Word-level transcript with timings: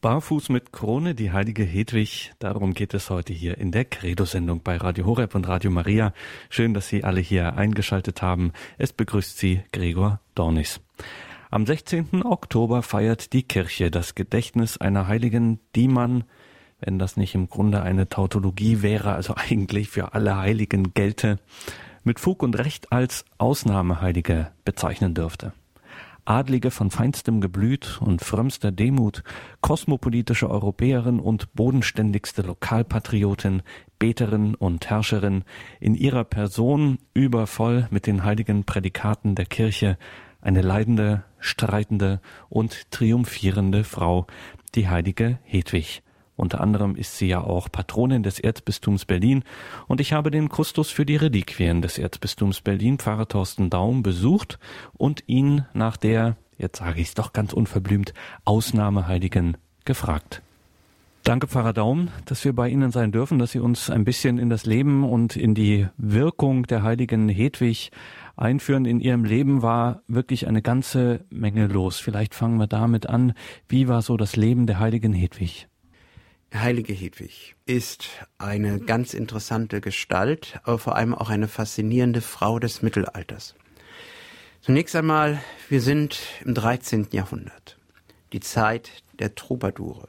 Barfuß 0.00 0.50
mit 0.50 0.72
Krone, 0.72 1.16
die 1.16 1.32
heilige 1.32 1.64
Hedwig. 1.64 2.32
Darum 2.38 2.72
geht 2.72 2.94
es 2.94 3.10
heute 3.10 3.32
hier 3.32 3.58
in 3.58 3.72
der 3.72 3.84
Credo-Sendung 3.84 4.62
bei 4.62 4.76
Radio 4.76 5.06
Horeb 5.06 5.34
und 5.34 5.48
Radio 5.48 5.72
Maria. 5.72 6.12
Schön, 6.50 6.72
dass 6.72 6.86
Sie 6.86 7.02
alle 7.02 7.20
hier 7.20 7.56
eingeschaltet 7.56 8.22
haben. 8.22 8.52
Es 8.76 8.92
begrüßt 8.92 9.36
Sie 9.36 9.60
Gregor 9.72 10.20
Dornis. 10.36 10.80
Am 11.50 11.66
16. 11.66 12.24
Oktober 12.24 12.82
feiert 12.82 13.32
die 13.32 13.42
Kirche 13.42 13.90
das 13.90 14.14
Gedächtnis 14.14 14.78
einer 14.78 15.08
Heiligen, 15.08 15.58
die 15.74 15.88
man, 15.88 16.22
wenn 16.78 17.00
das 17.00 17.16
nicht 17.16 17.34
im 17.34 17.48
Grunde 17.48 17.82
eine 17.82 18.08
Tautologie 18.08 18.82
wäre, 18.82 19.14
also 19.14 19.34
eigentlich 19.36 19.88
für 19.88 20.14
alle 20.14 20.36
Heiligen 20.36 20.94
gelte, 20.94 21.40
mit 22.04 22.20
Fug 22.20 22.44
und 22.44 22.56
Recht 22.56 22.92
als 22.92 23.24
Ausnahmeheilige 23.38 24.52
bezeichnen 24.64 25.14
dürfte. 25.14 25.54
Adlige 26.28 26.70
von 26.70 26.90
feinstem 26.90 27.40
Geblüt 27.40 27.98
und 28.02 28.20
frömmster 28.20 28.70
Demut, 28.70 29.22
kosmopolitische 29.62 30.50
Europäerin 30.50 31.20
und 31.20 31.54
bodenständigste 31.54 32.42
Lokalpatriotin, 32.42 33.62
Beterin 33.98 34.54
und 34.54 34.90
Herrscherin, 34.90 35.44
in 35.80 35.94
ihrer 35.94 36.24
Person 36.24 36.98
übervoll 37.14 37.88
mit 37.90 38.06
den 38.06 38.24
heiligen 38.24 38.64
Prädikaten 38.64 39.36
der 39.36 39.46
Kirche, 39.46 39.96
eine 40.42 40.60
leidende, 40.60 41.24
streitende 41.38 42.20
und 42.50 42.90
triumphierende 42.90 43.82
Frau, 43.82 44.26
die 44.74 44.86
heilige 44.86 45.38
Hedwig. 45.44 46.02
Unter 46.38 46.60
anderem 46.60 46.94
ist 46.94 47.18
sie 47.18 47.26
ja 47.26 47.40
auch 47.40 47.70
Patronin 47.70 48.22
des 48.22 48.38
Erzbistums 48.38 49.04
Berlin 49.04 49.42
und 49.88 50.00
ich 50.00 50.12
habe 50.12 50.30
den 50.30 50.48
Kustus 50.48 50.88
für 50.88 51.04
die 51.04 51.16
Reliquien 51.16 51.82
des 51.82 51.98
Erzbistums 51.98 52.60
Berlin, 52.60 52.98
Pfarrer 52.98 53.26
Thorsten 53.26 53.70
Daum, 53.70 54.04
besucht 54.04 54.60
und 54.94 55.24
ihn 55.26 55.66
nach 55.74 55.96
der, 55.96 56.36
jetzt 56.56 56.78
sage 56.78 57.00
ich 57.00 57.08
es 57.08 57.14
doch 57.14 57.32
ganz 57.32 57.52
unverblümt, 57.52 58.14
Ausnahmeheiligen 58.44 59.56
gefragt. 59.84 60.40
Danke, 61.24 61.48
Pfarrer 61.48 61.72
Daum, 61.72 62.08
dass 62.24 62.44
wir 62.44 62.54
bei 62.54 62.68
Ihnen 62.68 62.92
sein 62.92 63.10
dürfen, 63.10 63.40
dass 63.40 63.50
Sie 63.50 63.58
uns 63.58 63.90
ein 63.90 64.04
bisschen 64.04 64.38
in 64.38 64.48
das 64.48 64.64
Leben 64.64 65.04
und 65.04 65.34
in 65.34 65.56
die 65.56 65.88
Wirkung 65.96 66.62
der 66.68 66.84
heiligen 66.84 67.28
Hedwig 67.28 67.90
einführen. 68.36 68.84
In 68.84 69.00
Ihrem 69.00 69.24
Leben 69.24 69.60
war 69.60 70.02
wirklich 70.06 70.46
eine 70.46 70.62
ganze 70.62 71.24
Menge 71.30 71.66
los. 71.66 71.98
Vielleicht 71.98 72.34
fangen 72.34 72.58
wir 72.58 72.68
damit 72.68 73.08
an. 73.08 73.34
Wie 73.68 73.88
war 73.88 74.02
so 74.02 74.16
das 74.16 74.36
Leben 74.36 74.66
der 74.68 74.78
heiligen 74.78 75.12
Hedwig? 75.12 75.66
Heilige 76.54 76.94
Hedwig 76.94 77.56
ist 77.66 78.08
eine 78.38 78.80
ganz 78.80 79.12
interessante 79.12 79.82
Gestalt, 79.82 80.58
aber 80.62 80.78
vor 80.78 80.96
allem 80.96 81.14
auch 81.14 81.28
eine 81.28 81.46
faszinierende 81.46 82.22
Frau 82.22 82.58
des 82.58 82.80
Mittelalters. 82.80 83.54
Zunächst 84.62 84.96
einmal, 84.96 85.42
wir 85.68 85.82
sind 85.82 86.18
im 86.44 86.54
13. 86.54 87.08
Jahrhundert, 87.12 87.76
die 88.32 88.40
Zeit 88.40 89.02
der 89.18 89.34
Troubadoure, 89.34 90.08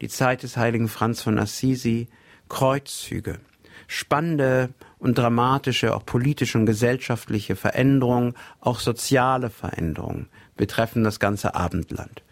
die 0.00 0.08
Zeit 0.08 0.44
des 0.44 0.56
heiligen 0.56 0.88
Franz 0.88 1.22
von 1.22 1.36
Assisi, 1.36 2.06
Kreuzzüge, 2.48 3.40
spannende 3.88 4.70
und 4.98 5.18
dramatische, 5.18 5.96
auch 5.96 6.06
politische 6.06 6.58
und 6.58 6.66
gesellschaftliche 6.66 7.56
Veränderungen, 7.56 8.34
auch 8.60 8.78
soziale 8.78 9.50
Veränderungen 9.50 10.28
betreffen 10.56 11.02
das 11.02 11.18
ganze 11.18 11.56
Abendland. 11.56 12.22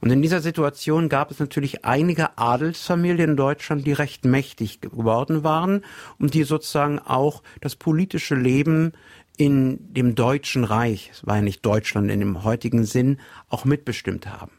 Und 0.00 0.10
in 0.10 0.22
dieser 0.22 0.40
Situation 0.40 1.08
gab 1.08 1.30
es 1.30 1.38
natürlich 1.38 1.84
einige 1.84 2.38
Adelsfamilien 2.38 3.30
in 3.30 3.36
Deutschland, 3.36 3.86
die 3.86 3.92
recht 3.92 4.24
mächtig 4.24 4.80
geworden 4.80 5.44
waren 5.44 5.84
und 6.18 6.34
die 6.34 6.44
sozusagen 6.44 6.98
auch 6.98 7.42
das 7.60 7.76
politische 7.76 8.34
Leben 8.34 8.92
in 9.36 9.92
dem 9.92 10.14
Deutschen 10.14 10.64
Reich, 10.64 11.10
es 11.12 11.26
war 11.26 11.36
ja 11.36 11.42
nicht 11.42 11.64
Deutschland 11.64 12.10
in 12.10 12.20
dem 12.20 12.44
heutigen 12.44 12.84
Sinn, 12.84 13.18
auch 13.48 13.64
mitbestimmt 13.64 14.26
haben. 14.26 14.52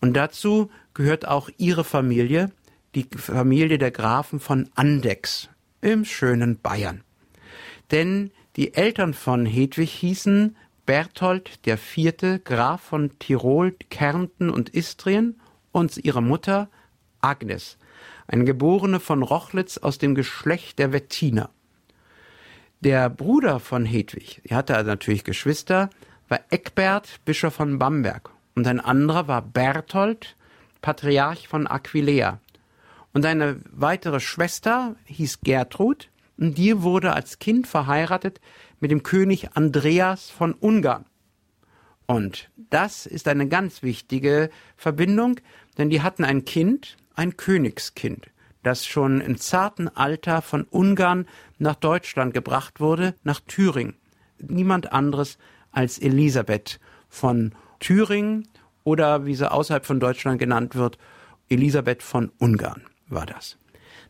Und 0.00 0.14
dazu 0.14 0.70
gehört 0.94 1.26
auch 1.26 1.50
ihre 1.58 1.84
Familie, 1.84 2.50
die 2.94 3.06
Familie 3.14 3.78
der 3.78 3.90
Grafen 3.90 4.40
von 4.40 4.70
Andex 4.74 5.48
im 5.80 6.04
schönen 6.04 6.58
Bayern. 6.60 7.02
Denn 7.90 8.30
die 8.56 8.74
Eltern 8.74 9.12
von 9.12 9.44
Hedwig 9.44 9.90
hießen 9.90 10.56
Berthold 10.86 11.66
der 11.66 11.76
Vierte, 11.76 12.38
Graf 12.38 12.80
von 12.80 13.18
Tirol, 13.18 13.72
Kärnten 13.90 14.48
und 14.50 14.70
Istrien 14.70 15.40
und 15.72 15.96
ihre 15.98 16.22
Mutter 16.22 16.68
Agnes, 17.20 17.76
eine 18.28 18.44
Geborene 18.44 19.00
von 19.00 19.22
Rochlitz 19.22 19.78
aus 19.78 19.98
dem 19.98 20.14
Geschlecht 20.14 20.78
der 20.78 20.92
Wettiner. 20.92 21.50
Der 22.80 23.10
Bruder 23.10 23.58
von 23.58 23.84
Hedwig, 23.84 24.42
die 24.44 24.54
hatte 24.54 24.76
also 24.76 24.90
natürlich 24.90 25.24
Geschwister, 25.24 25.90
war 26.28 26.40
Eckbert, 26.50 27.20
Bischof 27.24 27.54
von 27.54 27.78
Bamberg. 27.78 28.30
Und 28.54 28.66
ein 28.66 28.80
anderer 28.80 29.28
war 29.28 29.42
Berthold, 29.42 30.36
Patriarch 30.82 31.48
von 31.48 31.66
Aquileia. 31.66 32.40
Und 33.12 33.26
eine 33.26 33.60
weitere 33.70 34.20
Schwester 34.20 34.96
hieß 35.06 35.40
Gertrud, 35.42 36.08
und 36.38 36.58
die 36.58 36.82
wurde 36.82 37.14
als 37.14 37.38
Kind 37.38 37.66
verheiratet 37.66 38.40
mit 38.80 38.90
dem 38.90 39.02
König 39.02 39.50
Andreas 39.54 40.30
von 40.30 40.52
Ungarn. 40.52 41.06
Und 42.06 42.50
das 42.70 43.06
ist 43.06 43.28
eine 43.28 43.48
ganz 43.48 43.82
wichtige 43.82 44.50
Verbindung, 44.76 45.40
denn 45.76 45.90
die 45.90 46.02
hatten 46.02 46.24
ein 46.24 46.44
Kind, 46.44 46.96
ein 47.14 47.36
Königskind, 47.36 48.30
das 48.62 48.86
schon 48.86 49.20
im 49.20 49.38
zarten 49.38 49.88
Alter 49.88 50.42
von 50.42 50.64
Ungarn 50.64 51.26
nach 51.58 51.74
Deutschland 51.74 52.32
gebracht 52.32 52.80
wurde, 52.80 53.14
nach 53.24 53.40
Thüringen. 53.40 53.96
Niemand 54.38 54.92
anderes 54.92 55.38
als 55.72 55.98
Elisabeth 55.98 56.78
von 57.08 57.54
Thüringen 57.80 58.48
oder 58.84 59.26
wie 59.26 59.34
sie 59.34 59.50
außerhalb 59.50 59.84
von 59.84 60.00
Deutschland 60.00 60.38
genannt 60.38 60.74
wird, 60.76 60.98
Elisabeth 61.48 62.02
von 62.02 62.30
Ungarn 62.38 62.82
war 63.08 63.26
das. 63.26 63.58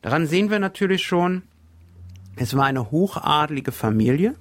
Daran 0.03 0.27
sehen 0.27 0.51
wir 0.51 0.59
natürlich 0.59 1.03
schon, 1.03 1.43
es 2.37 2.55
war 2.57 2.65
eine 2.65 2.91
hochadlige 2.91 3.73
Familie, 3.73 4.35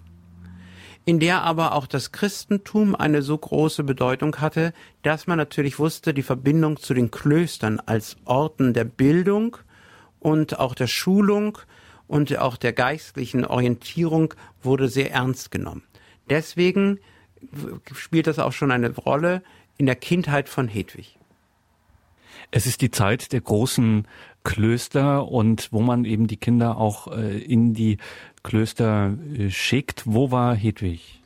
in 1.05 1.19
der 1.19 1.43
aber 1.43 1.73
auch 1.73 1.85
das 1.85 2.11
Christentum 2.11 2.95
eine 2.95 3.21
so 3.21 3.37
große 3.37 3.83
Bedeutung 3.83 4.37
hatte, 4.37 4.73
dass 5.03 5.27
man 5.27 5.37
natürlich 5.37 5.77
wusste, 5.77 6.13
die 6.13 6.23
Verbindung 6.23 6.77
zu 6.77 6.93
den 6.95 7.11
Klöstern 7.11 7.79
als 7.79 8.17
Orten 8.25 8.73
der 8.73 8.85
Bildung 8.85 9.57
und 10.19 10.59
auch 10.59 10.73
der 10.73 10.87
Schulung 10.87 11.59
und 12.07 12.35
auch 12.37 12.57
der 12.57 12.73
geistlichen 12.73 13.45
Orientierung 13.45 14.33
wurde 14.63 14.87
sehr 14.87 15.11
ernst 15.11 15.51
genommen. 15.51 15.83
Deswegen 16.29 16.99
spielt 17.93 18.25
das 18.25 18.39
auch 18.39 18.51
schon 18.51 18.71
eine 18.71 18.89
Rolle 18.95 19.43
in 19.77 19.85
der 19.85 19.95
Kindheit 19.95 20.49
von 20.49 20.67
Hedwig. 20.67 21.19
Es 22.55 22.65
ist 22.65 22.79
die 22.79 22.89
Zeit 22.89 23.33
der 23.33 23.41
großen 23.41 24.07
Klöster 24.45 25.27
und 25.27 25.73
wo 25.73 25.81
man 25.81 26.05
eben 26.05 26.27
die 26.27 26.37
Kinder 26.37 26.77
auch 26.77 27.07
äh, 27.11 27.37
in 27.37 27.73
die 27.73 27.97
Klöster 28.43 29.17
äh, 29.37 29.49
schickt. 29.49 30.03
Wo 30.05 30.31
war 30.31 30.55
Hedwig? 30.55 31.21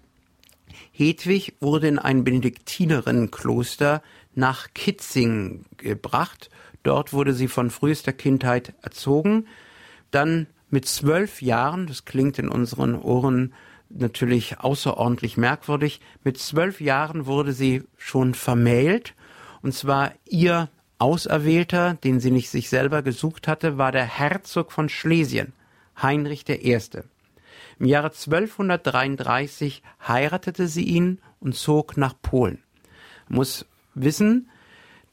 Hedwig 0.91 1.53
wurde 1.59 1.87
in 1.87 1.99
ein 1.99 2.23
Benediktinerinnenkloster 2.23 4.01
nach 4.33 4.69
Kitzing 4.73 5.65
gebracht. 5.77 6.49
Dort 6.81 7.13
wurde 7.13 7.35
sie 7.35 7.47
von 7.47 7.69
frühester 7.69 8.11
Kindheit 8.11 8.73
erzogen. 8.81 9.45
Dann 10.09 10.47
mit 10.71 10.87
zwölf 10.87 11.43
Jahren, 11.43 11.85
das 11.85 12.05
klingt 12.05 12.39
in 12.39 12.49
unseren 12.49 12.95
Ohren 12.95 13.53
natürlich 13.89 14.61
außerordentlich 14.61 15.37
merkwürdig, 15.37 16.01
mit 16.23 16.39
zwölf 16.39 16.81
Jahren 16.81 17.27
wurde 17.27 17.53
sie 17.53 17.83
schon 17.97 18.33
vermählt. 18.33 19.13
Und 19.61 19.75
zwar 19.75 20.13
ihr 20.25 20.69
Auserwählter, 20.99 21.95
den 21.95 22.19
sie 22.19 22.31
nicht 22.31 22.49
sich 22.49 22.69
selber 22.69 23.01
gesucht 23.01 23.47
hatte, 23.47 23.77
war 23.77 23.91
der 23.91 24.05
Herzog 24.05 24.71
von 24.71 24.89
Schlesien, 24.89 25.53
Heinrich 26.01 26.47
I. 26.47 26.77
Im 27.79 27.85
Jahre 27.85 28.07
1233 28.07 29.81
heiratete 30.05 30.67
sie 30.67 30.83
ihn 30.83 31.19
und 31.39 31.55
zog 31.55 31.95
nach 31.95 32.13
Polen. 32.21 32.61
Muss 33.29 33.65
wissen, 33.95 34.49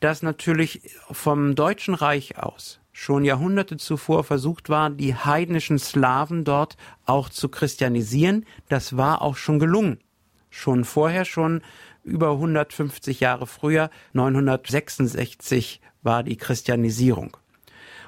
dass 0.01 0.23
natürlich 0.23 0.83
vom 1.11 1.55
Deutschen 1.55 1.95
Reich 1.95 2.39
aus 2.39 2.81
schon 2.93 3.25
Jahrhunderte 3.25 3.77
zuvor 3.77 4.25
versucht 4.25 4.71
war, 4.71 4.89
die 4.89 5.15
heidnischen 5.15 5.79
Slawen 5.79 6.44
dort 6.44 6.77
auch 7.05 7.29
zu 7.29 7.49
christianisieren. 7.50 8.47
Das 8.69 8.97
war 8.97 9.21
auch 9.21 9.37
schon 9.37 9.59
gelungen. 9.59 10.00
Schon 10.49 10.85
vorher, 10.85 11.27
schon 11.27 11.61
über 12.06 12.31
150 12.32 13.20
Jahre 13.20 13.47
früher, 13.47 13.91
966 14.14 15.81
war 16.03 16.23
die 16.23 16.37
Christianisierung. 16.37 17.37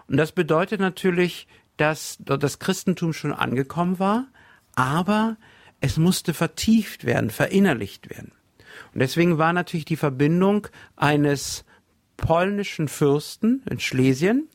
Und 0.06 0.16
das 0.16 0.32
bedeutet 0.32 0.80
natürlich, 0.80 1.46
dass 1.76 2.16
das 2.20 2.58
Christentum 2.58 3.12
schon 3.12 3.32
angekommen 3.32 3.98
war, 3.98 4.28
aber 4.74 5.36
es 5.80 5.96
musste 5.96 6.32
vertieft 6.32 7.04
werden, 7.04 7.30
verinnerlicht 7.30 8.10
werden. 8.10 8.32
Und 8.94 9.00
deswegen 9.00 9.38
war 9.38 9.52
natürlich 9.52 9.84
die 9.84 9.96
Verbindung 9.96 10.68
eines 10.96 11.64
polnischen 12.16 12.88
Fürsten 12.88 13.62
in 13.68 13.80
Schlesien 13.80 14.48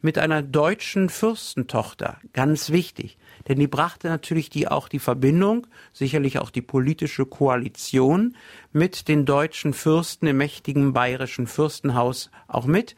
mit 0.00 0.18
einer 0.18 0.42
deutschen 0.42 1.08
Fürstentochter. 1.08 2.18
Ganz 2.32 2.70
wichtig. 2.70 3.18
Denn 3.50 3.58
die 3.58 3.66
brachte 3.66 4.06
natürlich 4.06 4.48
die 4.48 4.68
auch 4.68 4.86
die 4.86 5.00
Verbindung, 5.00 5.66
sicherlich 5.92 6.38
auch 6.38 6.50
die 6.50 6.62
politische 6.62 7.26
Koalition 7.26 8.36
mit 8.72 9.08
den 9.08 9.26
deutschen 9.26 9.72
Fürsten 9.72 10.28
im 10.28 10.36
mächtigen 10.36 10.92
bayerischen 10.92 11.48
Fürstenhaus 11.48 12.30
auch 12.46 12.66
mit. 12.66 12.94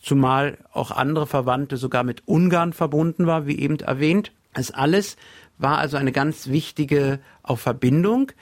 Zumal 0.00 0.58
auch 0.72 0.90
andere 0.90 1.28
Verwandte 1.28 1.76
sogar 1.76 2.02
mit 2.02 2.26
Ungarn 2.26 2.72
verbunden 2.72 3.28
war, 3.28 3.46
wie 3.46 3.60
eben 3.60 3.78
erwähnt. 3.78 4.32
Es 4.52 4.72
alles 4.72 5.16
war 5.58 5.78
also 5.78 5.96
eine 5.96 6.10
ganz 6.10 6.48
wichtige 6.48 7.20
auch 7.44 7.60
Verbindung. 7.60 8.32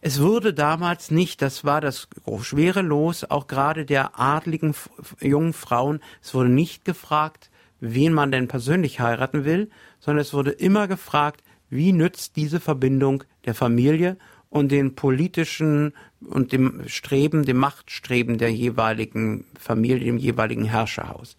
Es 0.00 0.20
wurde 0.20 0.54
damals 0.54 1.10
nicht, 1.10 1.42
das 1.42 1.64
war 1.64 1.80
das 1.80 2.06
schwere 2.42 2.82
Los, 2.82 3.28
auch 3.28 3.48
gerade 3.48 3.84
der 3.84 4.20
adligen 4.20 4.76
jungen 5.20 5.54
Frauen, 5.54 5.98
es 6.22 6.34
wurde 6.34 6.50
nicht 6.50 6.84
gefragt, 6.84 7.50
wen 7.80 8.12
man 8.12 8.30
denn 8.30 8.46
persönlich 8.46 9.00
heiraten 9.00 9.44
will, 9.44 9.70
sondern 10.00 10.22
es 10.22 10.34
wurde 10.34 10.50
immer 10.50 10.88
gefragt, 10.88 11.42
wie 11.68 11.92
nützt 11.92 12.36
diese 12.36 12.58
Verbindung 12.58 13.22
der 13.44 13.54
Familie 13.54 14.16
und 14.50 14.72
den 14.72 14.96
politischen 14.96 15.94
und 16.20 16.52
dem 16.52 16.82
Streben, 16.86 17.44
dem 17.44 17.56
Machtstreben 17.56 18.36
der 18.36 18.52
jeweiligen 18.52 19.46
Familie, 19.58 20.06
dem 20.06 20.18
jeweiligen 20.18 20.64
Herrscherhaus. 20.64 21.36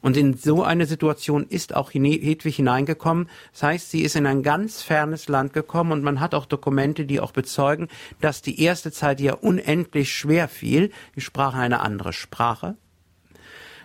Und 0.00 0.16
in 0.16 0.34
so 0.34 0.62
eine 0.62 0.86
Situation 0.86 1.46
ist 1.46 1.74
auch 1.74 1.92
Hedwig 1.92 2.56
hineingekommen. 2.56 3.28
Das 3.52 3.62
heißt, 3.62 3.90
sie 3.90 4.00
ist 4.00 4.16
in 4.16 4.26
ein 4.26 4.42
ganz 4.42 4.82
fernes 4.82 5.28
Land 5.28 5.52
gekommen 5.52 5.92
und 5.92 6.02
man 6.02 6.20
hat 6.20 6.34
auch 6.34 6.46
Dokumente, 6.46 7.04
die 7.04 7.20
auch 7.20 7.32
bezeugen, 7.32 7.88
dass 8.20 8.40
die 8.40 8.60
erste 8.60 8.90
Zeit 8.90 9.20
ihr 9.20 9.44
unendlich 9.44 10.12
schwer 10.12 10.48
fiel. 10.48 10.90
Die 11.16 11.20
sprachen 11.20 11.60
eine 11.60 11.80
andere 11.80 12.14
Sprache. 12.14 12.76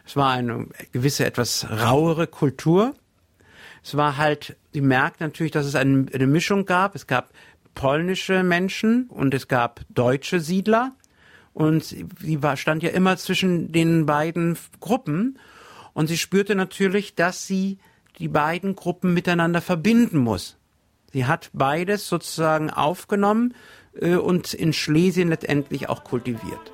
Es 0.05 0.15
war 0.15 0.31
eine 0.31 0.67
gewisse 0.91 1.25
etwas 1.25 1.67
rauere 1.69 2.27
Kultur. 2.27 2.95
Es 3.89 3.97
war 3.97 4.17
halt, 4.17 4.55
sie 4.71 4.81
merkt 4.81 5.19
natürlich, 5.19 5.51
dass 5.51 5.65
es 5.65 5.73
eine, 5.73 6.05
eine 6.13 6.27
Mischung 6.27 6.67
gab. 6.67 6.93
Es 6.93 7.07
gab 7.07 7.31
polnische 7.73 8.43
Menschen 8.43 9.07
und 9.07 9.33
es 9.33 9.47
gab 9.47 9.81
deutsche 9.89 10.39
Siedler. 10.41 10.91
Und 11.53 11.83
sie 11.83 12.43
war, 12.43 12.55
stand 12.55 12.83
ja 12.83 12.91
immer 12.91 13.17
zwischen 13.17 13.71
den 13.71 14.05
beiden 14.05 14.59
Gruppen. 14.79 15.39
Und 15.93 16.05
sie 16.05 16.19
spürte 16.19 16.53
natürlich, 16.53 17.15
dass 17.15 17.47
sie 17.47 17.79
die 18.19 18.27
beiden 18.27 18.75
Gruppen 18.75 19.15
miteinander 19.15 19.59
verbinden 19.59 20.19
muss. 20.19 20.57
Sie 21.11 21.25
hat 21.25 21.49
beides 21.53 22.07
sozusagen 22.07 22.69
aufgenommen 22.69 23.55
äh, 23.99 24.17
und 24.17 24.53
in 24.53 24.71
Schlesien 24.71 25.29
letztendlich 25.29 25.89
auch 25.89 26.03
kultiviert. 26.03 26.71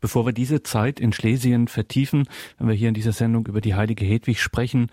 Bevor 0.00 0.26
wir 0.26 0.32
diese 0.32 0.62
Zeit 0.62 1.00
in 1.00 1.12
Schlesien 1.12 1.68
vertiefen, 1.68 2.28
wenn 2.58 2.68
wir 2.68 2.74
hier 2.74 2.88
in 2.88 2.94
dieser 2.94 3.12
Sendung 3.12 3.46
über 3.46 3.60
die 3.60 3.74
heilige 3.74 4.04
Hedwig 4.04 4.40
sprechen, 4.40 4.90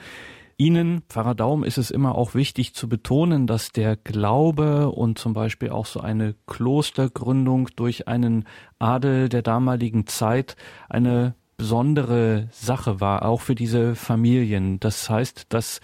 Ihnen, 0.58 1.02
Pfarrer 1.10 1.36
Daum, 1.36 1.66
ist 1.66 1.78
es 1.78 1.92
immer 1.92 2.16
auch 2.16 2.34
wichtig 2.34 2.74
zu 2.74 2.88
betonen, 2.88 3.46
dass 3.46 3.74
der 3.74 3.98
Glaube 3.98 4.90
und 4.90 5.20
zum 5.20 5.34
Beispiel 5.34 5.70
auch 5.70 5.86
so 5.86 6.00
eine 6.00 6.34
Klostergründung 6.48 7.68
durch 7.76 8.08
einen 8.08 8.46
Adel 8.80 9.28
der 9.28 9.42
damaligen 9.42 10.08
Zeit 10.08 10.56
eine 10.88 11.36
besondere 11.58 12.48
Sache 12.52 13.02
war, 13.02 13.26
auch 13.26 13.42
für 13.42 13.56
diese 13.56 13.96
Familien. 13.96 14.80
Das 14.80 15.10
heißt, 15.10 15.48
dass 15.50 15.82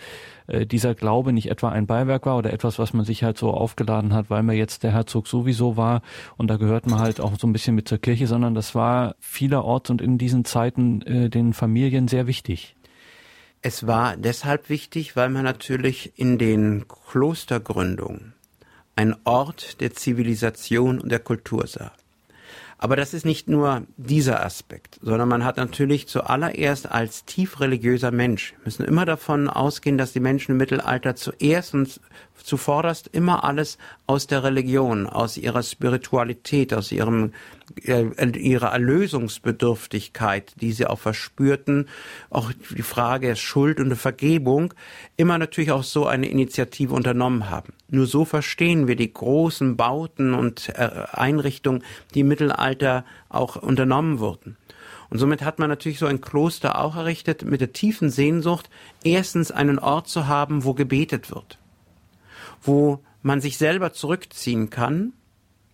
äh, 0.51 0.65
dieser 0.65 0.95
Glaube 0.95 1.33
nicht 1.33 1.49
etwa 1.49 1.69
ein 1.69 1.87
Beiwerk 1.87 2.25
war 2.25 2.37
oder 2.37 2.51
etwas, 2.51 2.77
was 2.79 2.93
man 2.93 3.05
sich 3.05 3.23
halt 3.23 3.37
so 3.37 3.51
aufgeladen 3.51 4.13
hat, 4.13 4.29
weil 4.29 4.43
man 4.43 4.55
jetzt 4.55 4.83
der 4.83 4.91
Herzog 4.91 5.27
sowieso 5.27 5.77
war 5.77 6.01
und 6.37 6.47
da 6.49 6.57
gehört 6.57 6.87
man 6.87 6.99
halt 6.99 7.21
auch 7.21 7.33
so 7.39 7.47
ein 7.47 7.53
bisschen 7.53 7.75
mit 7.75 7.87
zur 7.87 7.99
Kirche, 7.99 8.27
sondern 8.27 8.53
das 8.53 8.75
war 8.75 9.15
vielerorts 9.19 9.89
und 9.89 10.01
in 10.01 10.17
diesen 10.17 10.45
Zeiten 10.45 11.01
äh, 11.03 11.29
den 11.29 11.53
Familien 11.53 12.07
sehr 12.07 12.27
wichtig. 12.27 12.75
Es 13.61 13.85
war 13.85 14.17
deshalb 14.17 14.69
wichtig, 14.69 15.15
weil 15.15 15.29
man 15.29 15.43
natürlich 15.43 16.13
in 16.17 16.37
den 16.37 16.85
Klostergründungen 16.87 18.33
ein 18.95 19.15
Ort 19.23 19.79
der 19.81 19.93
Zivilisation 19.93 20.99
und 20.99 21.11
der 21.11 21.19
Kultur 21.19 21.67
sah. 21.67 21.91
Aber 22.83 22.95
das 22.95 23.13
ist 23.13 23.25
nicht 23.25 23.47
nur 23.47 23.83
dieser 23.97 24.43
Aspekt, 24.43 24.99
sondern 25.03 25.29
man 25.29 25.45
hat 25.45 25.57
natürlich 25.57 26.07
zuallererst 26.07 26.91
als 26.91 27.25
tief 27.25 27.59
religiöser 27.59 28.09
Mensch, 28.09 28.55
müssen 28.65 28.83
immer 28.85 29.05
davon 29.05 29.49
ausgehen, 29.49 29.99
dass 29.99 30.13
die 30.13 30.19
Menschen 30.19 30.53
im 30.53 30.57
Mittelalter 30.57 31.15
zuerst 31.15 31.75
und 31.75 32.01
zuvorderst 32.43 33.07
immer 33.11 33.43
alles 33.43 33.77
aus 34.07 34.25
der 34.25 34.43
Religion, 34.43 35.05
aus 35.05 35.37
ihrer 35.37 35.61
Spiritualität, 35.61 36.73
aus 36.73 36.91
ihrem 36.91 37.33
äh, 37.85 38.05
ihrer 38.37 38.71
Erlösungsbedürftigkeit, 38.73 40.53
die 40.59 40.71
sie 40.71 40.87
auch 40.87 40.99
verspürten, 40.99 41.87
auch 42.29 42.51
die 42.75 42.81
Frage 42.81 43.27
der 43.27 43.35
Schuld 43.35 43.79
und 43.79 43.89
der 43.89 43.97
Vergebung, 43.97 44.73
immer 45.17 45.37
natürlich 45.37 45.71
auch 45.71 45.83
so 45.83 46.05
eine 46.05 46.27
Initiative 46.27 46.93
unternommen 46.93 47.49
haben. 47.49 47.73
Nur 47.89 48.07
so 48.07 48.25
verstehen 48.25 48.87
wir 48.87 48.95
die 48.95 49.13
großen 49.13 49.77
Bauten 49.77 50.33
und 50.33 50.69
äh, 50.69 50.89
Einrichtungen, 51.11 51.83
die 52.13 52.21
im 52.21 52.27
Mittelalter 52.27 52.70
auch 53.29 53.55
unternommen 53.55 54.19
wurden. 54.19 54.57
Und 55.09 55.19
somit 55.19 55.41
hat 55.41 55.59
man 55.59 55.69
natürlich 55.69 55.99
so 55.99 56.05
ein 56.05 56.21
Kloster 56.21 56.79
auch 56.79 56.95
errichtet 56.95 57.43
mit 57.43 57.59
der 57.59 57.73
tiefen 57.73 58.09
Sehnsucht, 58.09 58.69
erstens 59.03 59.51
einen 59.51 59.79
Ort 59.79 60.07
zu 60.07 60.27
haben, 60.27 60.63
wo 60.63 60.73
gebetet 60.73 61.31
wird 61.31 61.57
wo 62.61 62.99
man 63.21 63.41
sich 63.41 63.57
selber 63.57 63.93
zurückziehen 63.93 64.69
kann, 64.69 65.13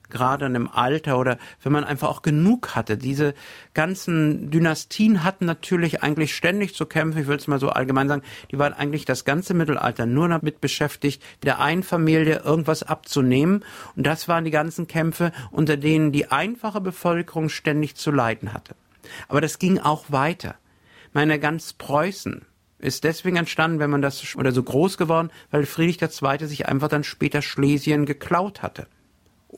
gerade 0.09 0.45
in 0.45 0.55
einem 0.55 0.67
Alter 0.67 1.17
oder 1.19 1.37
wenn 1.63 1.71
man 1.71 1.83
einfach 1.83 2.09
auch 2.09 2.21
genug 2.21 2.75
hatte. 2.75 2.97
Diese 2.97 3.33
ganzen 3.73 4.49
Dynastien 4.49 5.23
hatten 5.23 5.45
natürlich 5.45 6.03
eigentlich 6.03 6.35
ständig 6.35 6.75
zu 6.75 6.85
kämpfen, 6.85 7.21
ich 7.21 7.27
will 7.27 7.37
es 7.37 7.47
mal 7.47 7.59
so 7.59 7.69
allgemein 7.69 8.07
sagen, 8.07 8.23
die 8.51 8.59
waren 8.59 8.73
eigentlich 8.73 9.05
das 9.05 9.25
ganze 9.25 9.53
Mittelalter 9.53 10.05
nur 10.05 10.29
damit 10.29 10.61
beschäftigt, 10.61 11.23
der 11.43 11.59
einen 11.59 11.83
Familie 11.83 12.41
irgendwas 12.43 12.83
abzunehmen. 12.83 13.63
Und 13.95 14.05
das 14.05 14.27
waren 14.27 14.45
die 14.45 14.51
ganzen 14.51 14.87
Kämpfe, 14.87 15.31
unter 15.51 15.77
denen 15.77 16.11
die 16.11 16.31
einfache 16.31 16.81
Bevölkerung 16.81 17.49
ständig 17.49 17.95
zu 17.95 18.11
leiden 18.11 18.53
hatte. 18.53 18.75
Aber 19.27 19.41
das 19.41 19.59
ging 19.59 19.79
auch 19.79 20.05
weiter. 20.09 20.55
Meine 21.13 21.39
ganz 21.39 21.73
Preußen 21.73 22.45
ist 22.79 23.03
deswegen 23.03 23.37
entstanden, 23.37 23.79
wenn 23.79 23.89
man 23.89 24.01
das 24.01 24.35
oder 24.35 24.51
so 24.51 24.61
groß 24.61 24.97
geworden, 24.97 25.31
weil 25.49 25.65
Friedrich 25.65 26.01
II. 26.01 26.45
sich 26.45 26.67
einfach 26.67 26.89
dann 26.89 27.03
später 27.03 27.41
Schlesien 27.41 28.05
geklaut 28.05 28.61
hatte. 28.61 28.87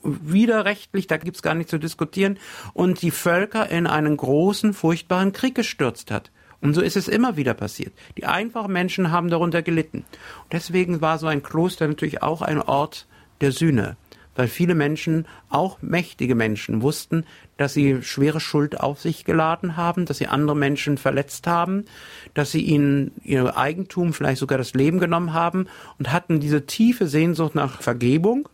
Widerrechtlich, 0.02 1.06
da 1.06 1.16
gibt's 1.16 1.42
gar 1.42 1.54
nicht 1.54 1.68
zu 1.68 1.78
diskutieren, 1.78 2.38
und 2.72 3.02
die 3.02 3.10
Völker 3.10 3.70
in 3.70 3.86
einen 3.86 4.16
großen, 4.16 4.74
furchtbaren 4.74 5.32
Krieg 5.32 5.54
gestürzt 5.54 6.10
hat. 6.10 6.30
Und 6.60 6.74
so 6.74 6.82
ist 6.82 6.96
es 6.96 7.08
immer 7.08 7.36
wieder 7.36 7.54
passiert. 7.54 7.92
Die 8.18 8.26
einfachen 8.26 8.72
Menschen 8.72 9.10
haben 9.10 9.30
darunter 9.30 9.62
gelitten. 9.62 10.04
Und 10.42 10.52
deswegen 10.52 11.00
war 11.00 11.18
so 11.18 11.26
ein 11.26 11.42
Kloster 11.42 11.88
natürlich 11.88 12.22
auch 12.22 12.42
ein 12.42 12.60
Ort 12.60 13.06
der 13.40 13.52
Sühne 13.52 13.96
weil 14.40 14.48
viele 14.48 14.74
Menschen, 14.74 15.26
auch 15.50 15.82
mächtige 15.82 16.34
Menschen, 16.34 16.80
wussten, 16.80 17.24
dass 17.58 17.74
sie 17.74 18.02
schwere 18.02 18.40
Schuld 18.40 18.80
auf 18.80 19.00
sich 19.00 19.26
geladen 19.26 19.76
haben, 19.76 20.06
dass 20.06 20.16
sie 20.16 20.28
andere 20.28 20.56
Menschen 20.56 20.96
verletzt 20.96 21.46
haben, 21.46 21.84
dass 22.32 22.50
sie 22.50 22.62
ihnen 22.62 23.12
ihr 23.22 23.58
Eigentum, 23.58 24.14
vielleicht 24.14 24.38
sogar 24.38 24.56
das 24.56 24.72
Leben 24.72 24.98
genommen 24.98 25.34
haben 25.34 25.66
und 25.98 26.10
hatten 26.10 26.40
diese 26.40 26.64
tiefe 26.64 27.06
Sehnsucht 27.06 27.54
nach 27.54 27.82
Vergebung 27.82 28.48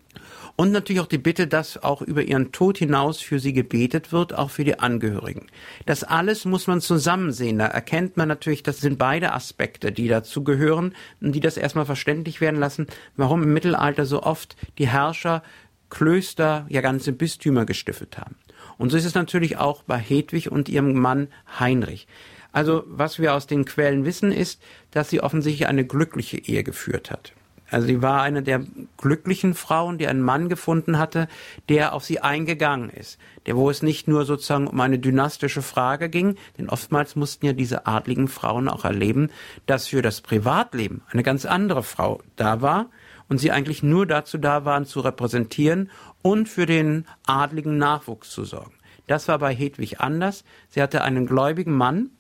und 0.57 0.73
natürlich 0.73 1.01
auch 1.01 1.07
die 1.07 1.19
Bitte, 1.19 1.47
dass 1.47 1.83
auch 1.83 2.01
über 2.03 2.23
ihren 2.23 2.51
Tod 2.51 2.79
hinaus 2.79 3.21
für 3.21 3.39
sie 3.39 3.53
gebetet 3.53 4.11
wird, 4.11 4.35
auch 4.35 4.51
für 4.51 4.65
die 4.65 4.79
Angehörigen. 4.79 5.47
Das 5.85 6.03
alles 6.03 6.47
muss 6.47 6.67
man 6.67 6.81
zusammen 6.81 7.31
sehen. 7.33 7.59
Da 7.59 7.67
erkennt 7.67 8.17
man 8.17 8.29
natürlich, 8.29 8.63
das 8.63 8.81
sind 8.81 8.99
beide 8.99 9.33
Aspekte, 9.33 9.93
die 9.93 10.09
dazu 10.09 10.43
gehören 10.45 10.95
und 11.21 11.33
die 11.33 11.41
das 11.41 11.59
erstmal 11.59 11.85
verständlich 11.85 12.41
werden 12.41 12.59
lassen, 12.59 12.87
warum 13.17 13.43
im 13.43 13.53
Mittelalter 13.53 14.07
so 14.07 14.23
oft 14.23 14.57
die 14.79 14.89
Herrscher 14.89 15.43
Klöster, 15.89 16.67
ja 16.69 16.81
ganze 16.81 17.13
Bistümer 17.13 17.65
gestiftet 17.65 18.19
haben. 18.19 18.35
Und 18.77 18.91
so 18.91 18.97
ist 18.97 19.05
es 19.05 19.15
natürlich 19.15 19.57
auch 19.59 19.85
bei 19.85 19.99
Hedwig 19.99 20.51
und 20.51 20.69
ihrem 20.69 20.95
Mann 20.95 21.29
Heinrich. 21.61 22.09
Also 22.51 22.83
was 22.87 23.19
wir 23.19 23.35
aus 23.35 23.47
den 23.47 23.65
Quellen 23.65 24.05
wissen, 24.05 24.33
ist, 24.33 24.61
dass 24.91 25.11
sie 25.11 25.21
offensichtlich 25.21 25.69
eine 25.69 25.87
glückliche 25.87 26.39
Ehe 26.39 26.65
geführt 26.65 27.11
hat. 27.11 27.35
Also 27.71 27.87
sie 27.87 28.03
war 28.03 28.23
eine 28.23 28.43
der 28.43 28.63
glücklichen 28.97 29.55
Frauen, 29.55 29.99
die 29.99 30.07
einen 30.07 30.23
Mann 30.23 30.49
gefunden 30.49 30.99
hatte, 30.99 31.29
der 31.69 31.93
auf 31.93 32.05
sie 32.05 32.21
eingegangen 32.21 32.91
ist. 32.91 33.19
Der, 33.47 33.57
wo 33.57 33.71
es 33.71 33.83
nicht 33.83 34.09
nur 34.09 34.25
sozusagen 34.25 34.67
um 34.67 34.81
eine 34.81 34.99
dynastische 34.99 35.63
Frage 35.63 36.09
ging, 36.09 36.37
denn 36.59 36.69
oftmals 36.69 37.17
mussten 37.17 37.47
ja 37.47 37.53
diese 37.53 37.87
adligen 37.87 38.29
Frauen 38.29 38.69
auch 38.69 38.85
erleben, 38.85 39.31
dass 39.67 39.89
für 39.89 40.03
das 40.03 40.21
Privatleben 40.21 41.03
eine 41.11 41.23
ganz 41.23 41.45
andere 41.45 41.83
Frau 41.83 42.21
da 42.37 42.61
war, 42.61 42.87
und 43.29 43.39
sie 43.39 43.51
eigentlich 43.51 43.83
nur 43.83 44.07
dazu 44.07 44.39
da 44.39 44.65
waren, 44.65 44.87
zu 44.87 45.01
repräsentieren 45.01 45.91
und 46.23 46.49
für 46.49 46.67
den 46.67 47.07
adligen 47.27 47.79
Nachwuchs 47.79 48.31
zu 48.31 48.45
sorgen. 48.45 48.75
Das 49.07 49.29
war 49.29 49.39
bei 49.39 49.55
Hedwig 49.55 50.01
anders. 50.01 50.45
Sie 50.69 50.83
hatte 50.83 51.03
einen 51.03 51.27
gläubigen 51.27 51.73
Mann, 51.73 52.11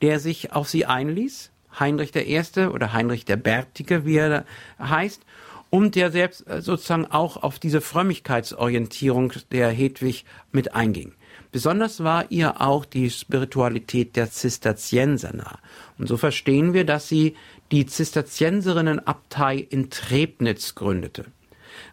der 0.00 0.18
sich 0.18 0.52
auf 0.52 0.68
sie 0.68 0.86
einließ, 0.86 1.51
Heinrich 1.78 2.14
I. 2.14 2.66
oder 2.66 2.92
Heinrich 2.92 3.24
der 3.24 3.36
Bärtige, 3.36 4.04
wie 4.04 4.16
er 4.16 4.44
heißt, 4.78 5.22
und 5.70 5.94
der 5.94 6.10
selbst 6.10 6.46
äh, 6.48 6.60
sozusagen 6.60 7.06
auch 7.06 7.42
auf 7.42 7.58
diese 7.58 7.80
Frömmigkeitsorientierung 7.80 9.32
der 9.50 9.70
Hedwig 9.70 10.26
mit 10.52 10.74
einging. 10.74 11.14
Besonders 11.50 12.02
war 12.02 12.30
ihr 12.30 12.60
auch 12.60 12.84
die 12.84 13.10
Spiritualität 13.10 14.16
der 14.16 14.30
Zisterzienser 14.30 15.34
nah. 15.34 15.58
Und 15.98 16.08
so 16.08 16.16
verstehen 16.16 16.72
wir, 16.74 16.84
dass 16.84 17.08
sie 17.08 17.36
die 17.70 17.86
Zisterzienserinnenabtei 17.86 19.56
in 19.56 19.88
Trebnitz 19.88 20.74
gründete. 20.74 21.26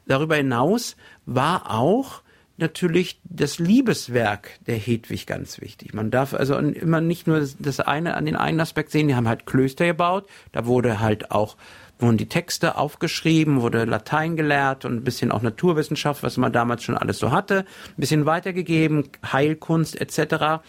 Darüber 0.08 0.36
hinaus 0.36 0.98
war 1.26 1.72
auch 1.72 2.22
natürlich 2.60 3.20
das 3.24 3.60
Liebeswerk 3.60 4.60
der 4.68 4.78
Hedwig 4.78 5.25
ganz 5.25 5.62
wichtig. 5.62 5.94
Man 5.94 6.12
darf 6.12 6.34
also 6.34 6.58
immer 6.58 7.01
nicht 7.01 7.28
nur 7.28 7.48
das 7.60 7.80
eine 7.80 8.16
an 8.16 8.25
den 8.25 8.36
einen 8.36 8.60
Aspekt 8.60 8.92
sehen, 8.92 9.08
die 9.08 9.16
haben 9.16 9.28
halt 9.28 9.46
Klöster 9.46 9.86
gebaut, 9.86 10.28
da 10.51 10.66
wurde 10.66 11.00
halt 11.00 11.32
auch 11.32 11.56
wurden 12.00 12.18
die 12.18 12.30
Texte 12.30 12.78
aufgeschrieben, 12.78 13.62
wurde 13.62 13.84
Latein 13.84 14.38
gelehrt 14.38 14.86
und 14.86 14.96
ein 14.96 15.04
bisschen 15.04 15.32
auch 15.32 15.42
Naturwissenschaft, 15.42 16.24
was 16.24 16.38
man 16.38 16.54
damals 16.54 16.84
schon 16.84 16.98
alles 16.98 17.20
so 17.20 17.32
hatte, 17.32 17.66
ein 17.89 17.98
bisschen 17.98 18.25
weitergegeben, 18.25 19.10
Heilkunst 19.32 20.00
etc. 20.00 20.63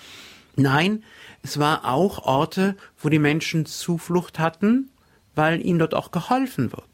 Nein, 0.57 1.05
es 1.43 1.59
war 1.59 1.85
auch 1.85 2.19
Orte, 2.25 2.77
wo 2.99 3.09
die 3.09 3.21
Menschen 3.21 3.65
Zuflucht 3.65 4.39
hatten, 4.39 4.91
weil 5.35 5.65
ihnen 5.65 5.79
dort 5.79 5.95
auch 5.95 6.11
geholfen 6.11 6.73
wird. 6.73 6.90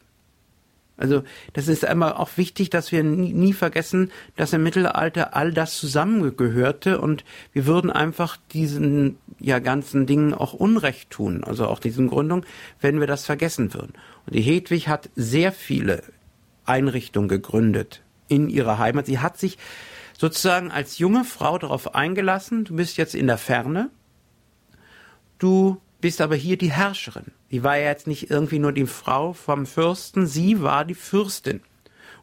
Also 0.96 1.22
das 1.52 1.68
ist 1.68 1.84
einmal 1.84 2.14
auch 2.14 2.30
wichtig, 2.36 2.70
dass 2.70 2.90
wir 2.90 3.04
nie, 3.04 3.32
nie, 3.32 3.52
vergessen, 3.52 4.10
dass 4.36 4.52
im 4.52 4.62
Mittelalter 4.62 5.36
all 5.36 5.52
das 5.52 5.76
zusammengehörte 5.76 7.00
und 7.00 7.24
wir 7.52 7.66
würden 7.66 7.90
einfach 7.90 8.38
diesen 8.52 9.18
ja 9.38 9.58
ganzen 9.58 10.06
Dingen 10.06 10.32
auch 10.32 10.54
Unrecht 10.54 11.10
tun, 11.10 11.44
also 11.44 11.66
auch 11.66 11.80
diesen 11.80 12.08
Gründungen, 12.08 12.46
wenn 12.80 12.98
wir 12.98 13.06
das 13.06 13.26
vergessen 13.26 13.74
würden. 13.74 13.92
Und 14.24 14.34
die 14.34 14.40
Hedwig 14.40 14.88
hat 14.88 15.10
sehr 15.14 15.52
viele 15.52 16.02
Einrichtungen 16.64 17.28
gegründet 17.28 18.02
in 18.28 18.48
ihrer 18.48 18.78
Heimat. 18.78 19.06
Sie 19.06 19.18
hat 19.18 19.38
sich 19.38 19.58
sozusagen 20.18 20.70
als 20.70 20.98
junge 20.98 21.24
Frau 21.24 21.58
darauf 21.58 21.94
eingelassen, 21.94 22.64
du 22.64 22.76
bist 22.76 22.96
jetzt 22.96 23.14
in 23.14 23.26
der 23.26 23.38
Ferne, 23.38 23.90
du 25.38 25.80
bist 26.00 26.20
aber 26.20 26.36
hier 26.36 26.56
die 26.56 26.72
Herrscherin. 26.72 27.32
Die 27.50 27.62
war 27.62 27.76
ja 27.76 27.86
jetzt 27.86 28.06
nicht 28.06 28.30
irgendwie 28.30 28.58
nur 28.58 28.72
die 28.72 28.86
Frau 28.86 29.32
vom 29.32 29.66
Fürsten, 29.66 30.26
sie 30.26 30.62
war 30.62 30.84
die 30.84 30.94
Fürstin. 30.94 31.62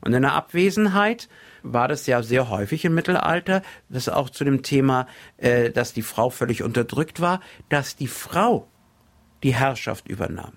Und 0.01 0.13
in 0.13 0.22
der 0.22 0.34
Abwesenheit 0.34 1.30
war 1.63 1.88
das 1.88 2.06
ja 2.08 2.22
sehr 2.24 2.50
häufig 2.50 2.84
im 2.86 2.94
Mittelalter, 2.94 3.62
das 3.89 4.10
auch 4.10 4.30
zu 4.30 4.44
dem 4.44 4.62
Thema, 4.63 5.08
äh, 5.38 5.72
dass 5.72 5.94
die 5.94 6.01
Frau 6.01 6.30
völlig 6.30 6.62
unterdrückt 6.62 7.22
war, 7.22 7.39
dass 7.70 7.96
die 7.96 8.08
Frau 8.08 8.68
die 9.44 9.56
Herrschaft 9.56 10.08
übernahm 10.08 10.53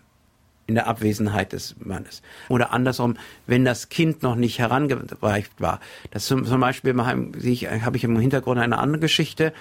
in 0.67 0.75
der 0.75 0.89
Abwesenheit 0.89 1.53
des 1.53 1.77
Mannes. 1.79 2.23
Oder 2.49 2.73
andersrum, 2.73 3.17
wenn 3.47 3.65
das 3.65 3.89
Kind 3.89 4.23
noch 4.23 4.35
nicht 4.35 4.59
herangereift 4.59 5.61
war. 5.61 5.81
Das 6.11 6.27
zum, 6.27 6.45
zum 6.45 6.61
Beispiel 6.61 6.97
habe 6.97 7.97
ich 7.97 8.05
im 8.05 8.19
Hintergrund 8.19 8.61
eine 8.61 8.79
andere 8.79 9.01
Geschichte. 9.01 9.53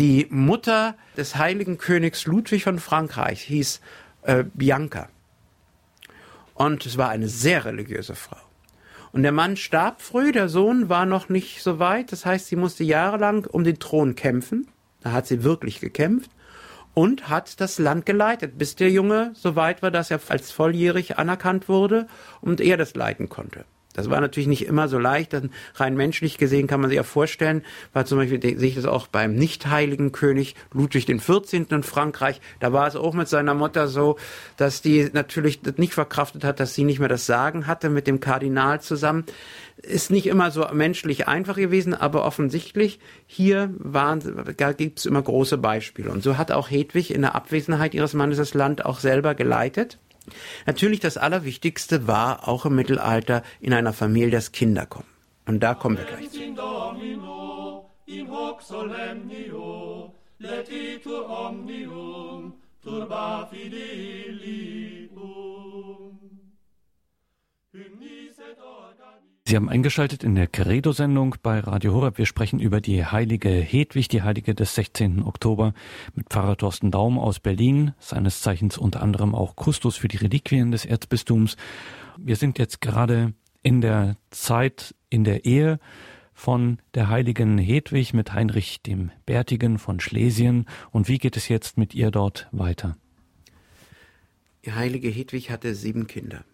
Die 0.00 0.26
Mutter 0.30 0.94
des 1.18 1.36
heiligen 1.36 1.76
Königs 1.76 2.24
Ludwig 2.24 2.64
von 2.64 2.78
Frankreich 2.78 3.42
hieß 3.42 3.82
äh, 4.22 4.44
Bianca. 4.54 5.10
Und 6.54 6.86
es 6.86 6.96
war 6.96 7.10
eine 7.10 7.28
sehr 7.28 7.66
religiöse 7.66 8.14
Frau. 8.14 8.38
Und 9.12 9.24
der 9.24 9.32
Mann 9.32 9.58
starb 9.58 10.00
früh, 10.00 10.32
der 10.32 10.48
Sohn 10.48 10.88
war 10.88 11.04
noch 11.04 11.28
nicht 11.28 11.62
so 11.62 11.78
weit. 11.78 12.12
Das 12.12 12.24
heißt, 12.24 12.46
sie 12.46 12.56
musste 12.56 12.82
jahrelang 12.82 13.44
um 13.44 13.62
den 13.62 13.78
Thron 13.78 14.14
kämpfen. 14.14 14.68
Da 15.02 15.12
hat 15.12 15.26
sie 15.26 15.44
wirklich 15.44 15.80
gekämpft 15.80 16.30
und 16.94 17.28
hat 17.28 17.60
das 17.60 17.78
Land 17.78 18.06
geleitet, 18.06 18.56
bis 18.56 18.76
der 18.76 18.88
Junge 18.90 19.32
so 19.34 19.54
weit 19.54 19.82
war, 19.82 19.90
dass 19.90 20.10
er 20.10 20.20
als 20.28 20.50
volljährig 20.50 21.18
anerkannt 21.18 21.68
wurde 21.68 22.06
und 22.40 22.62
er 22.62 22.78
das 22.78 22.94
leiten 22.94 23.28
konnte. 23.28 23.66
Das 23.94 24.08
war 24.08 24.20
natürlich 24.20 24.46
nicht 24.46 24.66
immer 24.66 24.88
so 24.88 24.98
leicht. 24.98 25.34
Rein 25.74 25.96
menschlich 25.96 26.38
gesehen 26.38 26.68
kann 26.68 26.80
man 26.80 26.90
sich 26.90 26.96
ja 26.96 27.02
vorstellen, 27.02 27.62
weil 27.92 28.06
zum 28.06 28.18
Beispiel 28.18 28.40
sehe 28.40 28.68
ich 28.68 28.76
das 28.76 28.84
auch 28.84 29.08
beim 29.08 29.34
nicht 29.34 29.66
heiligen 29.66 30.12
König 30.12 30.54
Ludwig 30.72 31.06
XIV. 31.06 31.66
in 31.70 31.82
Frankreich. 31.82 32.40
Da 32.60 32.72
war 32.72 32.86
es 32.86 32.94
auch 32.94 33.14
mit 33.14 33.28
seiner 33.28 33.54
Mutter 33.54 33.88
so, 33.88 34.16
dass 34.56 34.80
die 34.80 35.10
natürlich 35.12 35.60
nicht 35.76 35.94
verkraftet 35.94 36.44
hat, 36.44 36.60
dass 36.60 36.74
sie 36.74 36.84
nicht 36.84 37.00
mehr 37.00 37.08
das 37.08 37.26
Sagen 37.26 37.66
hatte 37.66 37.90
mit 37.90 38.06
dem 38.06 38.20
Kardinal 38.20 38.80
zusammen. 38.80 39.24
Ist 39.82 40.10
nicht 40.10 40.26
immer 40.26 40.50
so 40.50 40.66
menschlich 40.72 41.26
einfach 41.26 41.56
gewesen, 41.56 41.94
aber 41.94 42.24
offensichtlich 42.24 43.00
hier 43.26 43.74
waren, 43.78 44.54
da 44.56 44.72
gibt 44.72 45.00
es 45.00 45.06
immer 45.06 45.22
große 45.22 45.58
Beispiele. 45.58 46.10
Und 46.10 46.22
so 46.22 46.36
hat 46.36 46.52
auch 46.52 46.70
Hedwig 46.70 47.12
in 47.12 47.22
der 47.22 47.34
Abwesenheit 47.34 47.94
ihres 47.94 48.14
Mannes 48.14 48.36
das 48.36 48.54
Land 48.54 48.84
auch 48.84 49.00
selber 49.00 49.34
geleitet. 49.34 49.98
Natürlich 50.66 51.00
das 51.00 51.16
Allerwichtigste 51.16 52.06
war 52.06 52.48
auch 52.48 52.66
im 52.66 52.74
Mittelalter 52.74 53.42
in 53.60 53.72
einer 53.72 53.92
Familie 53.92 54.30
das 54.30 54.52
Kinderkommen. 54.52 55.08
Und 55.46 55.60
da 55.60 55.74
kommen 55.74 55.98
wir 55.98 56.04
gleich 56.04 56.30
zu. 56.30 56.40
turba 62.82 63.46
fidelium. 63.50 64.90
Sie 69.50 69.56
haben 69.56 69.68
eingeschaltet 69.68 70.22
in 70.22 70.36
der 70.36 70.46
Credo-Sendung 70.46 71.34
bei 71.42 71.58
Radio 71.58 71.92
Horeb. 71.92 72.18
Wir 72.18 72.26
sprechen 72.26 72.60
über 72.60 72.80
die 72.80 73.04
heilige 73.04 73.48
Hedwig, 73.48 74.06
die 74.06 74.22
Heilige 74.22 74.54
des 74.54 74.76
16. 74.76 75.24
Oktober 75.24 75.74
mit 76.14 76.28
Pfarrer 76.28 76.56
Thorsten 76.56 76.92
Daum 76.92 77.18
aus 77.18 77.40
Berlin, 77.40 77.92
seines 77.98 78.42
Zeichens 78.42 78.78
unter 78.78 79.02
anderem 79.02 79.34
auch 79.34 79.56
Kustos 79.56 79.96
für 79.96 80.06
die 80.06 80.18
Reliquien 80.18 80.70
des 80.70 80.84
Erzbistums. 80.84 81.56
Wir 82.16 82.36
sind 82.36 82.60
jetzt 82.60 82.80
gerade 82.80 83.34
in 83.64 83.80
der 83.80 84.14
Zeit 84.30 84.94
in 85.08 85.24
der 85.24 85.44
Ehe 85.44 85.80
von 86.32 86.78
der 86.94 87.08
heiligen 87.08 87.58
Hedwig 87.58 88.14
mit 88.14 88.32
Heinrich 88.32 88.82
dem 88.82 89.10
Bärtigen 89.26 89.80
von 89.80 89.98
Schlesien. 89.98 90.66
Und 90.92 91.08
wie 91.08 91.18
geht 91.18 91.36
es 91.36 91.48
jetzt 91.48 91.76
mit 91.76 91.92
ihr 91.92 92.12
dort 92.12 92.46
weiter? 92.52 92.96
Die 94.64 94.74
heilige 94.74 95.08
Hedwig 95.08 95.50
hatte 95.50 95.74
sieben 95.74 96.06
Kinder. 96.06 96.44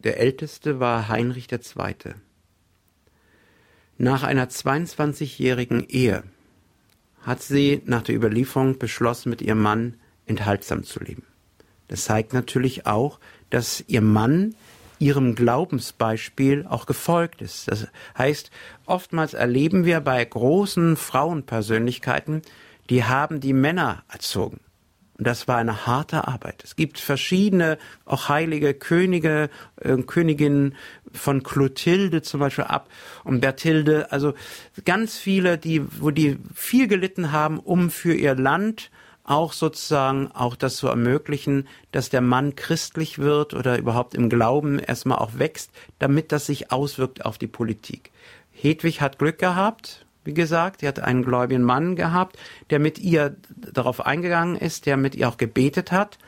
Der 0.00 0.18
älteste 0.18 0.78
war 0.80 1.08
Heinrich 1.08 1.50
II. 1.50 2.14
Nach 3.98 4.22
einer 4.22 4.48
22-jährigen 4.48 5.86
Ehe 5.88 6.22
hat 7.22 7.42
sie 7.42 7.82
nach 7.86 8.02
der 8.02 8.14
Überlieferung 8.14 8.78
beschlossen, 8.78 9.30
mit 9.30 9.42
ihrem 9.42 9.62
Mann 9.62 9.94
enthaltsam 10.26 10.84
zu 10.84 11.00
leben. 11.00 11.24
Das 11.88 12.04
zeigt 12.04 12.32
natürlich 12.32 12.86
auch, 12.86 13.18
dass 13.50 13.82
ihr 13.86 14.02
Mann 14.02 14.54
ihrem 14.98 15.34
Glaubensbeispiel 15.34 16.66
auch 16.68 16.86
gefolgt 16.86 17.42
ist. 17.42 17.68
Das 17.68 17.88
heißt, 18.16 18.50
oftmals 18.86 19.34
erleben 19.34 19.84
wir 19.84 20.00
bei 20.00 20.24
großen 20.24 20.96
Frauenpersönlichkeiten, 20.96 22.42
die 22.88 23.04
haben 23.04 23.40
die 23.40 23.52
Männer 23.52 24.04
erzogen. 24.08 24.60
Und 25.18 25.26
das 25.26 25.48
war 25.48 25.56
eine 25.56 25.86
harte 25.86 26.28
Arbeit. 26.28 26.62
Es 26.62 26.76
gibt 26.76 26.98
verschiedene, 26.98 27.78
auch 28.04 28.28
heilige 28.28 28.74
Könige, 28.74 29.48
äh, 29.80 29.96
Königinnen 30.02 30.74
von 31.12 31.42
Clotilde 31.42 32.22
zum 32.22 32.40
Beispiel 32.40 32.64
ab 32.64 32.88
und 33.24 33.40
Berthilde, 33.40 34.12
also 34.12 34.34
ganz 34.84 35.16
viele, 35.16 35.56
die, 35.56 35.82
wo 36.00 36.10
die 36.10 36.38
viel 36.54 36.86
gelitten 36.86 37.32
haben, 37.32 37.58
um 37.58 37.90
für 37.90 38.14
ihr 38.14 38.34
Land 38.34 38.90
auch 39.24 39.52
sozusagen 39.52 40.30
auch 40.32 40.54
das 40.54 40.76
zu 40.76 40.86
ermöglichen, 40.86 41.66
dass 41.90 42.10
der 42.10 42.20
Mann 42.20 42.54
christlich 42.54 43.18
wird 43.18 43.54
oder 43.54 43.76
überhaupt 43.76 44.14
im 44.14 44.28
Glauben 44.28 44.78
erstmal 44.78 45.18
auch 45.18 45.38
wächst, 45.38 45.70
damit 45.98 46.30
das 46.30 46.46
sich 46.46 46.70
auswirkt 46.70 47.24
auf 47.24 47.36
die 47.38 47.48
Politik. 47.48 48.12
Hedwig 48.52 49.00
hat 49.00 49.18
Glück 49.18 49.38
gehabt, 49.38 50.05
wie 50.26 50.34
gesagt. 50.34 50.80
Sie 50.80 50.88
hat 50.88 51.00
einen 51.00 51.22
gläubigen 51.22 51.62
Mann 51.62 51.96
gehabt, 51.96 52.38
der 52.70 52.78
mit 52.78 52.98
ihr 52.98 53.36
darauf 53.56 54.04
eingegangen 54.04 54.56
ist, 54.56 54.86
der 54.86 54.96
mit 54.96 55.14
ihr 55.14 55.28
auch 55.28 55.36
gebetet 55.36 55.92
hat. 55.92 56.18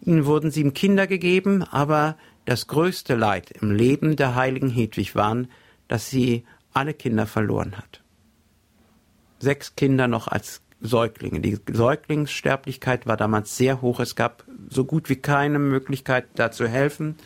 Ihnen 0.00 0.26
wurden 0.26 0.50
sieben 0.50 0.74
Kinder 0.74 1.06
gegeben, 1.06 1.62
aber 1.62 2.16
das 2.44 2.66
größte 2.66 3.14
Leid 3.14 3.50
im 3.50 3.70
Leben 3.70 4.16
der 4.16 4.34
heiligen 4.34 4.70
Hedwig 4.70 5.14
waren, 5.14 5.48
dass 5.88 6.08
sie 6.08 6.44
alle 6.72 6.94
Kinder 6.94 7.26
verloren 7.26 7.76
hat. 7.76 8.02
Sechs 9.38 9.76
Kinder 9.76 10.08
noch 10.08 10.28
als 10.28 10.62
Säuglinge. 10.82 11.40
Die 11.40 11.58
Säuglingssterblichkeit 11.70 13.06
war 13.06 13.16
damals 13.16 13.56
sehr 13.56 13.80
hoch. 13.80 14.00
Es 14.00 14.16
gab 14.16 14.44
so 14.68 14.84
gut 14.84 15.08
wie 15.08 15.16
keine 15.16 15.58
Möglichkeit, 15.58 16.26
da 16.34 16.50
zu 16.50 16.66
helfen. 16.66 17.16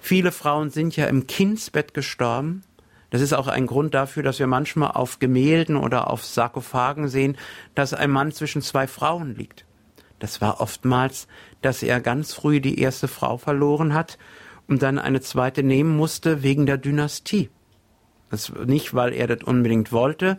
Viele 0.00 0.32
Frauen 0.32 0.70
sind 0.70 0.96
ja 0.96 1.06
im 1.06 1.26
Kindsbett 1.26 1.94
gestorben. 1.94 2.62
Das 3.10 3.20
ist 3.20 3.32
auch 3.32 3.48
ein 3.48 3.66
Grund 3.66 3.94
dafür, 3.94 4.22
dass 4.22 4.38
wir 4.38 4.46
manchmal 4.46 4.92
auf 4.92 5.18
Gemälden 5.18 5.76
oder 5.76 6.10
auf 6.10 6.24
Sarkophagen 6.24 7.08
sehen, 7.08 7.36
dass 7.74 7.92
ein 7.92 8.10
Mann 8.10 8.32
zwischen 8.32 8.62
zwei 8.62 8.86
Frauen 8.86 9.34
liegt. 9.34 9.64
Das 10.20 10.40
war 10.40 10.60
oftmals, 10.60 11.26
dass 11.62 11.82
er 11.82 12.00
ganz 12.00 12.32
früh 12.34 12.60
die 12.60 12.80
erste 12.80 13.08
Frau 13.08 13.36
verloren 13.36 13.94
hat 13.94 14.18
und 14.68 14.82
dann 14.82 14.98
eine 14.98 15.20
zweite 15.20 15.62
nehmen 15.62 15.96
musste 15.96 16.42
wegen 16.42 16.66
der 16.66 16.78
Dynastie. 16.78 17.50
Das 18.30 18.52
nicht, 18.66 18.94
weil 18.94 19.12
er 19.12 19.26
das 19.26 19.42
unbedingt 19.42 19.90
wollte, 19.90 20.38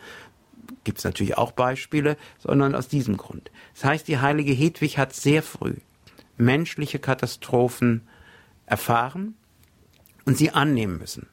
gibt 0.84 1.00
es 1.00 1.04
natürlich 1.04 1.38
auch 1.38 1.52
Beispiele, 1.52 2.16
sondern 2.40 2.76
aus 2.76 2.88
diesem 2.88 3.18
Grund. 3.18 3.52
Das 3.74 3.84
heißt, 3.84 4.08
die 4.08 4.20
heilige 4.20 4.54
Hedwig 4.54 4.98
hat 4.98 5.14
sehr 5.14 5.44
früh 5.44 5.76
menschliche 6.38 7.00
Katastrophen 7.00 8.08
erfahren 8.66 9.36
und 10.26 10.38
sie 10.38 10.52
annehmen 10.52 10.98
müssen. 10.98 11.28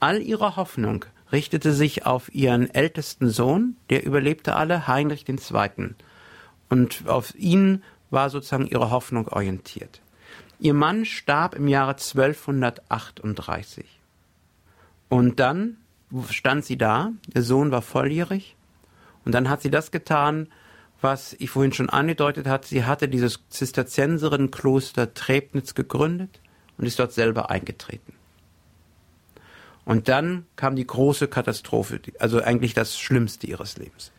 All 0.00 0.20
ihre 0.20 0.56
Hoffnung 0.56 1.04
richtete 1.30 1.72
sich 1.72 2.06
auf 2.06 2.34
ihren 2.34 2.68
ältesten 2.72 3.28
Sohn, 3.28 3.76
der 3.90 4.04
überlebte 4.04 4.54
alle, 4.54 4.86
Heinrich 4.86 5.28
II. 5.28 5.94
Und 6.68 7.04
auf 7.06 7.34
ihn 7.34 7.82
war 8.10 8.30
sozusagen 8.30 8.66
ihre 8.66 8.90
Hoffnung 8.90 9.28
orientiert. 9.28 10.00
Ihr 10.58 10.74
Mann 10.74 11.04
starb 11.04 11.54
im 11.54 11.68
Jahre 11.68 11.92
1238. 11.92 13.86
Und 15.08 15.40
dann 15.40 15.78
stand 16.30 16.64
sie 16.64 16.76
da, 16.76 17.12
der 17.26 17.42
Sohn 17.42 17.70
war 17.70 17.82
volljährig, 17.82 18.56
und 19.24 19.32
dann 19.32 19.48
hat 19.48 19.62
sie 19.62 19.70
das 19.70 19.90
getan, 19.90 20.48
was 21.00 21.34
ich 21.34 21.50
vorhin 21.50 21.72
schon 21.72 21.90
angedeutet 21.90 22.46
hat. 22.46 22.64
Sie 22.64 22.84
hatte 22.84 23.08
dieses 23.08 23.40
Zisterzienserinnenkloster 23.48 25.14
Trebnitz 25.14 25.74
gegründet 25.74 26.40
und 26.78 26.86
ist 26.86 26.98
dort 26.98 27.12
selber 27.12 27.50
eingetreten. 27.50 28.14
Und 29.84 30.08
dann 30.08 30.46
kam 30.56 30.76
die 30.76 30.86
große 30.86 31.28
Katastrophe, 31.28 32.00
also 32.18 32.40
eigentlich 32.40 32.74
das 32.74 32.98
Schlimmste 32.98 33.46
ihres 33.46 33.78
Lebens. 33.78 34.12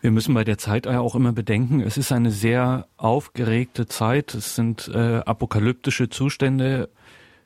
Wir 0.00 0.12
müssen 0.12 0.32
bei 0.32 0.44
der 0.44 0.58
Zeit 0.58 0.86
auch 0.86 1.16
immer 1.16 1.32
bedenken, 1.32 1.80
es 1.80 1.96
ist 1.96 2.12
eine 2.12 2.30
sehr 2.30 2.86
aufgeregte 2.96 3.86
Zeit. 3.86 4.32
Es 4.34 4.54
sind 4.54 4.88
äh, 4.94 5.18
apokalyptische 5.18 6.08
Zustände 6.08 6.88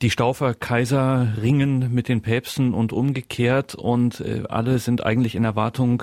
die 0.02 0.10
Staufer 0.10 0.54
Kaiser 0.54 1.28
ringen 1.40 1.94
mit 1.94 2.08
den 2.08 2.22
Päpsten 2.22 2.74
und 2.74 2.92
umgekehrt 2.92 3.76
und 3.76 4.20
äh, 4.20 4.42
alle 4.48 4.80
sind 4.80 5.06
eigentlich 5.06 5.36
in 5.36 5.44
Erwartung 5.44 6.02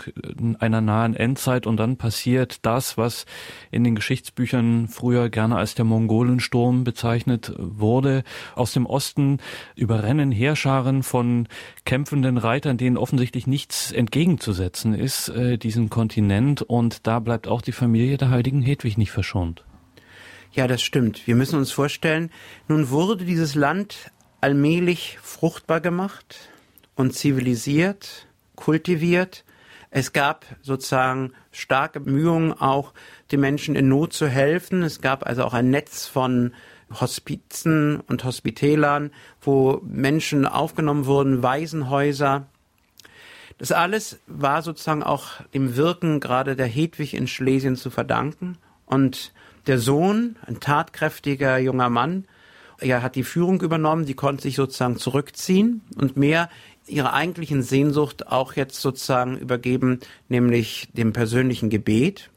einer 0.60 0.80
nahen 0.80 1.16
Endzeit 1.16 1.68
und 1.68 1.78
dann 1.78 1.98
passiert 1.98 2.66
das, 2.66 2.98
was 2.98 3.26
in 3.72 3.84
den 3.84 3.96
Geschichtsbüchern 3.96 4.88
früher 4.88 5.30
gerne 5.30 5.58
als 5.58 5.76
der 5.76 5.84
Mongolensturm 5.84 6.86
bezeichnet 6.86 7.54
wurde. 7.58 8.24
Aus 8.56 8.72
dem 8.72 8.86
Osten 8.86 9.40
überrennen 9.76 10.32
Heerscharen 10.32 11.04
von 11.04 11.50
kämpfenden 11.84 12.38
Reitern, 12.38 12.78
denen 12.78 12.98
offensichtlich 12.98 13.48
nichts 13.48 13.92
entgegenzusetzen 13.92 14.94
ist, 14.94 15.28
äh, 15.28 15.58
diesen 15.58 15.90
Kontinent 15.90 16.62
und 16.62 17.06
da 17.06 17.20
bleibt 17.20 17.50
auch 17.50 17.62
die 17.62 17.74
Familie 17.74 18.18
der 18.18 18.30
heiligen 18.30 18.62
Hedwig 18.62 18.98
nicht 18.98 19.12
verschont. 19.12 19.66
Ja, 20.52 20.68
das 20.68 20.82
stimmt. 20.82 21.28
Wir 21.28 21.36
müssen 21.36 21.60
uns 21.60 21.72
vorstellen, 21.72 22.32
nun 22.68 22.90
wurde 22.90 23.24
dieses 23.24 23.54
Land 23.54 24.12
allmählich 24.42 25.20
fruchtbar 25.22 25.80
gemacht 25.80 26.50
und 26.96 27.14
zivilisiert, 27.14 28.28
kultiviert. 28.56 29.46
Es 29.92 30.12
gab 30.12 30.46
sozusagen 30.62 31.34
starke 31.52 32.00
Bemühungen, 32.00 32.54
auch 32.54 32.94
den 33.32 33.42
Menschen 33.42 33.76
in 33.76 33.90
Not 33.90 34.14
zu 34.14 34.28
helfen. 34.28 34.82
Es 34.82 35.02
gab 35.02 35.26
also 35.26 35.44
auch 35.44 35.54
ein 35.54 35.70
Netz 35.70 36.08
von 36.08 36.54
Hospizen 36.92 38.00
und 38.00 38.24
Hospitälern, 38.24 39.12
wo 39.42 39.82
Menschen 39.84 40.48
aufgenommen 40.48 41.06
wurden, 41.06 41.44
Waisenhäuser. 41.44 42.48
Das 43.60 43.72
alles 43.72 44.20
war 44.26 44.64
sozusagen 44.64 45.04
auch 45.04 45.42
dem 45.54 45.76
Wirken 45.76 46.20
gerade 46.20 46.56
der 46.56 46.68
Hedwig 46.68 47.14
in 47.14 47.28
Schlesien 47.28 47.76
zu 47.76 47.92
verdanken. 47.92 48.58
Und 48.86 49.32
der 49.68 49.80
Sohn, 49.80 50.36
ein 50.46 50.60
tatkräftiger 50.60 51.58
junger 51.58 51.90
Mann, 51.90 52.26
er 52.80 53.04
hat 53.04 53.16
die 53.16 53.24
Führung 53.24 53.62
übernommen, 53.62 54.06
die 54.06 54.14
konnte 54.14 54.44
sich 54.44 54.56
sozusagen 54.56 54.98
zurückziehen 54.98 55.82
und 55.98 56.18
mehr 56.18 56.50
ihrer 56.88 57.14
eigentlichen 57.14 57.62
Sehnsucht 57.62 58.28
auch 58.28 58.54
jetzt 58.54 58.82
sozusagen 58.82 59.38
übergeben, 59.38 60.00
nämlich 60.28 60.90
dem 60.94 61.14
persönlichen 61.14 61.70
Gebet. 61.70 62.30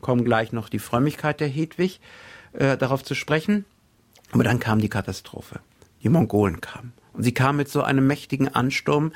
Kommen 0.00 0.24
gleich 0.24 0.52
noch 0.52 0.68
die 0.68 0.78
Frömmigkeit 0.78 1.40
der 1.40 1.48
Hedwig 1.48 2.00
äh, 2.52 2.76
darauf 2.76 3.02
zu 3.02 3.14
sprechen. 3.14 3.64
Aber 4.32 4.44
dann 4.44 4.60
kam 4.60 4.80
die 4.80 4.88
Katastrophe. 4.88 5.60
Die 6.02 6.08
Mongolen 6.08 6.60
kamen. 6.60 6.92
Und 7.16 7.22
sie 7.22 7.32
kam 7.32 7.56
mit 7.56 7.68
so 7.68 7.82
einem 7.82 8.06
mächtigen 8.06 8.54
Ansturm, 8.54 9.12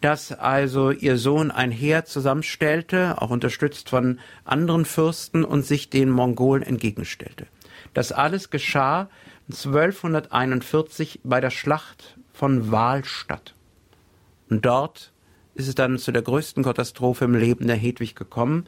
dass 0.00 0.32
also 0.32 0.90
ihr 0.90 1.16
Sohn 1.18 1.52
ein 1.52 1.70
Heer 1.70 2.04
zusammenstellte, 2.04 3.22
auch 3.22 3.30
unterstützt 3.30 3.90
von 3.90 4.18
anderen 4.44 4.84
Fürsten 4.84 5.44
und 5.44 5.64
sich 5.64 5.88
den 5.88 6.10
Mongolen 6.10 6.64
entgegenstellte. 6.64 7.46
Das 7.92 8.10
alles 8.10 8.50
geschah 8.50 9.08
1241 9.50 11.20
bei 11.22 11.40
der 11.40 11.50
Schlacht 11.50 12.18
von 12.32 12.72
Wahlstatt. 12.72 13.54
Und 14.50 14.66
dort 14.66 15.12
ist 15.54 15.68
es 15.68 15.76
dann 15.76 15.98
zu 15.98 16.10
der 16.10 16.22
größten 16.22 16.64
Katastrophe 16.64 17.24
im 17.24 17.34
Leben 17.34 17.68
der 17.68 17.76
Hedwig 17.76 18.16
gekommen. 18.16 18.66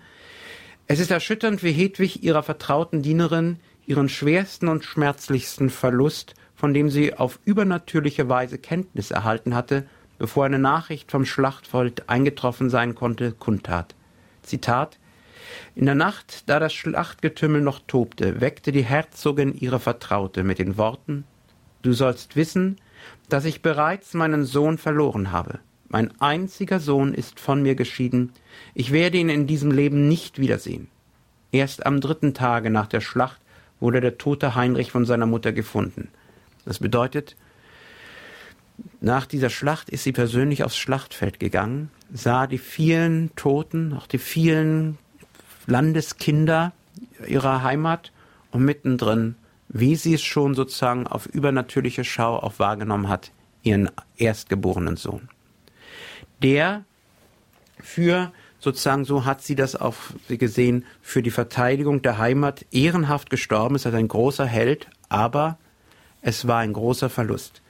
Es 0.86 1.00
ist 1.00 1.10
erschütternd, 1.10 1.64
wie 1.64 1.72
Hedwig 1.72 2.22
ihrer 2.22 2.44
vertrauten 2.44 3.02
Dienerin 3.02 3.58
ihren 3.86 4.08
schwersten 4.08 4.68
und 4.68 4.84
schmerzlichsten 4.84 5.70
Verlust 5.70 6.34
von 6.56 6.74
dem 6.74 6.90
sie 6.90 7.14
auf 7.14 7.38
übernatürliche 7.44 8.28
Weise 8.28 8.58
Kenntnis 8.58 9.10
erhalten 9.10 9.54
hatte, 9.54 9.84
bevor 10.18 10.46
eine 10.46 10.58
Nachricht 10.58 11.10
vom 11.10 11.24
Schlachtfeld 11.24 12.08
eingetroffen 12.08 12.70
sein 12.70 12.94
konnte, 12.94 13.32
kundtat. 13.32 13.94
Zitat 14.42 14.98
In 15.74 15.86
der 15.86 15.94
Nacht, 15.94 16.48
da 16.48 16.58
das 16.58 16.72
Schlachtgetümmel 16.72 17.60
noch 17.60 17.80
tobte, 17.86 18.40
weckte 18.40 18.72
die 18.72 18.84
Herzogin 18.84 19.54
ihre 19.54 19.78
Vertraute 19.78 20.42
mit 20.42 20.58
den 20.58 20.76
Worten 20.76 21.24
Du 21.82 21.92
sollst 21.92 22.34
wissen, 22.34 22.78
dass 23.28 23.44
ich 23.44 23.62
bereits 23.62 24.12
meinen 24.14 24.44
Sohn 24.44 24.76
verloren 24.76 25.30
habe. 25.30 25.60
Mein 25.88 26.20
einziger 26.20 26.80
Sohn 26.80 27.14
ist 27.14 27.38
von 27.38 27.62
mir 27.62 27.76
geschieden. 27.76 28.32
Ich 28.74 28.90
werde 28.90 29.18
ihn 29.18 29.28
in 29.28 29.46
diesem 29.46 29.70
Leben 29.70 30.08
nicht 30.08 30.40
wiedersehen. 30.40 30.88
Erst 31.52 31.86
am 31.86 32.00
dritten 32.00 32.34
Tage 32.34 32.70
nach 32.70 32.88
der 32.88 33.00
Schlacht 33.00 33.40
wurde 33.78 34.00
der 34.00 34.18
tote 34.18 34.56
Heinrich 34.56 34.90
von 34.90 35.04
seiner 35.04 35.26
Mutter 35.26 35.52
gefunden. 35.52 36.08
Das 36.66 36.80
bedeutet, 36.80 37.36
nach 39.00 39.24
dieser 39.24 39.48
Schlacht 39.48 39.88
ist 39.88 40.04
sie 40.04 40.12
persönlich 40.12 40.64
aufs 40.64 40.76
Schlachtfeld 40.76 41.40
gegangen, 41.40 41.90
sah 42.12 42.46
die 42.46 42.58
vielen 42.58 43.34
Toten, 43.36 43.94
auch 43.94 44.06
die 44.06 44.18
vielen 44.18 44.98
Landeskinder 45.66 46.72
ihrer 47.26 47.62
Heimat 47.62 48.12
und 48.50 48.64
mittendrin, 48.64 49.36
wie 49.68 49.96
sie 49.96 50.14
es 50.14 50.22
schon 50.22 50.54
sozusagen 50.54 51.06
auf 51.06 51.26
übernatürliche 51.26 52.04
Schau 52.04 52.36
auch 52.36 52.58
wahrgenommen 52.58 53.08
hat, 53.08 53.30
ihren 53.62 53.90
erstgeborenen 54.16 54.96
Sohn. 54.96 55.28
Der 56.42 56.84
für 57.80 58.32
sozusagen, 58.58 59.04
so 59.04 59.24
hat 59.24 59.42
sie 59.42 59.54
das 59.54 59.76
auch 59.76 59.96
gesehen, 60.28 60.84
für 61.02 61.22
die 61.22 61.30
Verteidigung 61.30 62.02
der 62.02 62.18
Heimat 62.18 62.66
ehrenhaft 62.72 63.30
gestorben 63.30 63.76
ist, 63.76 63.86
also 63.86 63.98
ein 63.98 64.08
großer 64.08 64.46
Held, 64.46 64.88
aber 65.08 65.58
es 66.26 66.48
war 66.48 66.58
ein 66.58 66.72
großer 66.72 67.08
Verlust. 67.08 67.62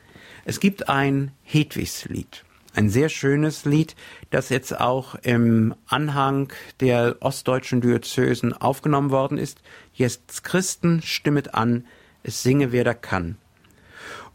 Es 0.47 0.61
gibt 0.61 0.89
ein 0.89 1.33
Hedwigslied, 1.43 2.43
ein 2.73 2.89
sehr 2.89 3.11
schönes 3.11 3.67
Lied, 3.67 3.95
das 4.31 4.49
jetzt 4.49 4.81
auch 4.81 5.15
im 5.17 5.75
Anhang 5.89 6.51
der 6.81 7.17
ostdeutschen 7.21 7.83
Diözesen 7.83 8.55
aufgenommen 8.55 9.11
worden 9.11 9.37
ist. 9.37 9.61
Jetzt 9.93 10.43
Christen 10.43 11.03
stimmet 11.03 11.53
an, 11.53 11.85
es 12.23 12.43
singe 12.43 12.73
wer 12.73 12.83
da 12.83 12.95
kann. 12.95 13.37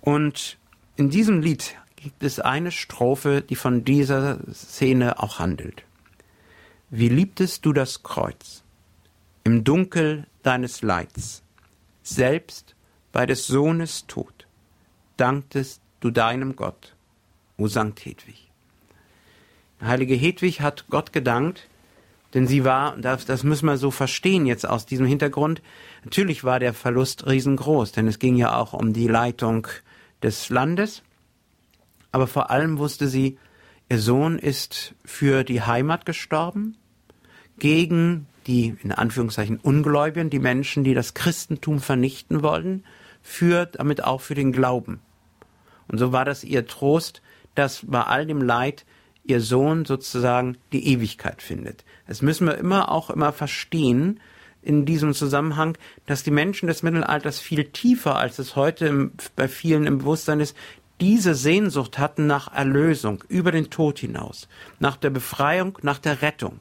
Und 0.02 0.60
in 0.98 1.10
diesem 1.10 1.42
Lied 1.42 1.76
gibt 1.96 2.22
es 2.22 2.40
eine 2.40 2.70
Strophe, 2.70 3.42
die 3.42 3.56
von 3.56 3.84
dieser 3.84 4.38
Szene 4.54 5.18
auch 5.18 5.40
handelt. 5.40 5.84
Wie 6.92 7.10
liebtest 7.10 7.66
du 7.66 7.74
das 7.74 8.04
Kreuz 8.04 8.64
im 9.44 9.64
Dunkel 9.64 10.28
deines 10.44 10.84
Leids, 10.84 11.42
selbst 12.04 12.76
bei 13.12 13.26
des 13.26 13.48
Sohnes 13.48 14.06
Tod 14.08 14.48
danktest 15.18 15.82
du 16.00 16.12
deinem 16.12 16.56
Gott, 16.56 16.96
o 17.58 17.68
Sankt 17.68 18.06
Hedwig. 18.06 18.50
Heilige 19.82 20.16
Hedwig 20.16 20.62
hat 20.62 20.86
Gott 20.90 21.12
gedankt, 21.12 21.68
denn 22.34 22.48
sie 22.48 22.64
war, 22.64 22.96
das, 22.98 23.26
das 23.26 23.44
müssen 23.44 23.66
wir 23.66 23.78
so 23.78 23.92
verstehen 23.92 24.46
jetzt 24.46 24.68
aus 24.68 24.86
diesem 24.86 25.06
Hintergrund, 25.06 25.62
natürlich 26.04 26.44
war 26.44 26.60
der 26.60 26.74
Verlust 26.74 27.28
riesengroß, 27.28 27.92
denn 27.92 28.08
es 28.08 28.20
ging 28.20 28.36
ja 28.36 28.56
auch 28.56 28.74
um 28.74 28.94
die 28.94 29.08
Leitung 29.08 29.68
des 30.24 30.50
Landes, 30.50 31.04
aber 32.12 32.28
vor 32.28 32.52
allem 32.52 32.78
wusste 32.78 33.08
sie, 33.08 33.38
ihr 33.90 34.00
Sohn 34.00 34.38
ist 34.40 34.96
für 35.04 35.44
die 35.44 35.62
Heimat 35.62 36.06
gestorben, 36.06 36.78
gegen 37.58 38.28
die, 38.48 38.76
in 38.82 38.92
Anführungszeichen, 38.92 39.60
Ungläubigen, 39.60 40.30
die 40.30 40.40
Menschen, 40.40 40.84
die 40.84 40.94
das 40.94 41.14
Christentum 41.14 41.80
vernichten 41.80 42.42
wollten, 42.42 42.84
für, 43.22 43.66
damit 43.66 44.04
auch 44.04 44.22
für 44.22 44.36
den 44.36 44.52
Glauben. 44.52 45.00
Und 45.88 45.98
so 45.98 46.12
war 46.12 46.26
das 46.26 46.44
ihr 46.44 46.68
Trost, 46.68 47.22
dass 47.56 47.86
bei 47.86 48.02
all 48.02 48.26
dem 48.26 48.42
Leid 48.42 48.86
ihr 49.24 49.42
Sohn 49.42 49.86
sozusagen 49.86 50.58
die 50.72 50.88
Ewigkeit 50.88 51.42
findet. 51.42 51.84
Das 52.08 52.22
müssen 52.22 52.48
wir 52.48 52.58
immer 52.58 52.92
auch 52.92 53.10
immer 53.10 53.34
verstehen 53.34 54.20
in 54.62 54.86
diesem 54.86 55.14
Zusammenhang, 55.14 55.78
dass 56.06 56.24
die 56.24 56.32
Menschen 56.32 56.68
des 56.68 56.84
Mittelalters 56.84 57.40
viel 57.40 57.66
tiefer, 57.66 58.16
als 58.16 58.40
es 58.40 58.56
heute 58.56 59.12
bei 59.36 59.48
vielen 59.48 59.86
im 59.86 60.00
Bewusstsein 60.00 60.40
ist, 60.40 60.56
diese 61.00 61.34
Sehnsucht 61.34 61.98
hatten 61.98 62.28
nach 62.28 62.54
Erlösung 62.54 63.24
über 63.28 63.52
den 63.52 63.72
Tod 63.72 63.98
hinaus, 63.98 64.48
nach 64.80 64.98
der 64.98 65.10
Befreiung, 65.10 65.78
nach 65.82 65.98
der 65.98 66.22
Rettung. 66.22 66.60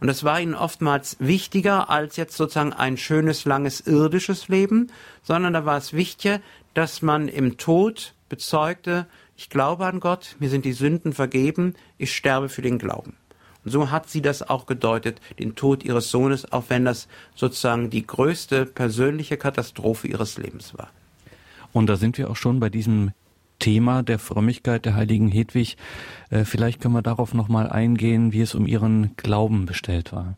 Und 0.00 0.06
das 0.06 0.24
war 0.24 0.40
ihnen 0.40 0.54
oftmals 0.54 1.16
wichtiger 1.18 1.90
als 1.90 2.16
jetzt 2.16 2.36
sozusagen 2.36 2.72
ein 2.72 2.96
schönes, 2.96 3.44
langes 3.44 3.80
irdisches 3.82 4.48
Leben, 4.48 4.90
sondern 5.22 5.52
da 5.52 5.66
war 5.66 5.76
es 5.76 5.92
wichtiger, 5.92 6.40
dass 6.72 7.02
man 7.02 7.28
im 7.28 7.58
Tod 7.58 8.14
bezeugte, 8.28 9.06
ich 9.36 9.50
glaube 9.50 9.86
an 9.86 10.00
Gott, 10.00 10.36
mir 10.38 10.48
sind 10.48 10.64
die 10.64 10.72
Sünden 10.72 11.12
vergeben, 11.12 11.74
ich 11.98 12.14
sterbe 12.14 12.48
für 12.48 12.62
den 12.62 12.78
Glauben. 12.78 13.16
Und 13.64 13.72
so 13.72 13.90
hat 13.90 14.08
sie 14.08 14.22
das 14.22 14.42
auch 14.48 14.64
gedeutet, 14.64 15.20
den 15.38 15.54
Tod 15.54 15.84
ihres 15.84 16.10
Sohnes, 16.10 16.50
auch 16.50 16.64
wenn 16.68 16.86
das 16.86 17.08
sozusagen 17.34 17.90
die 17.90 18.06
größte 18.06 18.64
persönliche 18.64 19.36
Katastrophe 19.36 20.08
ihres 20.08 20.38
Lebens 20.38 20.76
war. 20.78 20.90
Und 21.72 21.86
da 21.86 21.96
sind 21.96 22.16
wir 22.16 22.30
auch 22.30 22.36
schon 22.36 22.58
bei 22.58 22.70
diesem 22.70 23.12
Thema 23.60 24.02
der 24.02 24.18
Frömmigkeit 24.18 24.84
der 24.84 24.96
heiligen 24.96 25.28
Hedwig. 25.28 25.76
Äh, 26.30 26.44
vielleicht 26.44 26.80
können 26.80 26.94
wir 26.94 27.02
darauf 27.02 27.32
nochmal 27.32 27.70
eingehen, 27.70 28.32
wie 28.32 28.40
es 28.40 28.56
um 28.56 28.66
ihren 28.66 29.16
Glauben 29.16 29.66
bestellt 29.66 30.12
war. 30.12 30.36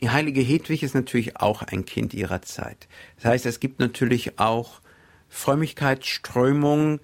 Die 0.00 0.10
heilige 0.10 0.40
Hedwig 0.40 0.82
ist 0.82 0.94
natürlich 0.94 1.36
auch 1.36 1.62
ein 1.62 1.84
Kind 1.84 2.14
ihrer 2.14 2.40
Zeit. 2.40 2.88
Das 3.16 3.26
heißt, 3.26 3.46
es 3.46 3.60
gibt 3.60 3.80
natürlich 3.80 4.38
auch 4.38 4.80
Frömmigkeitsströmungen, 5.28 7.00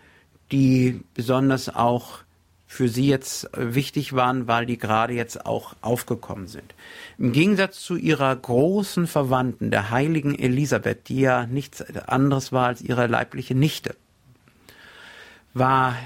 die 0.53 1.01
besonders 1.15 1.75
auch 1.75 2.21
für 2.67 2.89
sie 2.89 3.07
jetzt 3.07 3.49
wichtig 3.57 4.15
waren, 4.15 4.49
weil 4.49 4.67
die 4.67 4.79
gerade 4.79 5.13
jetzt 5.13 5.47
auch 5.47 5.75
aufgekommen 5.81 6.49
sind. 6.49 6.75
Im 7.19 7.33
Gegensatz 7.33 7.81
zu 7.81 7.97
ihrer 7.97 8.35
großen 8.35 9.07
Verwandten, 9.07 9.71
der 9.71 9.91
heiligen 9.91 10.37
Elisabeth, 10.37 11.09
die 11.09 11.21
ja 11.21 11.47
nichts 11.47 11.83
anderes 12.09 12.51
war 12.51 12.67
als 12.67 12.83
ihre 12.83 13.07
leibliche 13.07 13.55
Nichte, 13.55 13.95
war 15.55 15.97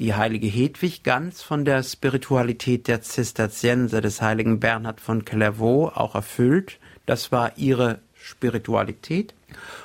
die 0.00 0.14
heilige 0.14 0.48
Hedwig 0.48 1.04
ganz 1.04 1.42
von 1.42 1.64
der 1.64 1.82
Spiritualität 1.82 2.88
der 2.88 3.02
Zisterzienser 3.02 4.00
des 4.00 4.20
heiligen 4.20 4.58
Bernhard 4.58 5.00
von 5.00 5.24
Clairvaux 5.24 5.92
auch 5.94 6.16
erfüllt. 6.16 6.78
Das 7.06 7.30
war 7.30 7.56
ihre 7.56 8.00
Spiritualität. 8.14 9.34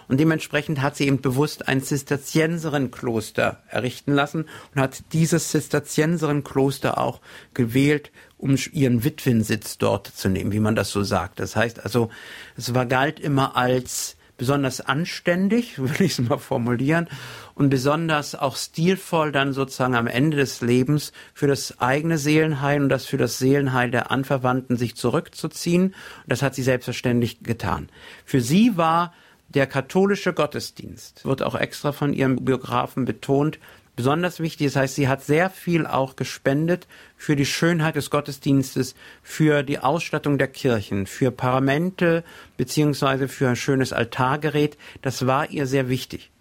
Und 0.08 0.20
dementsprechend 0.20 0.82
hat 0.82 0.96
sie 0.96 1.08
eben 1.08 1.22
bewusst 1.22 1.68
ein 1.68 1.82
Zisterzienserenkloster 1.82 3.63
errichten 3.70 4.13
lassen 4.13 4.46
und 4.74 4.82
hat 4.82 5.04
dieses 5.13 5.50
Zisterzienserenkloster 5.50 6.98
auch 6.98 7.22
gewählt, 7.54 8.12
um 8.38 8.56
ihren 8.74 9.04
Witwensitz 9.04 9.78
dort 9.78 10.08
zu 10.08 10.30
nehmen, 10.30 10.52
wie 10.52 10.60
man 10.60 10.76
das 10.76 10.91
so 10.91 11.04
sagt. 11.04 11.39
Das 11.39 11.56
heißt 11.56 11.84
also, 11.84 12.10
es 12.58 12.74
war 12.74 12.86
galt 12.86 13.20
immer 13.20 13.56
als 13.56 14.14
besonders 14.38 14.82
anständig, 14.82 15.80
will 15.80 16.02
ich 16.02 16.13
es 16.13 16.19
mal 16.19 16.38
formulieren, 16.38 17.08
und 17.54 17.69
besonders 17.69 18.36
auch 18.36 18.58
stilvoll 18.58 19.32
dann 19.32 19.54
sozusagen 19.54 19.95
am 19.95 20.08
Ende 20.08 20.38
des 20.38 20.62
Lebens 20.62 21.13
für 21.34 21.48
das 21.48 21.80
eigene 21.80 22.17
Seelenheil 22.17 22.82
und 22.82 22.89
das 22.89 23.06
für 23.06 23.17
das 23.17 23.38
Seelenheil 23.39 23.91
der 23.91 24.12
Anverwandten 24.12 24.78
sich 24.78 24.95
zurückzuziehen. 24.95 25.84
Und 25.86 25.95
das 26.28 26.41
hat 26.41 26.56
sie 26.56 26.63
selbstverständlich 26.63 27.43
getan. 27.43 27.89
Für 28.26 28.41
sie 28.41 28.78
war 28.78 29.13
der 29.50 29.67
katholische 29.67 30.34
Gottesdienst, 30.34 31.24
wird 31.26 31.41
auch 31.41 31.56
extra 31.56 31.91
von 31.91 32.13
ihrem 32.13 32.43
Biografen 32.43 33.06
betont, 33.06 33.60
besonders 33.95 34.39
wichtig. 34.39 34.67
Das 34.67 34.75
heißt, 34.75 34.95
sie 34.95 35.08
hat 35.08 35.23
sehr 35.23 35.49
viel 35.49 35.86
auch 35.86 36.15
gespendet 36.15 36.88
für 37.17 37.36
die 37.36 37.45
Schönheit 37.45 37.95
des 37.95 38.10
Gottesdienstes, 38.10 38.95
für 39.23 39.63
die 39.63 39.79
Ausstattung 39.79 40.38
der 40.38 40.47
Kirchen, 40.47 41.08
für 41.08 41.31
Paramente 41.31 42.23
beziehungsweise 42.58 43.27
für 43.27 43.49
ein 43.49 43.55
schönes 43.55 43.93
Altargerät. 43.93 44.77
Das 45.01 45.25
war 45.25 45.49
ihr 45.49 45.65
sehr 45.65 45.89
wichtig 45.89 46.31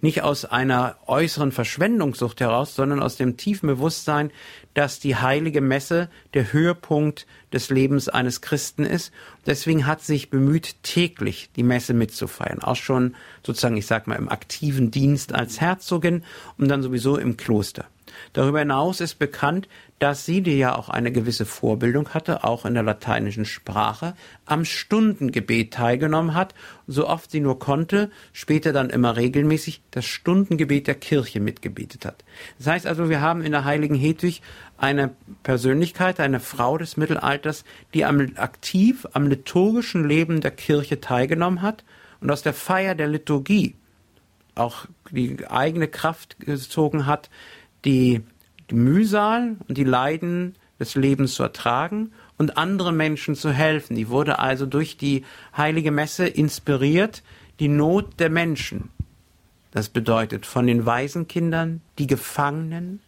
nicht 0.00 0.22
aus 0.22 0.44
einer 0.44 0.96
äußeren 1.06 1.52
Verschwendungssucht 1.52 2.40
heraus, 2.40 2.74
sondern 2.74 3.00
aus 3.00 3.16
dem 3.16 3.36
tiefen 3.36 3.66
Bewusstsein, 3.66 4.30
dass 4.74 5.00
die 5.00 5.16
heilige 5.16 5.60
Messe 5.60 6.08
der 6.34 6.52
Höhepunkt 6.52 7.26
des 7.52 7.70
Lebens 7.70 8.08
eines 8.08 8.40
Christen 8.40 8.84
ist. 8.84 9.12
Deswegen 9.46 9.86
hat 9.86 10.02
sich 10.02 10.30
bemüht, 10.30 10.82
täglich 10.82 11.50
die 11.56 11.62
Messe 11.62 11.94
mitzufeiern. 11.94 12.62
Auch 12.62 12.76
schon 12.76 13.14
sozusagen, 13.42 13.76
ich 13.76 13.86
sag 13.86 14.06
mal, 14.06 14.16
im 14.16 14.28
aktiven 14.28 14.90
Dienst 14.90 15.34
als 15.34 15.60
Herzogin 15.60 16.24
und 16.58 16.68
dann 16.68 16.82
sowieso 16.82 17.16
im 17.16 17.36
Kloster. 17.36 17.86
Darüber 18.32 18.60
hinaus 18.60 19.00
ist 19.00 19.18
bekannt, 19.18 19.68
dass 19.98 20.26
sie, 20.26 20.42
die 20.42 20.58
ja 20.58 20.76
auch 20.76 20.90
eine 20.90 21.10
gewisse 21.10 21.46
Vorbildung 21.46 22.10
hatte, 22.10 22.44
auch 22.44 22.66
in 22.66 22.74
der 22.74 22.82
lateinischen 22.82 23.46
Sprache, 23.46 24.14
am 24.44 24.64
Stundengebet 24.64 25.72
teilgenommen 25.72 26.34
hat, 26.34 26.54
so 26.86 27.08
oft 27.08 27.30
sie 27.30 27.40
nur 27.40 27.58
konnte, 27.58 28.10
später 28.32 28.72
dann 28.72 28.90
immer 28.90 29.16
regelmäßig 29.16 29.82
das 29.90 30.04
Stundengebet 30.04 30.86
der 30.86 30.96
Kirche 30.96 31.40
mitgebetet 31.40 32.04
hat. 32.04 32.24
Das 32.58 32.66
heißt 32.66 32.86
also, 32.86 33.08
wir 33.08 33.22
haben 33.22 33.42
in 33.42 33.52
der 33.52 33.64
heiligen 33.64 33.94
Hedwig 33.94 34.42
eine 34.76 35.12
Persönlichkeit, 35.42 36.20
eine 36.20 36.40
Frau 36.40 36.76
des 36.76 36.98
Mittelalters, 36.98 37.64
die 37.94 38.04
am, 38.04 38.32
aktiv 38.36 39.06
am 39.12 39.26
liturgischen 39.26 40.06
Leben 40.06 40.42
der 40.42 40.50
Kirche 40.50 41.00
teilgenommen 41.00 41.62
hat 41.62 41.84
und 42.20 42.30
aus 42.30 42.42
der 42.42 42.54
Feier 42.54 42.94
der 42.94 43.08
Liturgie 43.08 43.76
auch 44.54 44.86
die 45.10 45.46
eigene 45.46 45.88
Kraft 45.88 46.40
gezogen 46.40 47.06
hat, 47.06 47.30
die, 47.84 48.22
die 48.70 48.74
Mühsal 48.74 49.56
und 49.68 49.78
die 49.78 49.84
Leiden 49.84 50.54
des 50.78 50.94
Lebens 50.94 51.34
zu 51.34 51.42
ertragen 51.42 52.12
und 52.38 52.58
anderen 52.58 52.96
Menschen 52.96 53.34
zu 53.34 53.50
helfen. 53.50 53.96
Die 53.96 54.08
wurde 54.08 54.38
also 54.38 54.66
durch 54.66 54.96
die 54.96 55.24
heilige 55.56 55.90
Messe 55.90 56.26
inspiriert, 56.26 57.22
die 57.60 57.68
Not 57.68 58.20
der 58.20 58.30
Menschen. 58.30 58.90
Das 59.70 59.88
bedeutet 59.88 60.46
von 60.46 60.66
den 60.66 60.86
Waisenkindern, 60.86 61.82
die 61.98 62.06
Gefangenen 62.06 63.00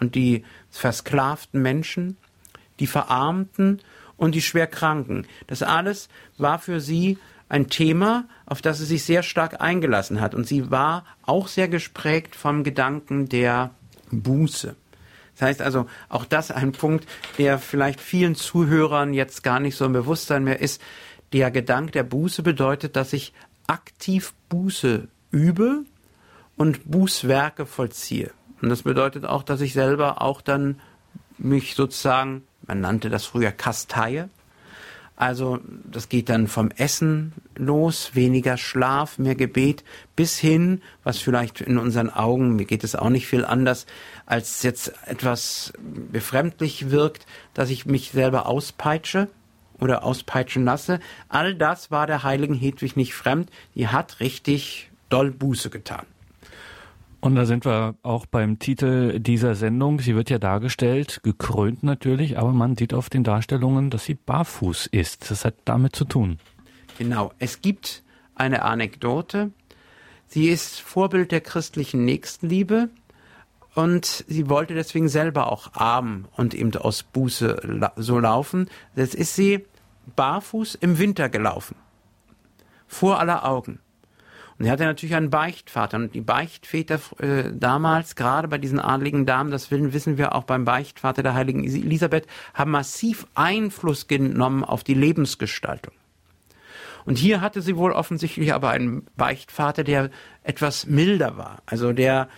und 0.00 0.14
die 0.14 0.44
versklavten 0.70 1.62
Menschen, 1.62 2.16
die 2.80 2.86
Verarmten 2.86 3.80
und 4.16 4.34
die 4.34 4.42
Schwerkranken. 4.42 5.26
Das 5.46 5.62
alles 5.62 6.08
war 6.38 6.58
für 6.58 6.80
sie 6.80 7.18
ein 7.48 7.68
Thema, 7.68 8.24
auf 8.46 8.62
das 8.62 8.78
sie 8.78 8.84
sich 8.84 9.04
sehr 9.04 9.22
stark 9.22 9.60
eingelassen 9.60 10.20
hat. 10.20 10.34
Und 10.34 10.46
sie 10.46 10.70
war 10.70 11.04
auch 11.22 11.48
sehr 11.48 11.68
gesprägt 11.68 12.34
vom 12.34 12.64
Gedanken 12.64 13.28
der 13.28 13.70
Buße. 14.12 14.76
Das 15.34 15.42
heißt 15.42 15.62
also, 15.62 15.86
auch 16.08 16.24
das 16.24 16.50
ein 16.50 16.72
Punkt, 16.72 17.08
der 17.38 17.58
vielleicht 17.58 18.00
vielen 18.00 18.34
Zuhörern 18.34 19.14
jetzt 19.14 19.42
gar 19.42 19.60
nicht 19.60 19.76
so 19.76 19.84
im 19.84 19.92
Bewusstsein 19.92 20.44
mehr 20.44 20.60
ist. 20.60 20.80
Der 21.32 21.50
Gedanke 21.50 21.92
der 21.92 22.02
Buße 22.02 22.42
bedeutet, 22.42 22.96
dass 22.96 23.12
ich 23.12 23.32
aktiv 23.66 24.34
Buße 24.50 25.08
übe 25.30 25.84
und 26.56 26.90
Bußwerke 26.90 27.64
vollziehe. 27.64 28.30
Und 28.60 28.68
das 28.68 28.82
bedeutet 28.82 29.24
auch, 29.24 29.42
dass 29.42 29.60
ich 29.60 29.72
selber 29.72 30.20
auch 30.20 30.42
dann 30.42 30.80
mich 31.38 31.74
sozusagen, 31.74 32.42
man 32.66 32.80
nannte 32.80 33.10
das 33.10 33.24
früher 33.24 33.50
Kasteie, 33.50 34.28
also 35.16 35.60
das 35.84 36.08
geht 36.08 36.28
dann 36.28 36.48
vom 36.48 36.70
Essen 36.70 37.32
los, 37.54 38.14
weniger 38.14 38.56
Schlaf, 38.56 39.18
mehr 39.18 39.34
Gebet, 39.34 39.84
bis 40.16 40.38
hin, 40.38 40.82
was 41.04 41.18
vielleicht 41.18 41.60
in 41.60 41.78
unseren 41.78 42.10
Augen, 42.10 42.56
mir 42.56 42.64
geht 42.64 42.82
es 42.82 42.96
auch 42.96 43.10
nicht 43.10 43.26
viel 43.26 43.44
anders, 43.44 43.86
als 44.26 44.62
jetzt 44.62 44.92
etwas 45.06 45.72
befremdlich 46.10 46.90
wirkt, 46.90 47.26
dass 47.54 47.70
ich 47.70 47.86
mich 47.86 48.10
selber 48.10 48.46
auspeitsche 48.46 49.28
oder 49.78 50.04
auspeitschen 50.04 50.64
lasse. 50.64 51.00
All 51.28 51.54
das 51.54 51.90
war 51.90 52.06
der 52.06 52.22
heiligen 52.22 52.54
Hedwig 52.54 52.96
nicht 52.96 53.14
fremd. 53.14 53.50
Die 53.74 53.88
hat 53.88 54.20
richtig 54.20 54.90
doll 55.08 55.30
Buße 55.30 55.70
getan. 55.70 56.06
Und 57.22 57.36
da 57.36 57.46
sind 57.46 57.64
wir 57.64 57.94
auch 58.02 58.26
beim 58.26 58.58
Titel 58.58 59.20
dieser 59.20 59.54
Sendung. 59.54 60.00
Sie 60.00 60.16
wird 60.16 60.28
ja 60.28 60.40
dargestellt, 60.40 61.20
gekrönt 61.22 61.84
natürlich, 61.84 62.36
aber 62.36 62.50
man 62.50 62.76
sieht 62.76 62.92
auf 62.92 63.10
den 63.10 63.22
Darstellungen, 63.22 63.90
dass 63.90 64.04
sie 64.04 64.14
barfuß 64.14 64.88
ist. 64.88 65.30
Das 65.30 65.44
hat 65.44 65.54
damit 65.64 65.94
zu 65.94 66.04
tun. 66.04 66.40
Genau. 66.98 67.32
Es 67.38 67.60
gibt 67.60 68.02
eine 68.34 68.62
Anekdote. 68.62 69.52
Sie 70.26 70.48
ist 70.48 70.80
Vorbild 70.80 71.30
der 71.30 71.40
christlichen 71.40 72.04
Nächstenliebe 72.04 72.90
und 73.76 74.24
sie 74.26 74.48
wollte 74.48 74.74
deswegen 74.74 75.08
selber 75.08 75.52
auch 75.52 75.74
arm 75.74 76.24
und 76.36 76.54
eben 76.54 76.74
aus 76.74 77.04
Buße 77.04 77.88
so 77.94 78.18
laufen. 78.18 78.68
Jetzt 78.96 79.14
ist 79.14 79.36
sie 79.36 79.64
barfuß 80.16 80.74
im 80.74 80.98
Winter 80.98 81.28
gelaufen. 81.28 81.76
Vor 82.88 83.20
aller 83.20 83.44
Augen. 83.48 83.78
Und 84.62 84.66
er 84.66 84.72
hatte 84.74 84.84
natürlich 84.84 85.16
einen 85.16 85.28
Beichtvater. 85.28 85.96
Und 85.96 86.14
die 86.14 86.20
Beichtväter 86.20 87.00
äh, 87.18 87.50
damals, 87.52 88.14
gerade 88.14 88.46
bei 88.46 88.58
diesen 88.58 88.78
adligen 88.78 89.26
Damen, 89.26 89.50
das 89.50 89.72
wissen 89.72 90.18
wir 90.18 90.36
auch 90.36 90.44
beim 90.44 90.64
Beichtvater 90.64 91.24
der 91.24 91.34
heiligen 91.34 91.64
Elisabeth, 91.64 92.28
haben 92.54 92.70
massiv 92.70 93.26
Einfluss 93.34 94.06
genommen 94.06 94.62
auf 94.62 94.84
die 94.84 94.94
Lebensgestaltung. 94.94 95.92
Und 97.04 97.18
hier 97.18 97.40
hatte 97.40 97.60
sie 97.60 97.76
wohl 97.76 97.90
offensichtlich 97.90 98.54
aber 98.54 98.70
einen 98.70 99.04
Beichtvater, 99.16 99.82
der 99.82 100.10
etwas 100.44 100.86
milder 100.86 101.36
war. 101.36 101.60
Also 101.66 101.92
der 101.92 102.28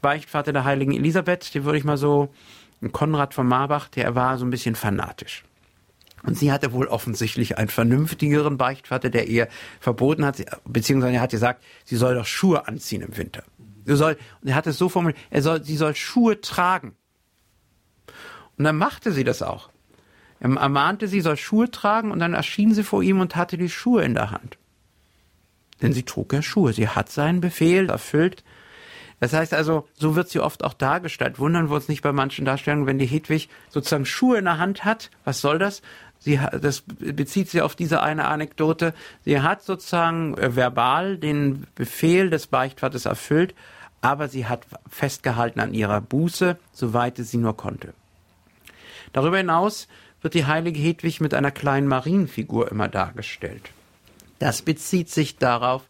Beichtvater 0.00 0.54
der 0.54 0.64
heiligen 0.64 0.92
Elisabeth, 0.92 1.54
den 1.54 1.64
würde 1.64 1.76
ich 1.76 1.84
mal 1.84 1.98
so, 1.98 2.32
Konrad 2.92 3.34
von 3.34 3.46
Marbach, 3.46 3.88
der 3.88 4.14
war 4.14 4.38
so 4.38 4.46
ein 4.46 4.50
bisschen 4.50 4.74
fanatisch. 4.74 5.44
Und 6.24 6.38
sie 6.38 6.50
hatte 6.50 6.72
wohl 6.72 6.86
offensichtlich 6.86 7.58
einen 7.58 7.68
vernünftigeren 7.68 8.56
Beichtvater, 8.56 9.10
der 9.10 9.28
ihr 9.28 9.48
verboten 9.78 10.24
hat, 10.24 10.42
beziehungsweise 10.64 11.16
er 11.16 11.20
hat 11.20 11.30
gesagt, 11.30 11.62
sie 11.84 11.96
soll 11.96 12.14
doch 12.14 12.26
Schuhe 12.26 12.66
anziehen 12.66 13.02
im 13.02 13.16
Winter. 13.16 13.44
Sie 13.84 13.96
soll, 13.96 14.16
und 14.40 14.48
er 14.48 14.54
hat 14.54 14.66
es 14.66 14.78
so 14.78 14.88
formuliert, 14.88 15.20
er 15.30 15.42
soll, 15.42 15.62
sie 15.62 15.76
soll 15.76 15.94
Schuhe 15.94 16.40
tragen. 16.40 16.94
Und 18.56 18.64
dann 18.64 18.76
machte 18.76 19.12
sie 19.12 19.24
das 19.24 19.42
auch. 19.42 19.68
Er 20.40 20.50
ermahnte 20.56 21.08
sie, 21.08 21.20
soll 21.20 21.36
Schuhe 21.36 21.70
tragen 21.70 22.10
und 22.10 22.18
dann 22.20 22.34
erschien 22.34 22.74
sie 22.74 22.84
vor 22.84 23.02
ihm 23.02 23.20
und 23.20 23.36
hatte 23.36 23.58
die 23.58 23.68
Schuhe 23.68 24.02
in 24.02 24.14
der 24.14 24.30
Hand. 24.30 24.58
Denn 25.82 25.92
sie 25.92 26.04
trug 26.04 26.32
ja 26.32 26.42
Schuhe. 26.42 26.72
Sie 26.72 26.88
hat 26.88 27.10
seinen 27.10 27.40
Befehl 27.40 27.90
erfüllt. 27.90 28.44
Das 29.20 29.32
heißt 29.32 29.54
also, 29.54 29.88
so 29.94 30.16
wird 30.16 30.28
sie 30.28 30.40
oft 30.40 30.64
auch 30.64 30.74
dargestellt. 30.74 31.38
Wundern 31.38 31.68
wir 31.68 31.76
uns 31.76 31.88
nicht 31.88 32.02
bei 32.02 32.12
manchen 32.12 32.44
Darstellungen, 32.44 32.86
wenn 32.86 32.98
die 32.98 33.06
Hedwig 33.06 33.48
sozusagen 33.68 34.06
Schuhe 34.06 34.38
in 34.38 34.44
der 34.44 34.58
Hand 34.58 34.84
hat. 34.84 35.10
Was 35.24 35.40
soll 35.40 35.58
das? 35.58 35.82
Sie, 36.24 36.40
das 36.58 36.82
bezieht 36.86 37.50
sich 37.50 37.60
auf 37.60 37.76
diese 37.76 38.02
eine 38.02 38.24
Anekdote. 38.24 38.94
Sie 39.26 39.40
hat 39.40 39.62
sozusagen 39.62 40.38
äh, 40.38 40.56
verbal 40.56 41.18
den 41.18 41.66
Befehl 41.74 42.30
des 42.30 42.46
Beichtvaters 42.46 43.04
erfüllt, 43.04 43.54
aber 44.00 44.28
sie 44.28 44.46
hat 44.46 44.66
festgehalten 44.88 45.60
an 45.60 45.74
ihrer 45.74 46.00
Buße, 46.00 46.56
soweit 46.72 47.18
sie 47.18 47.36
nur 47.36 47.56
konnte. 47.56 47.92
Darüber 49.12 49.36
hinaus 49.36 49.86
wird 50.22 50.32
die 50.32 50.46
heilige 50.46 50.80
Hedwig 50.80 51.20
mit 51.20 51.34
einer 51.34 51.50
kleinen 51.50 51.88
Marienfigur 51.88 52.70
immer 52.70 52.88
dargestellt. 52.88 53.70
Das 54.38 54.62
bezieht 54.62 55.10
sich 55.10 55.36
darauf, 55.36 55.82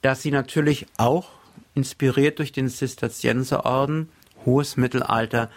dass 0.00 0.22
sie 0.22 0.30
natürlich 0.30 0.86
auch 0.96 1.28
inspiriert 1.74 2.38
durch 2.38 2.52
den 2.52 2.70
Zisterzienserorden, 2.70 4.08
hohes 4.46 4.78
Mittelalter, 4.78 5.50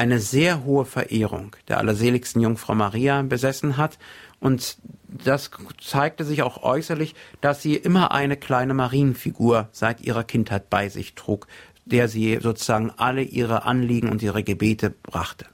eine 0.00 0.18
sehr 0.18 0.64
hohe 0.64 0.86
Verehrung 0.86 1.54
der 1.68 1.76
allerseligsten 1.76 2.40
Jungfrau 2.40 2.74
Maria 2.74 3.20
besessen 3.20 3.76
hat. 3.76 3.98
Und 4.40 4.78
das 5.06 5.50
zeigte 5.78 6.24
sich 6.24 6.40
auch 6.40 6.62
äußerlich, 6.62 7.14
dass 7.42 7.60
sie 7.60 7.76
immer 7.76 8.10
eine 8.10 8.38
kleine 8.38 8.72
Marienfigur 8.72 9.68
seit 9.72 10.00
ihrer 10.00 10.24
Kindheit 10.24 10.70
bei 10.70 10.88
sich 10.88 11.16
trug, 11.16 11.48
der 11.84 12.08
sie 12.08 12.38
sozusagen 12.40 12.90
alle 12.96 13.20
ihre 13.20 13.64
Anliegen 13.64 14.08
und 14.08 14.22
ihre 14.22 14.42
Gebete 14.42 14.88
brachte. 14.88 15.44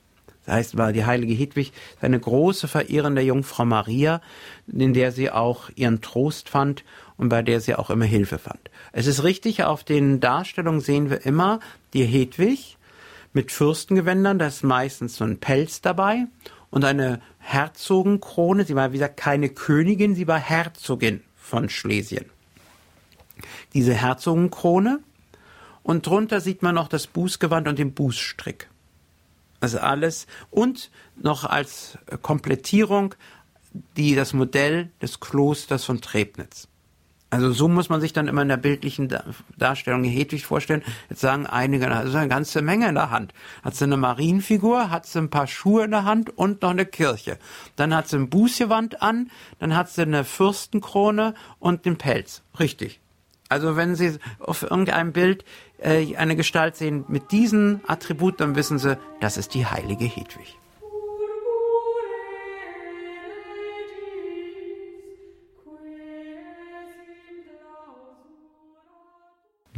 Das 0.44 0.54
heißt, 0.54 0.76
war 0.76 0.92
die 0.92 1.04
heilige 1.04 1.34
Hedwig 1.34 1.72
eine 2.00 2.20
große 2.20 2.68
Verehrerin 2.68 3.16
der 3.16 3.24
Jungfrau 3.24 3.64
Maria, 3.64 4.20
in 4.68 4.94
der 4.94 5.10
sie 5.10 5.28
auch 5.28 5.70
ihren 5.74 6.02
Trost 6.02 6.48
fand 6.48 6.84
und 7.16 7.30
bei 7.30 7.42
der 7.42 7.60
sie 7.60 7.74
auch 7.74 7.90
immer 7.90 8.04
Hilfe 8.04 8.38
fand. 8.38 8.70
Es 8.92 9.08
ist 9.08 9.24
richtig, 9.24 9.64
auf 9.64 9.82
den 9.82 10.20
Darstellungen 10.20 10.80
sehen 10.80 11.10
wir 11.10 11.26
immer 11.26 11.58
die 11.94 12.04
Hedwig, 12.04 12.75
mit 13.36 13.52
Fürstengewändern, 13.52 14.38
da 14.38 14.46
ist 14.46 14.64
meistens 14.64 15.16
so 15.16 15.24
ein 15.24 15.38
Pelz 15.38 15.82
dabei 15.82 16.24
und 16.70 16.86
eine 16.86 17.20
Herzogenkrone. 17.38 18.64
Sie 18.64 18.74
war, 18.74 18.92
wie 18.92 18.96
gesagt, 18.96 19.18
keine 19.18 19.50
Königin, 19.50 20.14
sie 20.14 20.26
war 20.26 20.38
Herzogin 20.38 21.22
von 21.36 21.68
Schlesien. 21.68 22.24
Diese 23.74 23.92
Herzogenkrone 23.92 25.00
und 25.82 26.06
drunter 26.06 26.40
sieht 26.40 26.62
man 26.62 26.74
noch 26.74 26.88
das 26.88 27.06
Bußgewand 27.06 27.68
und 27.68 27.78
den 27.78 27.92
Bußstrick. 27.92 28.68
Also 29.60 29.80
alles 29.80 30.26
und 30.50 30.90
noch 31.14 31.44
als 31.44 31.98
Komplettierung 32.22 33.14
die, 33.98 34.14
das 34.14 34.32
Modell 34.32 34.90
des 35.02 35.20
Klosters 35.20 35.84
von 35.84 36.00
Trebnitz. 36.00 36.68
Also 37.28 37.50
so 37.52 37.66
muss 37.66 37.88
man 37.88 38.00
sich 38.00 38.12
dann 38.12 38.28
immer 38.28 38.42
in 38.42 38.48
der 38.48 38.56
bildlichen 38.56 39.12
Darstellung 39.58 40.04
Hedwig 40.04 40.46
vorstellen. 40.46 40.82
Jetzt 41.10 41.20
sagen 41.20 41.46
einige, 41.46 41.88
das 41.88 42.06
ist 42.06 42.14
eine 42.14 42.28
ganze 42.28 42.62
Menge 42.62 42.88
in 42.88 42.94
der 42.94 43.10
Hand. 43.10 43.34
Hat 43.64 43.74
sie 43.74 43.84
eine 43.84 43.96
Marienfigur, 43.96 44.90
hat 44.90 45.06
sie 45.06 45.18
ein 45.18 45.30
paar 45.30 45.48
Schuhe 45.48 45.84
in 45.84 45.90
der 45.90 46.04
Hand 46.04 46.30
und 46.38 46.62
noch 46.62 46.70
eine 46.70 46.86
Kirche. 46.86 47.38
Dann 47.74 47.94
hat 47.94 48.08
sie 48.08 48.16
ein 48.16 48.30
Bußgewand 48.30 49.02
an, 49.02 49.30
dann 49.58 49.74
hat 49.74 49.90
sie 49.90 50.02
eine 50.02 50.22
Fürstenkrone 50.24 51.34
und 51.58 51.84
den 51.84 51.98
Pelz. 51.98 52.42
Richtig. 52.60 53.00
Also 53.48 53.76
wenn 53.76 53.94
Sie 53.94 54.18
auf 54.40 54.62
irgendeinem 54.62 55.12
Bild 55.12 55.44
äh, 55.78 56.16
eine 56.16 56.34
Gestalt 56.36 56.76
sehen 56.76 57.04
mit 57.08 57.30
diesen 57.30 57.80
Attributen, 57.86 58.38
dann 58.38 58.56
wissen 58.56 58.78
Sie, 58.78 58.98
das 59.20 59.36
ist 59.36 59.54
die 59.54 59.66
heilige 59.66 60.04
Hedwig. 60.04 60.58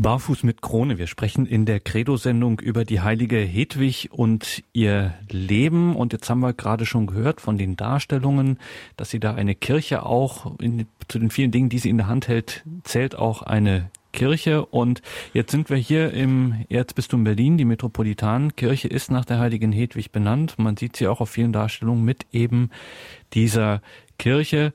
Barfuß 0.01 0.45
mit 0.45 0.63
Krone. 0.63 0.97
Wir 0.97 1.09
sprechen 1.09 1.45
in 1.45 1.67
der 1.67 1.81
Credo-Sendung 1.81 2.61
über 2.61 2.85
die 2.85 3.01
heilige 3.01 3.39
Hedwig 3.39 4.11
und 4.13 4.63
ihr 4.73 5.15
Leben. 5.29 5.97
Und 5.97 6.13
jetzt 6.13 6.31
haben 6.31 6.39
wir 6.39 6.53
gerade 6.53 6.87
schon 6.87 7.09
gehört 7.09 7.41
von 7.41 7.59
den 7.59 7.75
Darstellungen, 7.75 8.59
dass 8.97 9.11
sie 9.11 9.19
da 9.19 9.35
eine 9.35 9.57
Kirche 9.57 10.07
auch, 10.07 10.59
in, 10.61 10.87
zu 11.09 11.19
den 11.19 11.31
vielen 11.31 11.51
Dingen, 11.51 11.69
die 11.69 11.81
sie 11.81 11.91
in 11.91 11.99
der 11.99 12.07
Hand 12.07 12.29
hält, 12.29 12.65
zählt 12.85 13.17
auch 13.17 13.43
eine 13.43 13.91
Kirche. 14.13 14.65
Und 14.67 15.03
jetzt 15.33 15.51
sind 15.51 15.69
wir 15.69 15.77
hier 15.77 16.13
im 16.13 16.65
Erzbistum 16.69 17.25
Berlin. 17.25 17.59
Die 17.59 17.65
Metropolitankirche 17.65 18.87
ist 18.87 19.11
nach 19.11 19.25
der 19.25 19.41
heiligen 19.41 19.73
Hedwig 19.73 20.13
benannt. 20.13 20.59
Man 20.59 20.77
sieht 20.77 20.97
sie 20.97 21.09
auch 21.09 21.21
auf 21.21 21.31
vielen 21.31 21.53
Darstellungen 21.53 22.05
mit 22.05 22.27
eben 22.31 22.71
dieser 23.35 23.83
Kirche. 24.17 24.73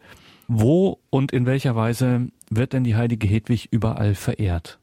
Wo 0.49 0.99
und 1.09 1.31
in 1.31 1.45
welcher 1.45 1.77
Weise 1.77 2.27
wird 2.49 2.73
denn 2.73 2.83
die 2.83 2.95
heilige 2.95 3.25
Hedwig 3.25 3.69
überall 3.71 4.15
verehrt? 4.15 4.79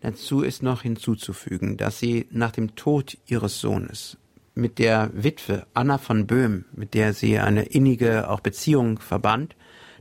Dazu 0.00 0.42
ist 0.42 0.62
noch 0.62 0.82
hinzuzufügen, 0.82 1.76
dass 1.76 1.98
sie 1.98 2.26
nach 2.30 2.52
dem 2.52 2.76
Tod 2.76 3.16
ihres 3.26 3.60
Sohnes 3.60 4.18
mit 4.54 4.78
der 4.78 5.10
Witwe 5.12 5.66
Anna 5.74 5.98
von 5.98 6.26
Böhm, 6.26 6.64
mit 6.72 6.94
der 6.94 7.12
sie 7.12 7.38
eine 7.38 7.64
innige 7.64 8.30
auch 8.30 8.40
Beziehung 8.40 8.98
verband, 8.98 9.54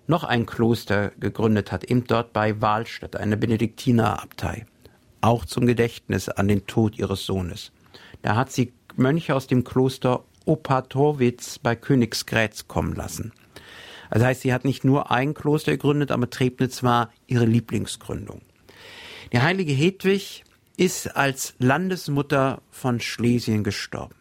noch 0.08 0.24
ein 0.24 0.46
Kloster 0.46 1.12
gegründet 1.20 1.72
hat, 1.72 1.84
eben 1.84 2.06
dort 2.06 2.32
bei 2.34 2.62
Wahlstatt, 2.62 3.16
eine 3.16 3.38
Benediktinerabtei, 3.38 4.66
auch 5.22 5.46
zum 5.46 5.66
Gedächtnis 5.66 6.30
an 6.30 6.48
den 6.48 6.68
Tod 6.68 6.98
ihres 6.98 7.26
Sohnes. 7.26 7.72
Da 8.22 8.36
hat 8.36 8.52
sie 8.52 8.74
Mönche 8.96 9.36
aus 9.36 9.48
dem 9.48 9.64
Kloster 9.64 10.24
Opatorwitz 10.46 11.60
bei 11.60 11.76
Königsgrätz 11.76 12.68
kommen 12.68 12.94
lassen. 12.94 13.34
Das 14.12 14.24
heißt, 14.24 14.42
sie 14.42 14.54
hat 14.54 14.64
nicht 14.64 14.86
nur 14.86 15.12
ein 15.12 15.34
Kloster 15.34 15.72
gegründet, 15.72 16.12
aber 16.12 16.30
Trebnitz 16.30 16.84
war 16.84 17.12
ihre 17.28 17.46
Lieblingsgründung. 17.46 18.42
Die 19.34 19.42
heilige 19.42 19.74
Hedwig 19.74 20.44
ist 20.78 21.16
als 21.16 21.56
Landesmutter 21.60 22.62
von 22.70 23.00
Schlesien 23.00 23.64
gestorben. 23.64 24.16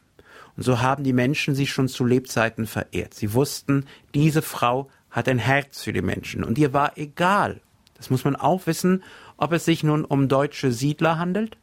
Und 0.57 0.63
so 0.63 0.81
haben 0.81 1.05
die 1.05 1.13
Menschen 1.13 1.55
sie 1.55 1.67
schon 1.67 1.89
zu 1.89 2.05
Lebzeiten 2.05 2.67
verehrt. 2.67 3.15
Sie 3.15 3.35
wussten, 3.35 3.87
diese 4.15 4.43
Frau 4.43 4.89
hat 5.11 5.29
ein 5.29 5.39
Herz 5.39 5.83
für 5.83 5.93
die 5.93 6.03
Menschen. 6.03 6.45
Und 6.45 6.59
ihr 6.59 6.73
war 6.73 6.97
egal, 6.97 7.61
das 7.95 8.11
muss 8.11 8.25
man 8.25 8.37
auch 8.37 8.67
wissen, 8.67 9.03
ob 9.37 9.53
es 9.53 9.65
sich 9.65 9.83
nun 9.83 10.05
um 10.05 10.29
deutsche 10.29 10.73
Siedler 10.73 11.19
handelt 11.19 11.57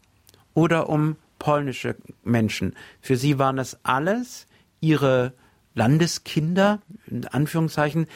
oder 0.54 0.90
um 0.90 1.16
polnische 1.40 1.96
Menschen. 2.24 2.76
Für 3.02 3.16
sie 3.16 3.40
waren 3.40 3.58
es 3.58 3.80
alles 3.84 4.48
ihre 4.80 5.34
Landeskinder, 5.74 6.82
in 7.08 7.26
Anführungszeichen, 7.28 8.08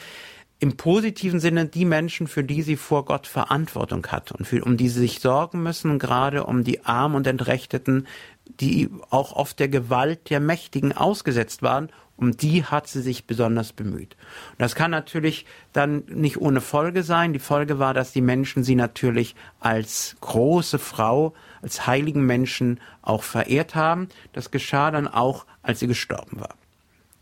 im 0.58 0.76
positiven 0.76 1.38
Sinne 1.38 1.66
die 1.66 1.84
Menschen, 1.84 2.26
für 2.26 2.42
die 2.42 2.62
sie 2.62 2.76
vor 2.76 3.04
Gott 3.04 3.26
Verantwortung 3.26 4.06
hat 4.06 4.32
und 4.32 4.46
für, 4.46 4.64
um 4.64 4.76
die 4.76 4.88
sie 4.88 5.00
sich 5.00 5.20
sorgen 5.20 5.62
müssen, 5.62 5.98
gerade 5.98 6.44
um 6.44 6.64
die 6.64 6.84
Armen 6.84 7.14
und 7.14 7.26
Entrechteten, 7.26 8.06
die 8.46 8.88
auch 9.10 9.32
oft 9.32 9.58
der 9.58 9.68
Gewalt 9.68 10.30
der 10.30 10.40
Mächtigen 10.40 10.92
ausgesetzt 10.92 11.62
waren, 11.62 11.90
um 12.16 12.34
die 12.34 12.64
hat 12.64 12.88
sie 12.88 13.02
sich 13.02 13.26
besonders 13.26 13.74
bemüht. 13.74 14.16
Und 14.52 14.60
das 14.60 14.74
kann 14.74 14.90
natürlich 14.90 15.44
dann 15.74 16.04
nicht 16.08 16.40
ohne 16.40 16.62
Folge 16.62 17.02
sein. 17.02 17.34
Die 17.34 17.38
Folge 17.38 17.78
war, 17.78 17.92
dass 17.92 18.12
die 18.12 18.22
Menschen 18.22 18.64
sie 18.64 18.74
natürlich 18.74 19.34
als 19.60 20.16
große 20.20 20.78
Frau, 20.78 21.34
als 21.60 21.86
heiligen 21.86 22.24
Menschen 22.24 22.80
auch 23.02 23.22
verehrt 23.22 23.74
haben. 23.74 24.08
Das 24.32 24.50
geschah 24.50 24.90
dann 24.90 25.08
auch, 25.08 25.44
als 25.62 25.80
sie 25.80 25.86
gestorben 25.86 26.40
war. 26.40 26.54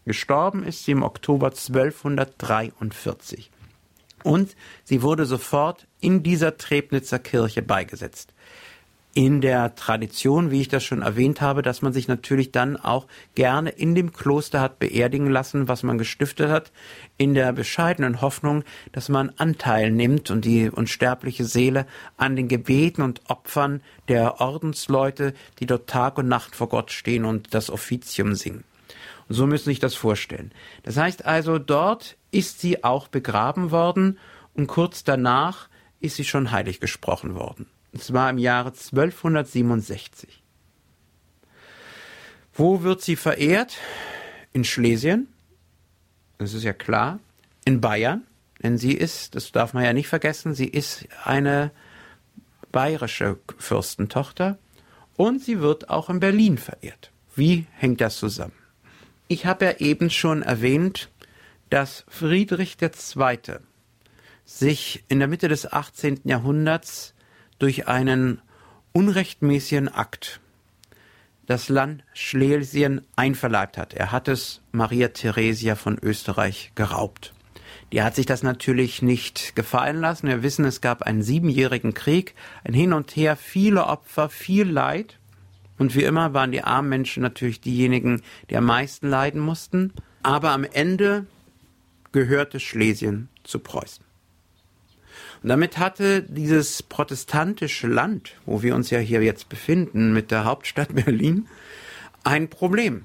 Gestorben 0.05 0.65
ist 0.65 0.85
sie 0.85 0.93
im 0.93 1.03
Oktober 1.03 1.47
1243. 1.47 3.51
Und 4.23 4.55
sie 4.85 5.03
wurde 5.03 5.27
sofort 5.27 5.87
in 6.01 6.23
dieser 6.23 6.57
Trebnitzer 6.57 7.19
Kirche 7.19 7.63
beigesetzt. 7.63 8.33
In 9.17 9.41
der 9.41 9.77
Tradition, 9.77 10.51
wie 10.51 10.61
ich 10.61 10.69
das 10.69 10.83
schon 10.83 11.03
erwähnt 11.03 11.41
habe, 11.41 11.63
dass 11.63 11.83
man 11.83 11.93
sich 11.93 12.09
natürlich 12.09 12.51
dann 12.51 12.77
auch 12.77 13.07
gerne 13.37 13.71
in 13.71 13.95
dem 13.95 14.13
Kloster 14.13 14.61
hat 14.61 14.81
beerdigen 14.81 15.31
lassen, 15.31 15.69
was 15.69 15.85
man 15.85 15.99
gestiftet 15.99 16.51
hat, 16.51 16.73
in 17.17 17.33
der 17.33 17.53
bescheidenen 17.53 18.21
Hoffnung, 18.21 18.65
dass 18.91 19.09
man 19.09 19.31
Anteil 19.37 19.93
nimmt 19.93 20.33
und 20.33 20.45
die 20.45 20.69
unsterbliche 20.69 21.45
Seele 21.45 21.87
an 22.17 22.35
den 22.35 22.49
Gebeten 22.49 23.03
und 23.03 23.21
Opfern 23.29 23.83
der 24.09 24.41
Ordensleute, 24.41 25.33
die 25.61 25.67
dort 25.67 25.89
Tag 25.89 26.19
und 26.19 26.27
Nacht 26.27 26.57
vor 26.57 26.69
Gott 26.69 26.91
stehen 26.91 27.25
und 27.25 27.55
das 27.55 27.71
Offizium 27.71 28.35
singen. 28.35 28.65
So 29.29 29.47
müssen 29.47 29.65
Sie 29.65 29.71
sich 29.71 29.81
das 29.81 29.95
vorstellen. 29.95 30.53
Das 30.83 30.97
heißt 30.97 31.25
also, 31.25 31.59
dort 31.59 32.17
ist 32.31 32.61
sie 32.61 32.85
auch 32.85 33.09
begraben 33.09 33.71
worden 33.71 34.19
und 34.55 34.67
kurz 34.67 35.05
danach 35.05 35.69
ist 36.01 36.17
sie 36.17 36.25
schon 36.25 36.51
heilig 36.51 36.81
gesprochen 36.81 37.35
worden. 37.35 37.67
Und 37.93 38.03
zwar 38.03 38.29
im 38.29 38.39
Jahre 38.39 38.71
1267. 38.71 40.43
Wo 42.53 42.83
wird 42.83 43.03
sie 43.03 43.17
verehrt? 43.17 43.79
In 44.53 44.65
Schlesien. 44.65 45.29
Das 46.39 46.55
ist 46.55 46.65
ja 46.65 46.73
klar. 46.73 47.21
In 47.65 47.81
Bayern. 47.81 48.25
Denn 48.63 48.79
sie 48.79 48.93
ist, 48.93 49.35
das 49.35 49.53
darf 49.53 49.75
man 49.75 49.85
ja 49.85 49.93
nicht 49.93 50.09
vergessen, 50.09 50.55
sie 50.55 50.69
ist 50.69 51.07
eine 51.25 51.71
bayerische 52.73 53.39
Fürstentochter. 53.59 54.59
Und 55.17 55.43
sie 55.43 55.61
wird 55.61 55.91
auch 55.91 56.11
in 56.11 56.21
Berlin 56.21 56.59
verehrt. 56.59 57.13
Wie 57.37 57.67
hängt 57.73 58.01
das 58.01 58.17
zusammen? 58.17 58.64
Ich 59.27 59.47
habe 59.47 59.65
ja 59.65 59.73
eben 59.79 60.11
schon 60.11 60.43
erwähnt, 60.43 61.11
dass 61.71 62.05
Friedrich 62.09 62.77
II. 62.81 63.39
sich 64.45 65.05
in 65.09 65.19
der 65.19 65.29
Mitte 65.29 65.49
des 65.49 65.73
18. 65.73 66.21
Jahrhunderts 66.25 67.15
durch 67.59 67.89
einen 67.89 68.43
unrechtmäßigen 68.93 69.89
Akt 69.89 70.41
das 71.47 71.69
Land 71.69 72.05
Schlesien 72.13 73.03
einverleibt 73.17 73.77
hat. 73.77 73.95
Er 73.95 74.13
hat 74.13 74.29
es 74.29 74.63
Maria 74.73 75.09
Theresia 75.09 75.75
von 75.75 75.99
Österreich 76.01 76.73
geraubt. 76.75 77.35
Die 77.93 78.03
hat 78.03 78.15
sich 78.15 78.27
das 78.27 78.43
natürlich 78.43 79.03
nicht 79.03 79.55
gefallen 79.57 80.01
lassen. 80.01 80.29
Wir 80.29 80.43
wissen, 80.43 80.65
es 80.65 80.81
gab 80.81 81.03
einen 81.03 81.23
siebenjährigen 81.23 81.95
Krieg, 81.95 82.35
ein 82.65 82.75
Hin 82.75 82.93
und 82.93 83.15
Her, 83.15 83.37
viele 83.37 83.87
Opfer, 83.87 84.29
viel 84.29 84.69
Leid. 84.69 85.19
Und 85.79 85.95
wie 85.95 86.05
immer 86.05 86.35
waren 86.35 86.53
die 86.53 86.63
armen 86.63 86.89
Menschen 86.89 87.23
natürlich 87.23 87.61
diejenigen, 87.61 88.23
die 88.51 88.57
am 88.57 88.65
meisten 88.65 89.09
leiden 89.09 89.41
mussten. 89.41 89.93
Aber 90.23 90.51
am 90.51 90.65
Ende 90.65 91.27
gehörte 92.13 92.61
Schlesien 92.61 93.29
zu 93.43 93.59
Preußen. 93.59 94.05
Und 95.43 95.49
damit 95.49 95.79
hatte 95.79 96.23
dieses 96.23 96.83
protestantische 96.83 97.87
Land, 97.87 98.37
wo 98.47 98.63
wir 98.63 98.75
uns 98.75 98.91
ja 98.91 98.99
hier 98.99 99.23
jetzt 99.23 99.49
befinden, 99.49 100.13
mit 100.13 100.31
der 100.31 100.45
Hauptstadt 100.45 100.95
Berlin, 101.05 101.49
ein 102.23 102.49
Problem. 102.49 103.05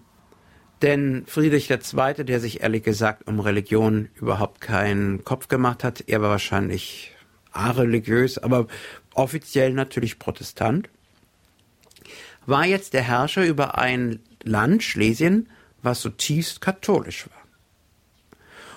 Denn 0.82 1.25
Friedrich 1.25 1.69
II., 1.69 2.23
der 2.23 2.39
sich 2.39 2.62
ehrlich 2.62 2.84
gesagt 2.84 3.27
um 3.27 3.41
Religion 3.41 4.08
überhaupt 4.15 4.62
keinen 4.62 5.25
Kopf 5.25 5.49
gemacht 5.49 5.84
hat, 5.84 6.05
er 6.08 6.21
war 6.21 6.29
wahrscheinlich 6.29 7.12
areligiös, 7.51 8.38
aber 8.38 8.67
offiziell 9.13 9.73
natürlich 9.73 10.19
Protestant, 10.19 10.89
war 12.49 12.65
jetzt 12.65 12.93
der 12.93 13.03
Herrscher 13.03 13.45
über 13.45 13.77
ein 13.77 14.19
Land, 14.43 14.83
Schlesien, 14.83 15.49
was 15.81 16.01
zutiefst 16.01 16.62
katholisch 16.62 17.27
war. 17.29 17.39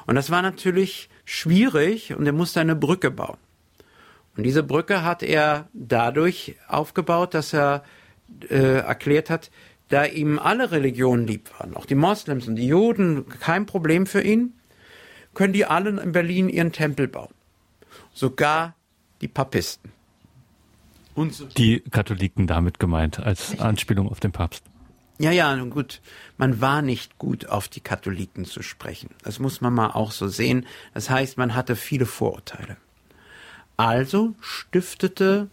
Und 0.07 0.15
das 0.15 0.31
war 0.31 0.43
natürlich 0.43 1.09
schwierig 1.25 2.15
und 2.15 2.27
er 2.27 2.33
musste 2.33 2.61
eine 2.61 2.77
Brücke 2.77 3.11
bauen. 3.11 3.39
Und 4.37 4.45
diese 4.45 4.63
Brücke 4.63 5.05
hat 5.05 5.23
er 5.23 5.69
dadurch 5.73 6.57
aufgebaut, 6.69 7.35
dass 7.35 7.53
er 7.53 7.85
äh, 8.49 8.79
erklärt 8.79 9.31
hat, 9.31 9.51
da 9.89 10.07
ihm 10.07 10.39
alle 10.39 10.71
Religionen 10.71 11.27
lieb 11.27 11.51
waren, 11.59 11.77
auch 11.77 11.85
die 11.85 11.95
Moslems 11.95 12.49
und 12.49 12.57
die 12.57 12.67
Juden, 12.67 13.29
kein 13.29 13.67
Problem 13.67 14.07
für 14.07 14.23
ihn, 14.23 14.55
können 15.35 15.53
die 15.53 15.67
alle 15.67 16.01
in 16.01 16.13
Berlin 16.13 16.49
ihren 16.49 16.73
Tempel 16.73 17.09
bauen. 17.09 17.35
Sogar 18.15 18.75
die 19.21 19.29
Papisten. 19.29 19.93
Und 21.15 21.59
die 21.59 21.81
Katholiken 21.81 22.47
damit 22.47 22.79
gemeint, 22.79 23.21
als 23.21 23.59
Anspielung 23.61 24.09
auf 24.09 24.21
den 24.21 24.33
Papst. 24.33 24.65
Ja, 25.19 25.31
ja, 25.31 25.55
nun 25.55 25.71
gut. 25.71 26.01
Man 26.37 26.61
war 26.61 26.83
nicht 26.83 27.19
gut 27.19 27.47
auf 27.47 27.69
die 27.69 27.81
Katholiken 27.81 28.45
zu 28.45 28.63
sprechen. 28.63 29.11
Das 29.23 29.39
muss 29.39 29.61
man 29.61 29.73
mal 29.73 29.91
auch 29.91 30.11
so 30.11 30.27
sehen. 30.27 30.67
Das 30.95 31.11
heißt, 31.11 31.37
man 31.37 31.55
hatte 31.55 31.77
viele 31.77 32.07
Vorurteile. 32.07 32.77
Also 33.77 34.35
stiftete 34.41 35.49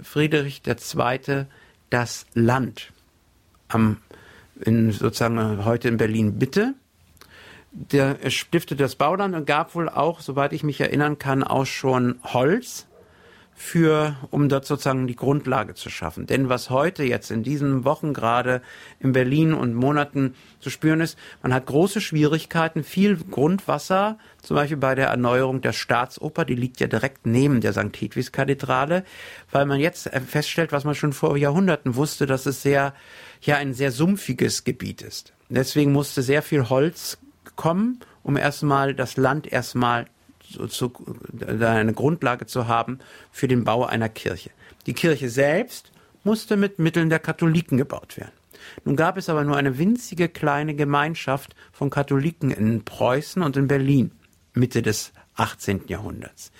Friedrich 0.00 0.62
II. 0.66 1.46
das 1.90 2.26
Land 2.34 2.92
am, 3.68 3.98
in, 4.60 4.92
sozusagen 4.92 5.64
heute 5.64 5.88
in 5.88 5.98
Berlin 5.98 6.38
Bitte. 6.38 6.74
Der 7.70 8.18
stiftete 8.28 8.82
das 8.82 8.96
Bauland 8.96 9.34
und 9.34 9.46
gab 9.46 9.74
wohl 9.74 9.88
auch, 9.88 10.20
soweit 10.20 10.52
ich 10.52 10.62
mich 10.62 10.80
erinnern 10.80 11.18
kann, 11.18 11.42
auch 11.42 11.64
schon 11.64 12.18
Holz 12.24 12.86
für, 13.54 14.16
um 14.30 14.48
dort 14.48 14.66
sozusagen 14.66 15.06
die 15.06 15.16
Grundlage 15.16 15.74
zu 15.74 15.90
schaffen. 15.90 16.26
Denn 16.26 16.48
was 16.48 16.70
heute 16.70 17.04
jetzt 17.04 17.30
in 17.30 17.42
diesen 17.42 17.84
Wochen 17.84 18.12
gerade 18.12 18.62
in 18.98 19.12
Berlin 19.12 19.54
und 19.54 19.74
Monaten 19.74 20.34
zu 20.58 20.70
spüren 20.70 21.00
ist, 21.00 21.18
man 21.42 21.54
hat 21.54 21.66
große 21.66 22.00
Schwierigkeiten, 22.00 22.82
viel 22.82 23.16
Grundwasser, 23.16 24.18
zum 24.40 24.56
Beispiel 24.56 24.78
bei 24.78 24.94
der 24.94 25.08
Erneuerung 25.08 25.60
der 25.60 25.72
Staatsoper, 25.72 26.44
die 26.44 26.54
liegt 26.54 26.80
ja 26.80 26.86
direkt 26.86 27.26
neben 27.26 27.60
der 27.60 27.72
St. 27.72 27.94
Hedwigs 27.94 28.32
Kathedrale, 28.32 29.04
weil 29.50 29.66
man 29.66 29.80
jetzt 29.80 30.10
feststellt, 30.26 30.72
was 30.72 30.84
man 30.84 30.94
schon 30.94 31.12
vor 31.12 31.36
Jahrhunderten 31.36 31.94
wusste, 31.94 32.26
dass 32.26 32.46
es 32.46 32.62
sehr, 32.62 32.94
ja, 33.42 33.56
ein 33.56 33.74
sehr 33.74 33.92
sumpfiges 33.92 34.64
Gebiet 34.64 35.02
ist. 35.02 35.34
Deswegen 35.48 35.92
musste 35.92 36.22
sehr 36.22 36.42
viel 36.42 36.68
Holz 36.68 37.18
kommen, 37.56 38.00
um 38.22 38.36
erstmal 38.36 38.94
das 38.94 39.16
Land 39.16 39.52
erstmal 39.52 40.06
zu, 40.68 40.92
eine 41.48 41.92
Grundlage 41.92 42.46
zu 42.46 42.68
haben 42.68 42.98
für 43.30 43.48
den 43.48 43.64
Bau 43.64 43.84
einer 43.84 44.08
Kirche. 44.08 44.50
Die 44.86 44.94
Kirche 44.94 45.28
selbst 45.28 45.92
musste 46.24 46.56
mit 46.56 46.78
Mitteln 46.78 47.10
der 47.10 47.18
Katholiken 47.18 47.78
gebaut 47.78 48.16
werden. 48.16 48.32
Nun 48.84 48.96
gab 48.96 49.16
es 49.16 49.28
aber 49.28 49.44
nur 49.44 49.56
eine 49.56 49.78
winzige 49.78 50.28
kleine 50.28 50.74
Gemeinschaft 50.74 51.54
von 51.72 51.90
Katholiken 51.90 52.50
in 52.50 52.84
Preußen 52.84 53.42
und 53.42 53.56
in 53.56 53.68
Berlin, 53.68 54.12
Mitte 54.54 54.82
des 54.82 55.12
18. 55.36 55.88
Jahrhunderts. 55.88 56.52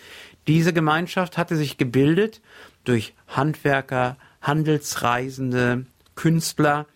Diese 0.47 0.73
Gemeinschaft 0.73 1.39
hatte 1.39 1.57
sich 1.57 1.79
gebildet 1.79 2.41
durch 2.85 3.15
Handwerker, 3.29 4.17
Handelsreisende, 4.41 5.87
Künstler, 6.17 6.87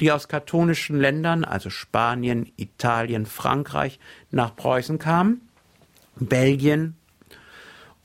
die 0.00 0.10
aus 0.10 0.28
katholischen 0.28 0.98
Ländern, 0.98 1.44
also 1.44 1.70
Spanien, 1.70 2.52
Italien, 2.56 3.26
Frankreich, 3.26 4.00
nach 4.30 4.56
Preußen 4.56 4.98
kamen 4.98 5.45
Belgien 6.16 6.96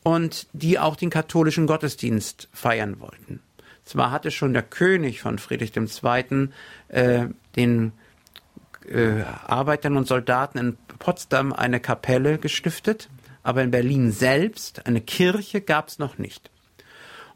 und 0.04 0.48
die 0.54 0.80
auch 0.80 0.96
den 0.96 1.10
katholischen 1.10 1.68
Gottesdienst 1.68 2.50
feiern 2.54 3.00
wollten. 3.00 3.42
Zwar 3.84 4.12
hatte 4.12 4.32
schon 4.32 4.54
der 4.54 4.64
König 4.64 5.22
von 5.22 5.38
Friedrich 5.38 5.74
II. 5.76 6.50
Äh, 6.88 7.28
den 7.56 7.92
äh, 8.88 9.22
Arbeitern 9.46 9.98
und 9.98 10.08
Soldaten 10.08 10.58
in 10.58 10.78
Potsdam 11.00 11.54
eine 11.54 11.80
Kapelle 11.80 12.38
gestiftet, 12.38 13.10
aber 13.44 13.64
in 13.64 13.72
Berlin 13.72 14.12
selbst 14.12 14.86
eine 14.86 15.02
Kirche 15.02 15.62
gab 15.62 15.90
es 15.90 16.00
noch 16.00 16.18
nicht. 16.18 16.50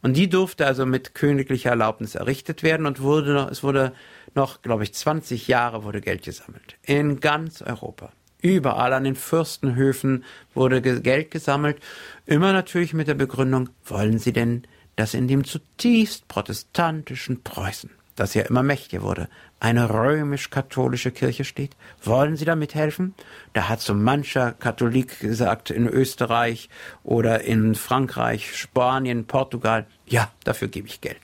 Und 0.02 0.14
die 0.16 0.30
durfte 0.30 0.68
also 0.68 0.86
mit 0.86 1.16
königlicher 1.16 1.72
Erlaubnis 1.72 2.16
errichtet 2.16 2.62
werden 2.62 2.86
und 2.86 3.02
wurde, 3.02 3.48
es 3.52 3.64
wurde 3.64 3.92
noch, 4.36 4.62
glaube 4.62 4.84
ich, 4.84 4.94
20 4.94 5.48
Jahre 5.48 5.84
wurde 5.84 6.00
Geld 6.00 6.24
gesammelt. 6.24 6.76
In 6.84 7.20
ganz 7.20 7.62
Europa. 7.62 8.12
Überall 8.46 8.94
an 8.94 9.06
den 9.06 9.16
Fürstenhöfen 9.16 10.24
wurde 10.54 10.80
Geld 10.80 11.32
gesammelt, 11.32 11.80
immer 12.28 12.54
natürlich 12.54 12.94
mit 12.94 13.08
der 13.08 13.16
Begründung, 13.16 13.70
wollen 13.86 14.20
Sie 14.20 14.34
denn, 14.34 14.68
dass 14.96 15.16
in 15.16 15.28
dem 15.28 15.46
zutiefst 15.46 16.28
protestantischen 16.28 17.42
Preußen, 17.42 17.90
das 18.16 18.36
ja 18.36 18.44
immer 18.44 18.62
mächtiger 18.62 19.02
wurde, 19.02 19.30
eine 19.60 19.90
römisch-katholische 19.90 21.10
Kirche 21.10 21.44
steht? 21.44 21.76
Wollen 22.04 22.38
Sie 22.38 22.46
da 22.46 22.56
mithelfen? 22.56 23.16
Da 23.54 23.68
hat 23.68 23.82
so 23.82 23.96
mancher 23.96 24.52
Katholik 24.52 25.22
gesagt 25.22 25.72
in 25.72 25.88
Österreich 25.88 26.70
oder 27.04 27.42
in 27.42 27.74
Frankreich, 27.74 28.56
Spanien, 28.56 29.26
Portugal, 29.26 29.88
ja, 30.06 30.32
dafür 30.44 30.68
gebe 30.68 30.88
ich 30.88 31.02
Geld. 31.02 31.18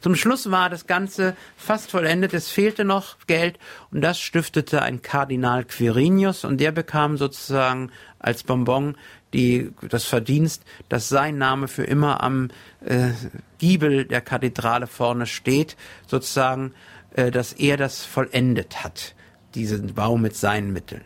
Zum 0.00 0.14
Schluss 0.14 0.50
war 0.50 0.70
das 0.70 0.86
Ganze 0.86 1.36
fast 1.56 1.90
vollendet. 1.90 2.34
Es 2.34 2.50
fehlte 2.50 2.84
noch 2.84 3.16
Geld 3.26 3.58
und 3.90 4.00
das 4.00 4.20
stiftete 4.20 4.82
ein 4.82 5.02
Kardinal 5.02 5.64
Quirinius 5.64 6.44
und 6.44 6.58
der 6.58 6.72
bekam 6.72 7.16
sozusagen 7.16 7.90
als 8.18 8.42
Bonbon 8.42 8.96
die, 9.34 9.72
das 9.88 10.04
Verdienst, 10.04 10.62
dass 10.88 11.08
sein 11.08 11.36
Name 11.38 11.68
für 11.68 11.84
immer 11.84 12.22
am 12.22 12.48
äh, 12.84 13.10
Giebel 13.58 14.04
der 14.04 14.20
Kathedrale 14.20 14.86
vorne 14.86 15.26
steht, 15.26 15.76
sozusagen, 16.06 16.72
äh, 17.14 17.30
dass 17.30 17.52
er 17.52 17.76
das 17.76 18.04
vollendet 18.04 18.84
hat, 18.84 19.14
diesen 19.54 19.94
Bau 19.94 20.16
mit 20.16 20.36
seinen 20.36 20.72
Mitteln. 20.72 21.02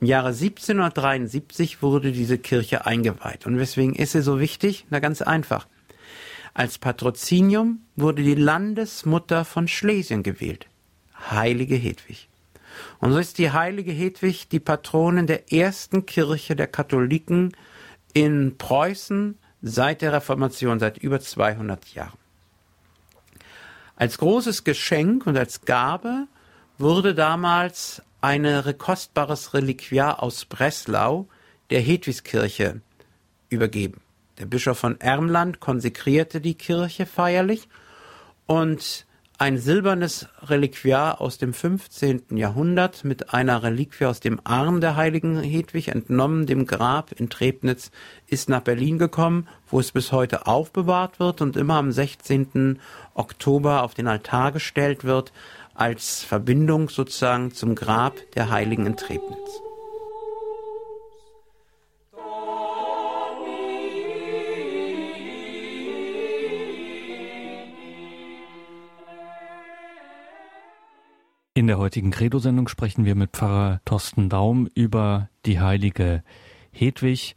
Im 0.00 0.08
Jahre 0.08 0.28
1773 0.28 1.82
wurde 1.82 2.12
diese 2.12 2.38
Kirche 2.38 2.84
eingeweiht. 2.86 3.46
Und 3.46 3.58
weswegen 3.58 3.94
ist 3.94 4.12
sie 4.12 4.22
so 4.22 4.40
wichtig? 4.40 4.86
Na 4.90 4.98
ganz 4.98 5.22
einfach. 5.22 5.66
Als 6.54 6.78
Patrozinium 6.78 7.80
wurde 7.96 8.22
die 8.22 8.36
Landesmutter 8.36 9.44
von 9.44 9.66
Schlesien 9.66 10.22
gewählt, 10.22 10.68
heilige 11.30 11.74
Hedwig. 11.74 12.28
Und 13.00 13.12
so 13.12 13.18
ist 13.18 13.38
die 13.38 13.50
heilige 13.50 13.90
Hedwig 13.90 14.48
die 14.48 14.60
Patronin 14.60 15.26
der 15.26 15.52
ersten 15.52 16.06
Kirche 16.06 16.54
der 16.54 16.68
Katholiken 16.68 17.56
in 18.12 18.56
Preußen 18.56 19.36
seit 19.62 20.00
der 20.00 20.12
Reformation, 20.12 20.78
seit 20.78 20.98
über 20.98 21.18
200 21.18 21.88
Jahren. 21.94 22.18
Als 23.96 24.18
großes 24.18 24.62
Geschenk 24.62 25.26
und 25.26 25.36
als 25.36 25.62
Gabe 25.62 26.28
wurde 26.78 27.16
damals 27.16 28.00
ein 28.20 28.46
kostbares 28.78 29.54
Reliquiar 29.54 30.22
aus 30.22 30.44
Breslau 30.44 31.26
der 31.70 31.80
Hedwigskirche 31.80 32.80
übergeben. 33.48 34.03
Der 34.38 34.46
Bischof 34.46 34.78
von 34.78 35.00
Ermland 35.00 35.60
konsekrierte 35.60 36.40
die 36.40 36.54
Kirche 36.54 37.06
feierlich 37.06 37.68
und 38.46 39.06
ein 39.36 39.58
silbernes 39.58 40.28
Reliquiar 40.42 41.20
aus 41.20 41.38
dem 41.38 41.52
15. 41.52 42.36
Jahrhundert 42.36 43.04
mit 43.04 43.34
einer 43.34 43.62
Reliquie 43.62 44.06
aus 44.06 44.20
dem 44.20 44.40
Arm 44.44 44.80
der 44.80 44.96
heiligen 44.96 45.40
Hedwig, 45.40 45.88
entnommen 45.88 46.46
dem 46.46 46.66
Grab 46.66 47.12
in 47.12 47.30
Trebnitz, 47.30 47.90
ist 48.26 48.48
nach 48.48 48.60
Berlin 48.60 48.98
gekommen, 48.98 49.48
wo 49.68 49.80
es 49.80 49.90
bis 49.90 50.12
heute 50.12 50.46
aufbewahrt 50.46 51.18
wird 51.18 51.40
und 51.40 51.56
immer 51.56 51.74
am 51.74 51.90
16. 51.90 52.78
Oktober 53.14 53.82
auf 53.82 53.94
den 53.94 54.06
Altar 54.06 54.52
gestellt 54.52 55.02
wird 55.04 55.32
als 55.74 56.22
Verbindung 56.22 56.88
sozusagen 56.88 57.52
zum 57.52 57.74
Grab 57.74 58.14
der 58.36 58.50
Heiligen 58.50 58.86
in 58.86 58.96
Trebnitz. 58.96 59.60
In 71.56 71.68
der 71.68 71.78
heutigen 71.78 72.10
Credo-Sendung 72.10 72.66
sprechen 72.66 73.04
wir 73.04 73.14
mit 73.14 73.30
Pfarrer 73.30 73.80
Thorsten 73.84 74.28
Daum 74.28 74.68
über 74.74 75.28
die 75.46 75.60
heilige 75.60 76.24
Hedwig. 76.72 77.36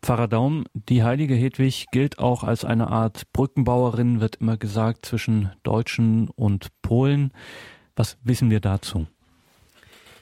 Pfarrer 0.00 0.28
Daum, 0.28 0.66
die 0.72 1.02
heilige 1.02 1.34
Hedwig 1.34 1.86
gilt 1.90 2.20
auch 2.20 2.44
als 2.44 2.64
eine 2.64 2.86
Art 2.86 3.32
Brückenbauerin, 3.32 4.20
wird 4.20 4.36
immer 4.36 4.56
gesagt, 4.56 5.04
zwischen 5.04 5.50
Deutschen 5.64 6.28
und 6.28 6.68
Polen. 6.80 7.32
Was 7.96 8.18
wissen 8.22 8.50
wir 8.50 8.60
dazu? 8.60 9.08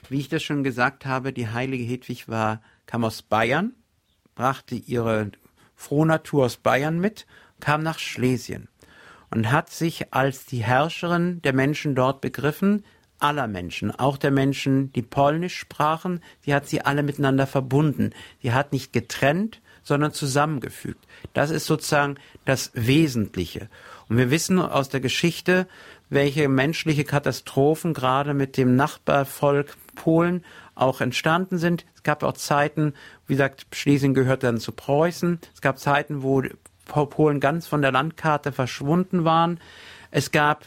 Wie 0.09 0.21
ich 0.21 0.29
das 0.29 0.41
schon 0.41 0.63
gesagt 0.63 1.05
habe, 1.05 1.31
die 1.31 1.47
heilige 1.47 1.83
Hedwig 1.83 2.27
war, 2.27 2.63
kam 2.87 3.03
aus 3.03 3.21
Bayern, 3.21 3.73
brachte 4.33 4.73
ihre 4.73 5.29
Frohnatur 5.75 6.45
aus 6.45 6.57
Bayern 6.57 6.97
mit, 6.97 7.27
kam 7.59 7.83
nach 7.83 7.99
Schlesien 7.99 8.69
und 9.29 9.51
hat 9.51 9.69
sich 9.69 10.15
als 10.15 10.47
die 10.47 10.63
Herrscherin 10.63 11.43
der 11.43 11.53
Menschen 11.53 11.93
dort 11.93 12.21
begriffen, 12.21 12.83
aller 13.25 13.47
Menschen, 13.47 13.91
auch 13.91 14.17
der 14.17 14.31
Menschen, 14.31 14.93
die 14.93 15.01
Polnisch 15.01 15.57
sprachen, 15.57 16.21
die 16.45 16.53
hat 16.53 16.67
sie 16.67 16.81
alle 16.81 17.03
miteinander 17.03 17.47
verbunden. 17.47 18.11
Die 18.43 18.53
hat 18.53 18.71
nicht 18.71 18.93
getrennt, 18.93 19.61
sondern 19.83 20.13
zusammengefügt. 20.13 21.05
Das 21.33 21.49
ist 21.49 21.65
sozusagen 21.65 22.15
das 22.45 22.71
Wesentliche. 22.73 23.69
Und 24.09 24.17
wir 24.17 24.31
wissen 24.31 24.59
aus 24.59 24.89
der 24.89 24.99
Geschichte, 24.99 25.67
welche 26.09 26.47
menschliche 26.47 27.03
Katastrophen 27.03 27.93
gerade 27.93 28.33
mit 28.33 28.57
dem 28.57 28.75
Nachbarvolk 28.75 29.75
Polen 29.95 30.43
auch 30.75 31.01
entstanden 31.01 31.57
sind. 31.57 31.85
Es 31.95 32.03
gab 32.03 32.21
auch 32.23 32.33
Zeiten, 32.33 32.93
wie 33.27 33.33
gesagt, 33.33 33.65
Schlesien 33.73 34.13
gehört 34.13 34.43
dann 34.43 34.59
zu 34.59 34.71
Preußen. 34.71 35.39
Es 35.53 35.61
gab 35.61 35.79
Zeiten, 35.79 36.21
wo 36.21 36.43
Polen 36.85 37.39
ganz 37.39 37.65
von 37.65 37.81
der 37.81 37.91
Landkarte 37.91 38.51
verschwunden 38.51 39.23
waren. 39.23 39.59
Es 40.11 40.31
gab 40.31 40.63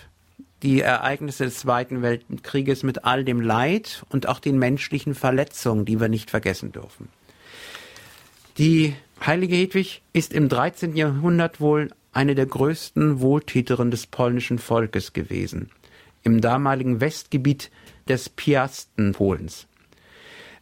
die 0.62 0.80
Ereignisse 0.80 1.44
des 1.44 1.58
Zweiten 1.58 2.02
Weltkrieges 2.02 2.82
mit 2.82 3.04
all 3.04 3.24
dem 3.24 3.40
Leid 3.40 4.04
und 4.08 4.26
auch 4.26 4.40
den 4.40 4.58
menschlichen 4.58 5.14
Verletzungen, 5.14 5.84
die 5.84 6.00
wir 6.00 6.08
nicht 6.08 6.30
vergessen 6.30 6.72
dürfen. 6.72 7.08
Die 8.58 8.94
heilige 9.24 9.54
Hedwig 9.54 10.02
ist 10.12 10.32
im 10.32 10.48
13. 10.48 10.96
Jahrhundert 10.96 11.60
wohl 11.60 11.90
eine 12.12 12.34
der 12.34 12.46
größten 12.46 13.20
Wohltäterinnen 13.20 13.92
des 13.92 14.06
polnischen 14.06 14.58
Volkes 14.58 15.12
gewesen, 15.12 15.70
im 16.24 16.40
damaligen 16.40 17.00
Westgebiet 17.00 17.70
des 18.08 18.28
Piastenpolens. 18.28 19.68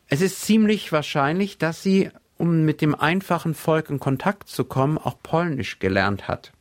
Es 0.09 0.20
ist 0.20 0.42
ziemlich 0.42 0.92
wahrscheinlich, 0.92 1.59
dass 1.59 1.82
sie, 1.82 2.11
um 2.36 2.64
mit 2.64 2.80
dem 2.80 2.94
einfachen 2.94 3.55
Volk 3.55 3.88
in 3.88 3.99
Kontakt 3.99 4.49
zu 4.49 4.64
kommen, 4.64 4.99
auch 4.99 5.16
Polnisch 5.22 5.78
gelernt 5.78 6.28
hat. 6.28 6.53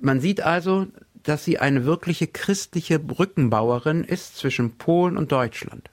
Man 0.00 0.20
sieht 0.20 0.40
also, 0.40 0.86
dass 1.28 1.44
sie 1.44 1.58
eine 1.58 1.84
wirkliche 1.84 2.26
christliche 2.26 2.98
Brückenbauerin 2.98 4.02
ist 4.02 4.36
zwischen 4.38 4.78
Polen 4.78 5.18
und 5.18 5.30
Deutschland. 5.30 5.90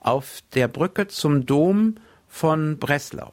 Auf 0.00 0.40
der 0.54 0.66
Brücke 0.66 1.06
zum 1.06 1.46
Dom 1.46 1.96
von 2.28 2.78
Breslau. 2.78 3.32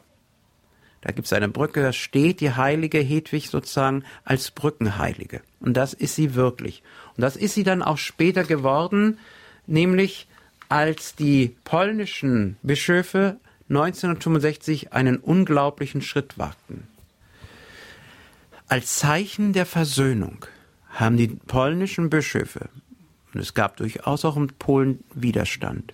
Da 1.02 1.12
gibt 1.12 1.26
es 1.26 1.34
eine 1.34 1.50
Brücke, 1.50 1.82
da 1.82 1.92
steht 1.92 2.40
die 2.42 2.52
heilige 2.52 3.00
Hedwig 3.00 3.50
sozusagen 3.50 4.04
als 4.26 4.52
Brückenheilige. 4.52 5.42
Und 5.60 5.76
das 5.76 5.94
ist 5.94 6.14
sie 6.14 6.36
wirklich. 6.36 6.84
Und 7.16 7.22
das 7.22 7.36
ist 7.36 7.56
sie 7.56 7.64
dann 7.64 7.82
auch 7.82 7.98
später 7.98 8.44
geworden, 8.44 9.18
nämlich 9.66 10.28
als 10.68 11.16
die 11.16 11.56
polnischen 11.64 12.58
Bischöfe 12.62 13.38
1965 13.70 14.94
einen 14.94 15.18
unglaublichen 15.18 16.04
Schritt 16.04 16.38
wagten. 16.38 16.88
Als 18.68 19.00
Zeichen 19.00 19.54
der 19.54 19.66
Versöhnung 19.66 20.46
haben 20.90 21.18
die 21.18 21.28
polnischen 21.28 22.10
Bischöfe, 22.10 22.70
und 23.34 23.40
es 23.40 23.54
gab 23.54 23.78
durchaus 23.78 24.26
auch 24.26 24.38
in 24.38 24.48
Polen 24.48 25.04
Widerstand, 25.14 25.94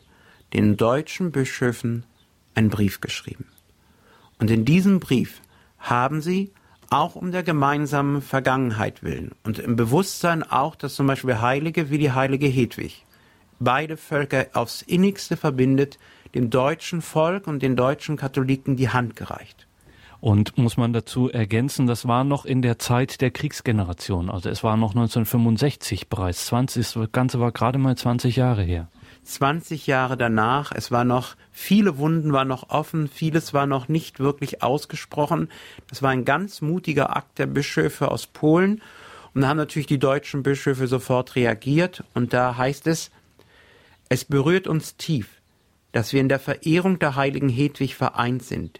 den 0.53 0.77
deutschen 0.77 1.31
Bischöfen 1.31 2.05
einen 2.53 2.69
Brief 2.69 3.01
geschrieben. 3.01 3.45
Und 4.39 4.51
in 4.51 4.65
diesem 4.65 4.99
Brief 4.99 5.41
haben 5.79 6.21
sie 6.21 6.51
auch 6.89 7.15
um 7.15 7.31
der 7.31 7.43
gemeinsamen 7.43 8.21
Vergangenheit 8.21 9.03
willen 9.03 9.31
und 9.43 9.59
im 9.59 9.75
Bewusstsein 9.75 10.43
auch, 10.43 10.75
dass 10.75 10.95
zum 10.95 11.07
Beispiel 11.07 11.41
Heilige 11.41 11.89
wie 11.89 11.97
die 11.97 12.11
heilige 12.11 12.47
Hedwig 12.47 13.05
beide 13.59 13.97
Völker 13.97 14.47
aufs 14.53 14.81
innigste 14.81 15.37
verbindet, 15.37 15.97
dem 16.33 16.49
deutschen 16.49 17.01
Volk 17.01 17.47
und 17.47 17.63
den 17.63 17.75
deutschen 17.75 18.17
Katholiken 18.17 18.75
die 18.75 18.89
Hand 18.89 19.15
gereicht. 19.15 19.64
Und 20.19 20.57
muss 20.57 20.77
man 20.77 20.93
dazu 20.93 21.29
ergänzen, 21.29 21.87
das 21.87 22.07
war 22.07 22.23
noch 22.23 22.45
in 22.45 22.61
der 22.61 22.79
Zeit 22.79 23.21
der 23.21 23.31
Kriegsgeneration. 23.31 24.29
Also 24.29 24.49
es 24.49 24.63
war 24.63 24.77
noch 24.77 24.91
1965 24.91 26.07
bereits. 26.07 26.47
20, 26.47 26.93
das 26.93 27.11
Ganze 27.11 27.39
war 27.39 27.51
gerade 27.51 27.77
mal 27.77 27.95
20 27.95 28.35
Jahre 28.35 28.63
her. 28.63 28.87
20 29.23 29.87
Jahre 29.87 30.17
danach, 30.17 30.71
es 30.73 30.91
war 30.91 31.03
noch, 31.03 31.35
viele 31.51 31.97
Wunden 31.97 32.31
waren 32.31 32.47
noch 32.47 32.69
offen, 32.69 33.07
vieles 33.07 33.53
war 33.53 33.65
noch 33.65 33.87
nicht 33.87 34.19
wirklich 34.19 34.61
ausgesprochen. 34.61 35.49
Das 35.89 36.01
war 36.01 36.11
ein 36.11 36.25
ganz 36.25 36.61
mutiger 36.61 37.15
Akt 37.15 37.39
der 37.39 37.47
Bischöfe 37.47 38.11
aus 38.11 38.27
Polen. 38.27 38.81
Und 39.33 39.41
da 39.41 39.49
haben 39.49 39.57
natürlich 39.57 39.87
die 39.87 39.99
deutschen 39.99 40.43
Bischöfe 40.43 40.87
sofort 40.87 41.35
reagiert. 41.35 42.03
Und 42.13 42.33
da 42.33 42.55
heißt 42.57 42.87
es, 42.87 43.11
es 44.09 44.25
berührt 44.25 44.67
uns 44.67 44.95
tief, 44.95 45.27
dass 45.91 46.13
wir 46.13 46.21
in 46.21 46.29
der 46.29 46.39
Verehrung 46.39 46.99
der 46.99 47.15
heiligen 47.15 47.49
Hedwig 47.49 47.95
vereint 47.95 48.43
sind 48.43 48.79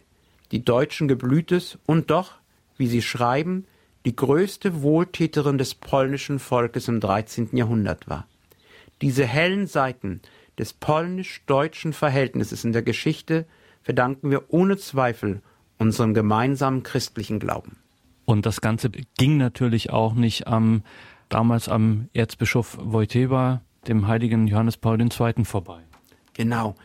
die 0.51 0.63
deutschen 0.63 1.07
Geblütes 1.07 1.77
und 1.85 2.09
doch, 2.09 2.33
wie 2.77 2.87
sie 2.87 3.01
schreiben, 3.01 3.65
die 4.05 4.15
größte 4.15 4.81
Wohltäterin 4.81 5.57
des 5.57 5.75
polnischen 5.75 6.39
Volkes 6.39 6.87
im 6.87 6.99
13. 6.99 7.49
Jahrhundert 7.53 8.07
war. 8.07 8.27
Diese 9.01 9.25
hellen 9.25 9.67
Seiten 9.67 10.21
des 10.57 10.73
polnisch-deutschen 10.73 11.93
Verhältnisses 11.93 12.63
in 12.63 12.71
der 12.71 12.83
Geschichte 12.83 13.45
verdanken 13.81 14.31
wir 14.31 14.45
ohne 14.49 14.77
Zweifel 14.77 15.41
unserem 15.77 16.13
gemeinsamen 16.13 16.83
christlichen 16.83 17.39
Glauben. 17.39 17.77
Und 18.25 18.45
das 18.45 18.61
Ganze 18.61 18.89
ging 18.89 19.37
natürlich 19.37 19.91
auch 19.91 20.13
nicht 20.13 20.47
am 20.47 20.83
damals 21.29 21.67
am 21.69 22.09
Erzbischof 22.13 22.77
Wojtyła, 22.81 23.61
dem 23.87 24.07
heiligen 24.07 24.47
Johannes 24.47 24.77
Paul 24.77 24.99
II. 25.01 25.43
vorbei. 25.43 25.81
Genau. 26.33 26.75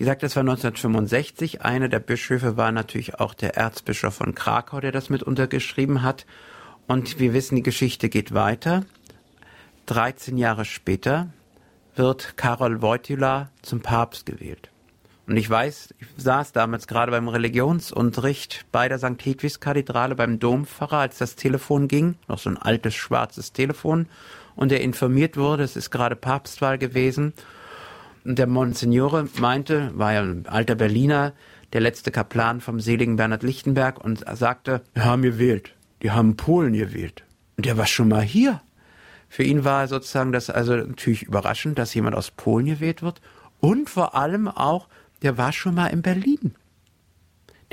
Wie 0.00 0.04
gesagt, 0.04 0.22
das 0.22 0.34
war 0.34 0.40
1965. 0.40 1.60
Einer 1.60 1.90
der 1.90 1.98
Bischöfe 1.98 2.56
war 2.56 2.72
natürlich 2.72 3.20
auch 3.20 3.34
der 3.34 3.58
Erzbischof 3.58 4.14
von 4.14 4.34
Krakau, 4.34 4.80
der 4.80 4.92
das 4.92 5.10
mit 5.10 5.22
untergeschrieben 5.22 6.02
hat. 6.02 6.24
Und 6.86 7.18
wir 7.18 7.34
wissen, 7.34 7.56
die 7.56 7.62
Geschichte 7.62 8.08
geht 8.08 8.32
weiter. 8.32 8.86
13 9.84 10.38
Jahre 10.38 10.64
später 10.64 11.28
wird 11.96 12.38
Karol 12.38 12.80
Wojtyla 12.80 13.50
zum 13.60 13.82
Papst 13.82 14.24
gewählt. 14.24 14.70
Und 15.26 15.36
ich 15.36 15.50
weiß, 15.50 15.92
ich 15.98 16.06
saß 16.16 16.52
damals 16.52 16.86
gerade 16.86 17.12
beim 17.12 17.28
Religionsunterricht 17.28 18.64
bei 18.72 18.88
der 18.88 18.98
St. 18.98 19.22
Hedwigs 19.22 19.60
Kathedrale 19.60 20.14
beim 20.14 20.38
Dompfarrer, 20.38 20.96
als 20.96 21.18
das 21.18 21.36
Telefon 21.36 21.88
ging, 21.88 22.14
noch 22.26 22.38
so 22.38 22.48
ein 22.48 22.56
altes 22.56 22.94
schwarzes 22.94 23.52
Telefon, 23.52 24.06
und 24.56 24.72
er 24.72 24.80
informiert 24.80 25.36
wurde, 25.36 25.62
es 25.62 25.76
ist 25.76 25.90
gerade 25.90 26.16
Papstwahl 26.16 26.78
gewesen 26.78 27.34
der 28.24 28.46
Monsignore 28.46 29.28
meinte, 29.38 29.90
war 29.94 30.12
ja 30.12 30.22
ein 30.22 30.46
alter 30.46 30.74
Berliner, 30.74 31.32
der 31.72 31.80
letzte 31.80 32.10
Kaplan 32.10 32.60
vom 32.60 32.80
seligen 32.80 33.16
Bernhard 33.16 33.42
Lichtenberg 33.42 34.02
und 34.02 34.24
sagte, 34.32 34.82
wir 34.94 35.04
haben 35.04 35.22
gewählt. 35.22 35.74
Die 36.02 36.10
haben 36.10 36.36
Polen 36.36 36.72
gewählt. 36.72 37.24
Und 37.56 37.66
der 37.66 37.76
war 37.76 37.86
schon 37.86 38.08
mal 38.08 38.22
hier. 38.22 38.60
Für 39.28 39.44
ihn 39.44 39.64
war 39.64 39.86
sozusagen 39.86 40.32
das 40.32 40.50
also 40.50 40.74
natürlich 40.74 41.22
überraschend, 41.22 41.78
dass 41.78 41.94
jemand 41.94 42.16
aus 42.16 42.30
Polen 42.30 42.66
gewählt 42.66 43.02
wird. 43.02 43.20
Und 43.60 43.88
vor 43.88 44.14
allem 44.16 44.48
auch, 44.48 44.88
der 45.22 45.38
war 45.38 45.52
schon 45.52 45.74
mal 45.74 45.88
in 45.88 46.02
Berlin. 46.02 46.54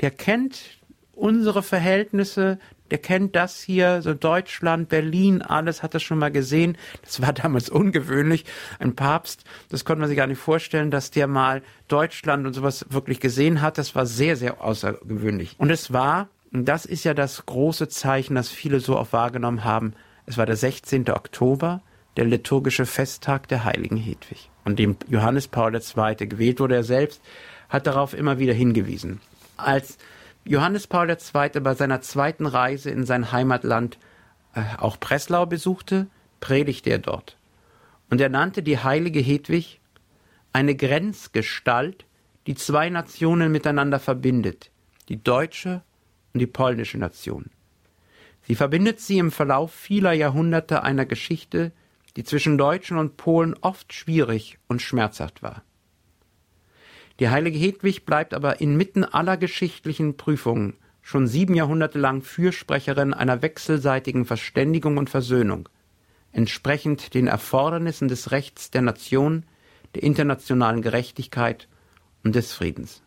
Der 0.00 0.10
kennt 0.10 0.78
unsere 1.12 1.62
Verhältnisse, 1.62 2.58
der 2.90 2.98
kennt 2.98 3.36
das 3.36 3.60
hier, 3.60 4.02
so 4.02 4.14
Deutschland, 4.14 4.88
Berlin, 4.88 5.42
alles 5.42 5.82
hat 5.82 5.94
er 5.94 6.00
schon 6.00 6.18
mal 6.18 6.30
gesehen. 6.30 6.76
Das 7.02 7.20
war 7.20 7.32
damals 7.32 7.68
ungewöhnlich. 7.68 8.44
Ein 8.78 8.94
Papst, 8.94 9.44
das 9.68 9.84
konnte 9.84 10.00
man 10.00 10.08
sich 10.08 10.16
gar 10.16 10.26
nicht 10.26 10.40
vorstellen, 10.40 10.90
dass 10.90 11.10
der 11.10 11.26
mal 11.26 11.62
Deutschland 11.88 12.46
und 12.46 12.54
sowas 12.54 12.86
wirklich 12.90 13.20
gesehen 13.20 13.60
hat. 13.60 13.78
Das 13.78 13.94
war 13.94 14.06
sehr, 14.06 14.36
sehr 14.36 14.62
außergewöhnlich. 14.62 15.56
Und 15.58 15.70
es 15.70 15.92
war, 15.92 16.28
und 16.52 16.66
das 16.66 16.86
ist 16.86 17.04
ja 17.04 17.14
das 17.14 17.44
große 17.46 17.88
Zeichen, 17.88 18.34
das 18.34 18.48
viele 18.48 18.80
so 18.80 18.96
auch 18.96 19.12
wahrgenommen 19.12 19.64
haben, 19.64 19.94
es 20.26 20.36
war 20.36 20.46
der 20.46 20.56
16. 20.56 21.08
Oktober, 21.10 21.82
der 22.16 22.26
liturgische 22.26 22.84
Festtag 22.84 23.48
der 23.48 23.64
heiligen 23.64 23.96
Hedwig. 23.96 24.50
Und 24.64 24.78
dem 24.78 24.96
Johannes 25.08 25.48
Paul 25.48 25.74
II. 25.74 26.26
gewählt 26.26 26.60
wurde 26.60 26.74
er 26.74 26.84
selbst, 26.84 27.22
hat 27.68 27.86
darauf 27.86 28.12
immer 28.12 28.38
wieder 28.38 28.52
hingewiesen. 28.52 29.20
Als 29.56 29.98
Johannes 30.48 30.86
Paul 30.86 31.10
II. 31.10 31.60
bei 31.60 31.74
seiner 31.74 32.00
zweiten 32.00 32.46
Reise 32.46 32.90
in 32.90 33.04
sein 33.04 33.32
Heimatland 33.32 33.98
äh, 34.54 34.62
auch 34.78 34.96
Breslau 34.96 35.44
besuchte, 35.44 36.06
predigte 36.40 36.88
er 36.88 36.98
dort. 36.98 37.36
Und 38.08 38.18
er 38.22 38.30
nannte 38.30 38.62
die 38.62 38.78
heilige 38.78 39.20
Hedwig 39.20 39.78
eine 40.54 40.74
Grenzgestalt, 40.74 42.06
die 42.46 42.54
zwei 42.54 42.88
Nationen 42.88 43.52
miteinander 43.52 43.98
verbindet, 43.98 44.70
die 45.10 45.22
deutsche 45.22 45.82
und 46.32 46.40
die 46.40 46.46
polnische 46.46 46.96
Nation. 46.96 47.50
Sie 48.46 48.54
verbindet 48.54 49.00
sie 49.00 49.18
im 49.18 49.30
Verlauf 49.30 49.74
vieler 49.74 50.14
Jahrhunderte 50.14 50.82
einer 50.82 51.04
Geschichte, 51.04 51.72
die 52.16 52.24
zwischen 52.24 52.56
Deutschen 52.56 52.96
und 52.96 53.18
Polen 53.18 53.54
oft 53.60 53.92
schwierig 53.92 54.58
und 54.66 54.80
schmerzhaft 54.80 55.42
war. 55.42 55.62
Die 57.20 57.30
heilige 57.30 57.58
Hedwig 57.58 58.06
bleibt 58.06 58.32
aber 58.32 58.60
inmitten 58.60 59.04
aller 59.04 59.36
geschichtlichen 59.36 60.16
Prüfungen 60.16 60.74
schon 61.02 61.26
sieben 61.26 61.54
Jahrhunderte 61.54 61.98
lang 61.98 62.22
Fürsprecherin 62.22 63.14
einer 63.14 63.40
wechselseitigen 63.42 64.26
Verständigung 64.26 64.98
und 64.98 65.08
Versöhnung, 65.08 65.68
entsprechend 66.32 67.14
den 67.14 67.26
Erfordernissen 67.26 68.08
des 68.08 68.30
Rechts 68.30 68.70
der 68.70 68.82
Nation, 68.82 69.44
der 69.94 70.02
internationalen 70.02 70.82
Gerechtigkeit 70.82 71.66
und 72.22 72.34
des 72.34 72.52
Friedens. 72.52 73.02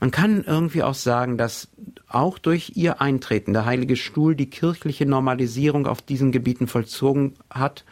Man 0.00 0.10
kann 0.10 0.42
irgendwie 0.42 0.82
auch 0.82 0.94
sagen, 0.94 1.38
dass 1.38 1.68
auch 2.08 2.38
durch 2.38 2.72
ihr 2.76 3.00
Eintreten 3.00 3.52
der 3.52 3.64
Heilige 3.66 3.96
Stuhl 3.96 4.34
die 4.34 4.50
kirchliche 4.50 5.06
Normalisierung 5.06 5.86
auf 5.86 6.02
diesen 6.02 6.32
Gebieten 6.32 6.66
vollzogen 6.66 7.34
hat 7.50 7.84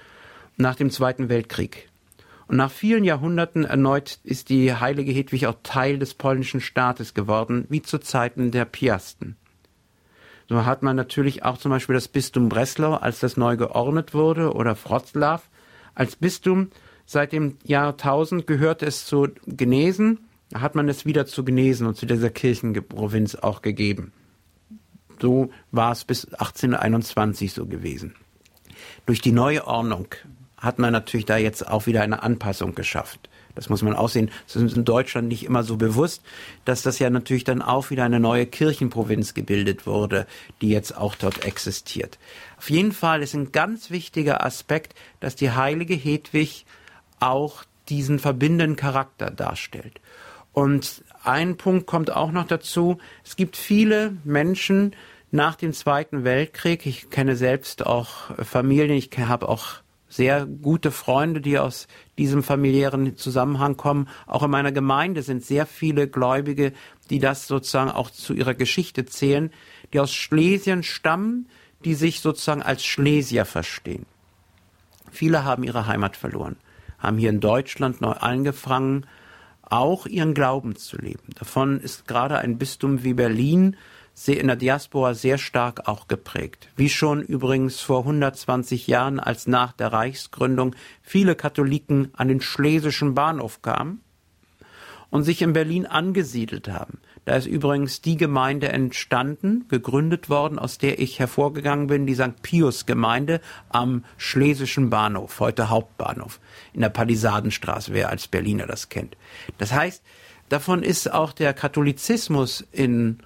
nach 0.57 0.75
dem 0.75 0.91
Zweiten 0.91 1.29
Weltkrieg. 1.29 1.89
Und 2.47 2.57
nach 2.57 2.71
vielen 2.71 3.05
Jahrhunderten 3.05 3.65
erneut 3.65 4.19
ist 4.23 4.49
die 4.49 4.75
heilige 4.75 5.13
Hedwig 5.13 5.47
auch 5.47 5.57
Teil 5.63 5.99
des 5.99 6.15
polnischen 6.15 6.61
Staates 6.61 7.15
geworden, 7.15 7.67
wie 7.69 7.83
zu 7.83 7.99
Zeiten 7.99 8.51
der 8.51 8.65
Piasten. 8.65 9.37
So 10.49 10.67
hat 10.67 10.83
man 10.83 10.97
natürlich 10.97 11.43
auch 11.43 11.57
zum 11.57 11.71
Beispiel 11.71 11.95
das 11.95 12.09
Bistum 12.09 12.49
Breslau, 12.49 12.95
als 12.95 13.21
das 13.21 13.37
neu 13.37 13.57
geordnet 13.57 14.13
wurde, 14.13 14.53
oder 14.53 14.77
Wroclaw 14.77 15.43
als 15.95 16.17
Bistum. 16.17 16.71
Seit 17.07 17.33
dem 17.33 17.57
Jahr 17.65 17.93
1000 17.93 18.47
gehörte 18.47 18.87
es 18.87 19.07
zu 19.07 19.29
Genesen, 19.47 20.21
hat 20.55 20.75
man 20.75 20.89
es 20.89 21.07
wieder 21.07 21.27
zu 21.27 21.45
Genesen 21.45 21.87
und 21.87 21.97
zu 21.97 22.07
dieser 22.07 22.31
Kirchenprovinz 22.31 23.37
auch 23.37 23.63
gegeben. 23.63 24.13
So 25.21 25.51
war 25.71 25.93
es 25.93 26.05
bis 26.05 26.27
1821 26.27 27.53
so 27.53 27.67
gewesen. 27.67 28.15
Durch 29.07 29.21
die 29.21 29.33
neue 29.33 29.67
Ordnung 29.67 30.09
hat 30.65 30.79
man 30.79 30.93
natürlich 30.93 31.27
da 31.27 31.37
jetzt 31.37 31.67
auch 31.69 31.87
wieder 31.87 32.03
eine 32.03 32.23
Anpassung 32.23 32.75
geschafft. 32.75 33.29
Das 33.55 33.69
muss 33.69 33.83
man 33.83 33.95
auch 33.95 34.09
sehen. 34.09 34.31
Das 34.47 34.57
ist 34.57 34.77
in 34.77 34.85
Deutschland 34.85 35.29
nicht 35.29 35.45
immer 35.45 35.63
so 35.63 35.77
bewusst, 35.77 36.23
dass 36.65 36.83
das 36.83 36.99
ja 36.99 37.09
natürlich 37.09 37.45
dann 37.45 37.63
auch 37.63 37.91
wieder 37.91 38.05
eine 38.05 38.19
neue 38.19 38.47
Kirchenprovinz 38.47 39.35
gebildet 39.35 39.87
wurde, 39.87 40.27
die 40.61 40.71
jetzt 40.71 40.97
auch 40.97 41.15
dort 41.15 41.45
existiert. 41.45 42.19
Auf 42.59 42.71
jeden 42.71 42.93
Fall 42.93 43.23
ist 43.23 43.35
ein 43.35 43.53
ganz 43.53 43.91
wichtiger 43.91 44.45
Aspekt, 44.45 44.95
dass 45.21 45.37
die 45.37 45.53
heilige 45.53 45.95
Hedwig 45.95 46.67
auch 47.21 47.65
diesen 47.89 48.19
verbindenden 48.19 48.77
Charakter 48.77 49.31
darstellt. 49.31 50.01
Und 50.53 51.05
ein 51.23 51.57
Punkt 51.57 51.87
kommt 51.87 52.11
auch 52.11 52.33
noch 52.33 52.47
dazu. 52.47 52.99
Es 53.25 53.37
gibt 53.37 53.57
viele 53.57 54.17
Menschen 54.25 54.95
nach 55.31 55.57
dem 55.57 55.73
Zweiten 55.73 56.25
Weltkrieg. 56.25 56.87
Ich 56.87 57.11
kenne 57.11 57.37
selbst 57.37 57.85
auch 57.85 58.37
Familien. 58.45 58.97
Ich 58.97 59.11
habe 59.19 59.49
auch 59.49 59.84
sehr 60.15 60.47
gute 60.47 60.93
Freunde, 60.93 61.41
die 61.41 61.59
aus 61.59 61.89
diesem 62.19 62.45
familiären 62.45 63.17
Zusammenhang 63.17 63.77
kommen. 63.77 64.09
Auch 64.27 64.45
in 64.45 64.51
meiner 64.51 64.71
Gemeinde 64.71 65.23
sind 65.23 65.45
sehr 65.45 65.67
viele 65.67 66.07
Gläubige, 66.07 66.73
die 67.11 67.19
das 67.19 67.49
sozusagen 67.49 67.91
auch 67.91 68.11
zu 68.11 68.33
ihrer 68.33 68.55
Geschichte 68.55 69.07
zählen, 69.07 69.51
die 69.93 69.99
aus 69.99 70.15
Schlesien 70.15 70.85
stammen, 70.85 71.49
die 71.85 71.95
sich 71.95 72.21
sozusagen 72.21 72.63
als 72.63 72.85
Schlesier 72.85 73.45
verstehen. 73.45 74.07
Viele 75.11 75.45
haben 75.45 75.65
ihre 75.65 75.87
Heimat 75.87 76.17
verloren, 76.17 76.57
haben 76.99 77.19
hier 77.19 77.31
in 77.31 77.41
Deutschland 77.41 78.01
neu 78.01 78.13
angefangen, 78.13 79.07
auch 79.63 80.07
ihren 80.07 80.35
Glauben 80.35 80.77
zu 80.77 80.97
leben. 80.97 81.33
Davon 81.39 81.81
ist 81.81 82.07
gerade 82.07 82.39
ein 82.39 82.59
Bistum 82.59 83.03
wie 83.03 83.15
Berlin 83.15 83.77
in 84.39 84.47
der 84.47 84.57
Diaspora 84.57 85.15
sehr 85.15 85.39
stark 85.39 85.89
auch 85.89 86.09
geprägt. 86.09 86.69
Wie 86.77 86.89
schon 86.89 87.21
übrigens 87.21 87.81
vor 87.81 88.01
120 88.01 88.87
Jahren, 88.87 89.19
als 89.21 89.47
nach 89.47 89.73
der 89.73 89.93
Reichsgründung 89.93 90.75
viele 91.03 91.35
Katholiken 91.35 92.11
an 92.15 92.29
den 92.29 92.41
Schlesischen 92.41 93.15
Bahnhof 93.15 93.61
kamen 93.61 94.01
und 95.11 95.25
sich 95.25 95.43
in 95.43 95.53
Berlin 95.53 95.87
angesiedelt 95.87 96.69
haben. 96.69 96.99
Da 97.25 97.37
ist 97.37 97.47
übrigens 97.47 98.03
die 98.03 98.17
Gemeinde 98.17 98.69
entstanden, 98.69 99.65
gegründet 99.69 100.29
worden, 100.29 100.59
aus 100.59 100.79
der 100.79 100.99
ich 100.99 101.19
hervorgegangen 101.19 101.87
bin, 101.87 102.07
die 102.07 102.15
St. 102.15 102.43
Pius 102.43 102.85
Gemeinde 102.85 103.41
am 103.71 104.05
Schlesischen 104.19 104.91
Bahnhof, 104.91 105.41
heute 105.41 105.71
Hauptbahnhof, 105.71 106.39
in 106.73 106.83
der 106.83 106.91
Palisadenstraße, 106.91 107.95
wer 107.95 108.11
als 108.11 108.29
Berliner 108.29 108.67
das 108.67 108.91
kennt. 108.91 109.17
Das 109.57 109.73
heißt, 109.73 110.03
davon 110.51 110.83
ist 110.83 111.13
auch 111.13 111.33
der 111.33 111.55
Katholizismus 111.55 112.65
in 112.73 113.19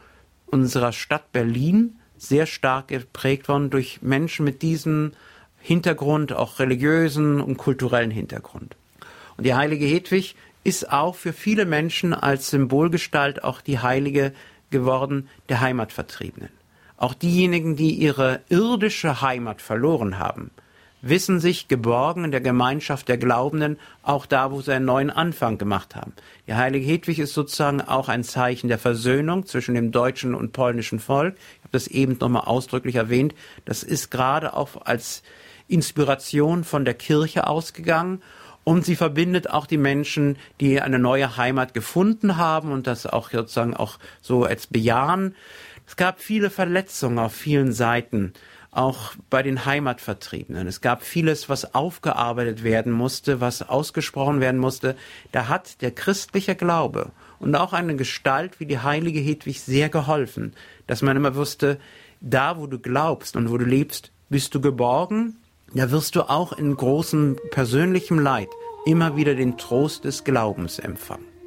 unserer 0.51 0.92
Stadt 0.92 1.32
Berlin 1.32 1.99
sehr 2.16 2.46
stark 2.46 2.88
geprägt 2.88 3.49
worden 3.49 3.70
durch 3.70 4.03
Menschen 4.03 4.44
mit 4.44 4.62
diesem 4.62 5.12
Hintergrund, 5.61 6.32
auch 6.32 6.59
religiösen 6.59 7.40
und 7.40 7.57
kulturellen 7.57 8.11
Hintergrund. 8.11 8.76
Und 9.36 9.44
die 9.44 9.55
heilige 9.55 9.86
Hedwig 9.86 10.34
ist 10.64 10.92
auch 10.92 11.14
für 11.14 11.32
viele 11.32 11.64
Menschen 11.64 12.12
als 12.14 12.51
Symbolgestalt 12.51 13.44
auch 13.44 13.61
die 13.61 13.78
Heilige 13.78 14.32
geworden 14.70 15.28
der 15.49 15.61
Heimatvertriebenen. 15.61 16.51
Auch 16.96 17.14
diejenigen, 17.14 17.76
die 17.76 17.92
ihre 17.92 18.40
irdische 18.49 19.22
Heimat 19.22 19.62
verloren 19.62 20.18
haben, 20.18 20.51
wissen 21.01 21.40
sich 21.40 21.68
geborgen 21.68 22.24
in 22.24 22.30
der 22.30 22.40
Gemeinschaft 22.40 23.09
der 23.09 23.18
Glaubenden, 23.18 23.78
auch 24.03 24.26
da, 24.26 24.51
wo 24.51 24.61
sie 24.61 24.72
einen 24.72 24.84
neuen 24.84 25.11
Anfang 25.11 25.59
gemacht 25.59 25.94
haben. 25.94 26.12
Die 26.46 26.55
heilige 26.55 26.86
Hedwig 26.86 27.18
ist 27.18 27.34
sozusagen 27.34 27.80
auch 27.80 28.09
ein 28.09 28.24
Zeichen 28.24 28.68
der 28.68 28.78
Versöhnung 28.78 29.46
zwischen 29.46 29.74
dem 29.74 29.92
deutschen 29.92 30.34
und 30.34 30.53
polnischen 30.53 30.99
Volk. 30.99 31.36
Ich 31.36 31.61
habe 31.61 31.72
das 31.72 31.86
eben 31.86 32.16
nochmal 32.18 32.44
ausdrücklich 32.44 32.96
erwähnt. 32.96 33.34
Das 33.64 33.82
ist 33.82 34.11
gerade 34.11 34.55
auch 34.55 34.82
als 34.84 35.22
Inspiration 35.68 36.64
von 36.64 36.84
der 36.84 36.94
Kirche 36.94 37.46
ausgegangen. 37.46 38.22
Und 38.64 38.84
sie 38.84 38.96
verbindet 38.96 39.49
auch 39.49 39.66
die 39.66 39.78
Menschen, 39.78 40.36
die 40.61 40.80
eine 40.80 40.99
neue 40.99 41.38
Heimat 41.38 41.72
gefunden 41.72 42.36
haben 42.36 42.70
und 42.70 42.86
das 42.86 43.07
auch 43.07 43.30
sozusagen 43.30 43.74
auch 43.74 43.99
so 44.20 44.44
als 44.44 44.66
bejahen. 44.66 45.34
Es 45.86 45.96
gab 45.96 46.20
viele 46.20 46.51
Verletzungen 46.51 47.18
auf 47.18 47.32
vielen 47.32 47.72
Seiten 47.72 48.34
auch 48.71 49.12
bei 49.31 49.43
den 49.43 49.64
Heimatvertriebenen. 49.64 50.66
Es 50.66 50.81
gab 50.81 51.03
vieles, 51.03 51.49
was 51.49 51.75
aufgearbeitet 51.75 52.62
werden 52.62 52.93
musste, 52.93 53.41
was 53.41 53.69
ausgesprochen 53.69 54.41
werden 54.41 54.61
musste. 54.61 54.97
Da 55.33 55.49
hat 55.49 55.81
der 55.83 55.91
christliche 55.91 56.55
Glaube 56.55 57.11
und 57.39 57.55
auch 57.55 57.73
eine 57.73 57.97
Gestalt 57.97 58.61
wie 58.61 58.66
die 58.66 58.79
heilige 58.79 59.21
Hedwig 59.21 59.61
sehr 59.61 59.89
geholfen, 59.89 60.53
dass 60.87 61.03
man 61.03 61.16
immer 61.16 61.35
wusste, 61.35 61.79
da 62.21 62.59
wo 62.59 62.66
du 62.66 62.79
glaubst 62.79 63.37
und 63.37 63.51
wo 63.51 63.59
du 63.59 63.64
lebst, 63.64 64.11
bist 64.29 64.55
du 64.55 64.61
geborgen, 64.61 65.37
da 65.75 65.91
wirst 65.91 66.16
du 66.16 66.23
auch 66.23 66.53
in 66.53 66.77
großem 66.77 67.39
persönlichem 67.51 68.19
Leid 68.19 68.49
immer 68.87 69.16
wieder 69.16 69.35
den 69.35 69.59
Trost 69.59 70.05
des 70.05 70.25
Glaubens 70.25 70.79
empfangen. 70.79 71.38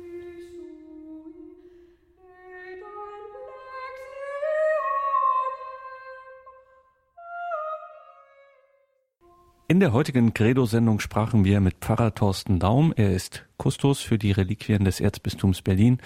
In 9.72 9.80
der 9.80 9.93
heutigen 9.93 10.34
Credo-Sendung 10.34 10.99
sprachen 10.99 11.45
wir 11.45 11.61
mit 11.61 11.76
Pfarrer 11.76 12.13
Thorsten 12.13 12.59
Daum. 12.59 12.91
Er 12.97 13.13
ist 13.13 13.45
Kustos 13.55 14.01
für 14.01 14.17
die 14.17 14.34
Reliquien 14.34 14.84
des 14.84 14.99
Erzbistums 14.99 15.61
Berlin. 15.61 15.99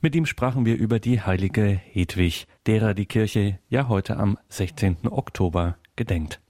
Mit 0.00 0.16
ihm 0.16 0.24
sprachen 0.24 0.64
wir 0.64 0.78
über 0.78 0.98
die 0.98 1.20
heilige 1.20 1.66
Hedwig, 1.66 2.46
derer 2.66 2.94
die 2.94 3.04
Kirche 3.04 3.58
ja 3.68 3.88
heute 3.88 4.16
am 4.16 4.38
16. 4.48 5.08
Oktober 5.10 5.76
gedenkt. 5.94 6.40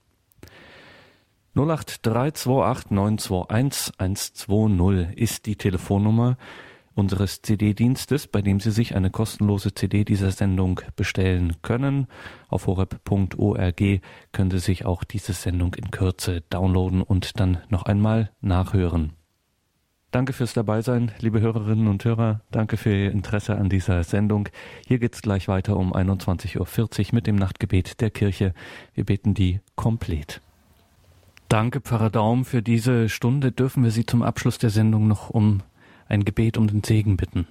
08328 1.53 2.91
921 2.91 3.99
120 3.99 5.17
ist 5.17 5.45
die 5.47 5.57
Telefonnummer 5.57 6.37
unseres 6.95 7.41
CD-Dienstes, 7.41 8.27
bei 8.27 8.41
dem 8.41 8.59
Sie 8.59 8.71
sich 8.71 8.95
eine 8.95 9.09
kostenlose 9.09 9.73
CD 9.73 10.03
dieser 10.03 10.31
Sendung 10.31 10.81
bestellen 10.95 11.55
können. 11.61 12.07
Auf 12.49 12.67
horeb.org 12.67 13.81
können 14.31 14.51
Sie 14.51 14.59
sich 14.59 14.85
auch 14.85 15.03
diese 15.03 15.33
Sendung 15.33 15.73
in 15.75 15.91
Kürze 15.91 16.41
downloaden 16.49 17.01
und 17.01 17.39
dann 17.39 17.59
noch 17.69 17.83
einmal 17.83 18.31
nachhören. 18.41 19.13
Danke 20.13 20.31
fürs 20.31 20.53
Dabeisein, 20.53 21.11
liebe 21.21 21.41
Hörerinnen 21.41 21.87
und 21.87 22.05
Hörer. 22.05 22.41
Danke 22.51 22.77
für 22.77 22.93
Ihr 22.93 23.11
Interesse 23.11 23.55
an 23.55 23.69
dieser 23.69 24.03
Sendung. 24.03 24.47
Hier 24.85 24.99
geht's 24.99 25.23
gleich 25.23 25.47
weiter 25.47 25.75
um 25.75 25.91
21.40 25.91 26.59
Uhr 26.59 27.07
mit 27.13 27.25
dem 27.25 27.35
Nachtgebet 27.35 27.99
der 27.99 28.11
Kirche. 28.11 28.53
Wir 28.93 29.05
beten 29.05 29.33
die 29.33 29.59
komplett. 29.75 30.39
Danke, 31.49 31.81
Pfarrer 31.81 32.11
Daum, 32.11 32.45
für 32.45 32.61
diese 32.61 33.09
Stunde. 33.09 33.51
Dürfen 33.51 33.83
wir 33.83 33.89
Sie 33.89 34.05
zum 34.05 34.21
Abschluss 34.21 34.59
der 34.59 34.69
Sendung 34.69 35.07
noch 35.07 35.31
um 35.31 35.63
ein 36.07 36.25
Gebet 36.25 36.57
um 36.57 36.67
den 36.67 36.83
Segen 36.83 37.17
bitten. 37.17 37.47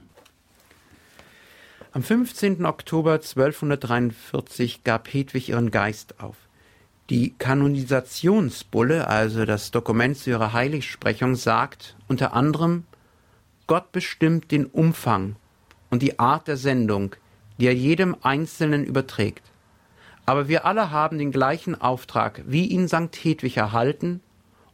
Am 1.93 2.03
15. 2.03 2.65
Oktober 2.65 3.15
1243 3.15 4.83
gab 4.83 5.13
Hedwig 5.13 5.51
ihren 5.51 5.71
Geist 5.71 6.21
auf. 6.21 6.37
Die 7.11 7.35
Kanonisationsbulle, 7.37 9.09
also 9.09 9.45
das 9.45 9.71
Dokument 9.73 10.17
zu 10.17 10.31
ihrer 10.31 10.55
Heiligsprechung, 10.55 11.35
sagt 11.35 11.95
unter 12.09 12.33
anderem, 12.33 12.85
Gott 13.67 13.93
bestimmt 13.93 14.51
den 14.51 14.65
Umfang 14.65 15.37
und 15.91 16.01
die 16.01 16.19
Art 16.19 16.49
der 16.49 16.57
Sendung, 16.57 17.15
die 17.59 17.67
er 17.67 17.75
jedem 17.75 18.17
Einzelnen 18.23 18.85
überträgt. 18.85 19.43
Aber 20.25 20.49
wir 20.49 20.65
alle 20.65 20.91
haben 20.91 21.19
den 21.19 21.33
gleichen 21.33 21.79
Auftrag, 21.79 22.43
wie 22.47 22.67
ihn 22.67 22.89
St. 22.89 23.15
Hedwig 23.23 23.59
erhalten 23.59 24.21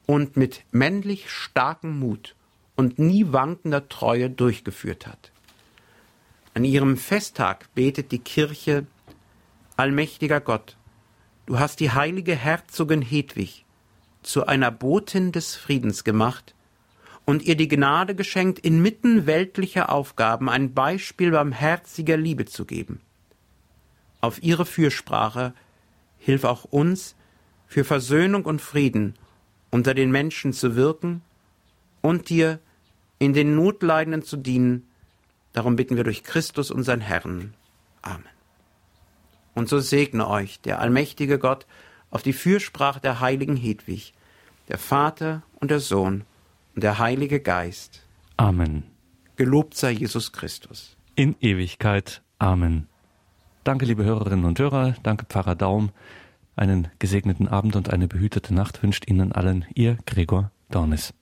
und 0.06 0.36
mit 0.36 0.62
männlich 0.70 1.30
starkem 1.30 1.98
Mut 1.98 2.36
und 2.78 3.00
nie 3.00 3.32
wankender 3.32 3.88
Treue 3.88 4.30
durchgeführt 4.30 5.08
hat. 5.08 5.32
An 6.54 6.64
ihrem 6.64 6.96
Festtag 6.96 7.74
betet 7.74 8.12
die 8.12 8.20
Kirche 8.20 8.86
Allmächtiger 9.76 10.40
Gott, 10.40 10.76
du 11.46 11.58
hast 11.58 11.80
die 11.80 11.90
heilige 11.90 12.36
Herzogin 12.36 13.02
Hedwig 13.02 13.64
zu 14.22 14.46
einer 14.46 14.70
Botin 14.70 15.32
des 15.32 15.56
Friedens 15.56 16.04
gemacht 16.04 16.54
und 17.24 17.42
ihr 17.42 17.56
die 17.56 17.66
Gnade 17.66 18.14
geschenkt, 18.14 18.60
inmitten 18.60 19.26
weltlicher 19.26 19.90
Aufgaben 19.90 20.48
ein 20.48 20.72
Beispiel 20.72 21.32
barmherziger 21.32 22.16
Liebe 22.16 22.44
zu 22.44 22.64
geben. 22.64 23.00
Auf 24.20 24.40
ihre 24.40 24.64
Fürsprache 24.64 25.52
hilf 26.18 26.44
auch 26.44 26.62
uns, 26.64 27.16
für 27.66 27.82
Versöhnung 27.84 28.44
und 28.44 28.60
Frieden 28.60 29.14
unter 29.70 29.94
den 29.94 30.12
Menschen 30.12 30.52
zu 30.52 30.76
wirken 30.76 31.22
und 32.02 32.28
dir 32.28 32.60
in 33.18 33.32
den 33.32 33.54
Notleidenden 33.54 34.22
zu 34.22 34.36
dienen. 34.36 34.86
Darum 35.52 35.76
bitten 35.76 35.96
wir 35.96 36.04
durch 36.04 36.22
Christus 36.22 36.70
unseren 36.70 37.00
Herrn. 37.00 37.54
Amen. 38.02 38.24
Und 39.54 39.68
so 39.68 39.80
segne 39.80 40.28
euch 40.28 40.60
der 40.60 40.80
allmächtige 40.80 41.38
Gott 41.38 41.66
auf 42.10 42.22
die 42.22 42.32
Fürsprache 42.32 43.00
der 43.00 43.20
heiligen 43.20 43.56
Hedwig, 43.56 44.14
der 44.68 44.78
Vater 44.78 45.42
und 45.56 45.70
der 45.70 45.80
Sohn 45.80 46.24
und 46.74 46.84
der 46.84 46.98
Heilige 46.98 47.40
Geist. 47.40 48.02
Amen. 48.36 48.84
Gelobt 49.36 49.74
sei 49.74 49.90
Jesus 49.92 50.32
Christus. 50.32 50.96
In 51.14 51.34
Ewigkeit. 51.40 52.22
Amen. 52.38 52.86
Danke, 53.64 53.84
liebe 53.84 54.04
Hörerinnen 54.04 54.44
und 54.44 54.58
Hörer. 54.58 54.94
Danke, 55.02 55.26
Pfarrer 55.26 55.56
Daum. 55.56 55.90
Einen 56.56 56.88
gesegneten 56.98 57.48
Abend 57.48 57.76
und 57.76 57.90
eine 57.92 58.08
behütete 58.08 58.54
Nacht 58.54 58.82
wünscht 58.82 59.08
Ihnen 59.08 59.32
allen 59.32 59.64
Ihr 59.74 59.98
Gregor 60.06 60.50
Dornis. 60.70 61.12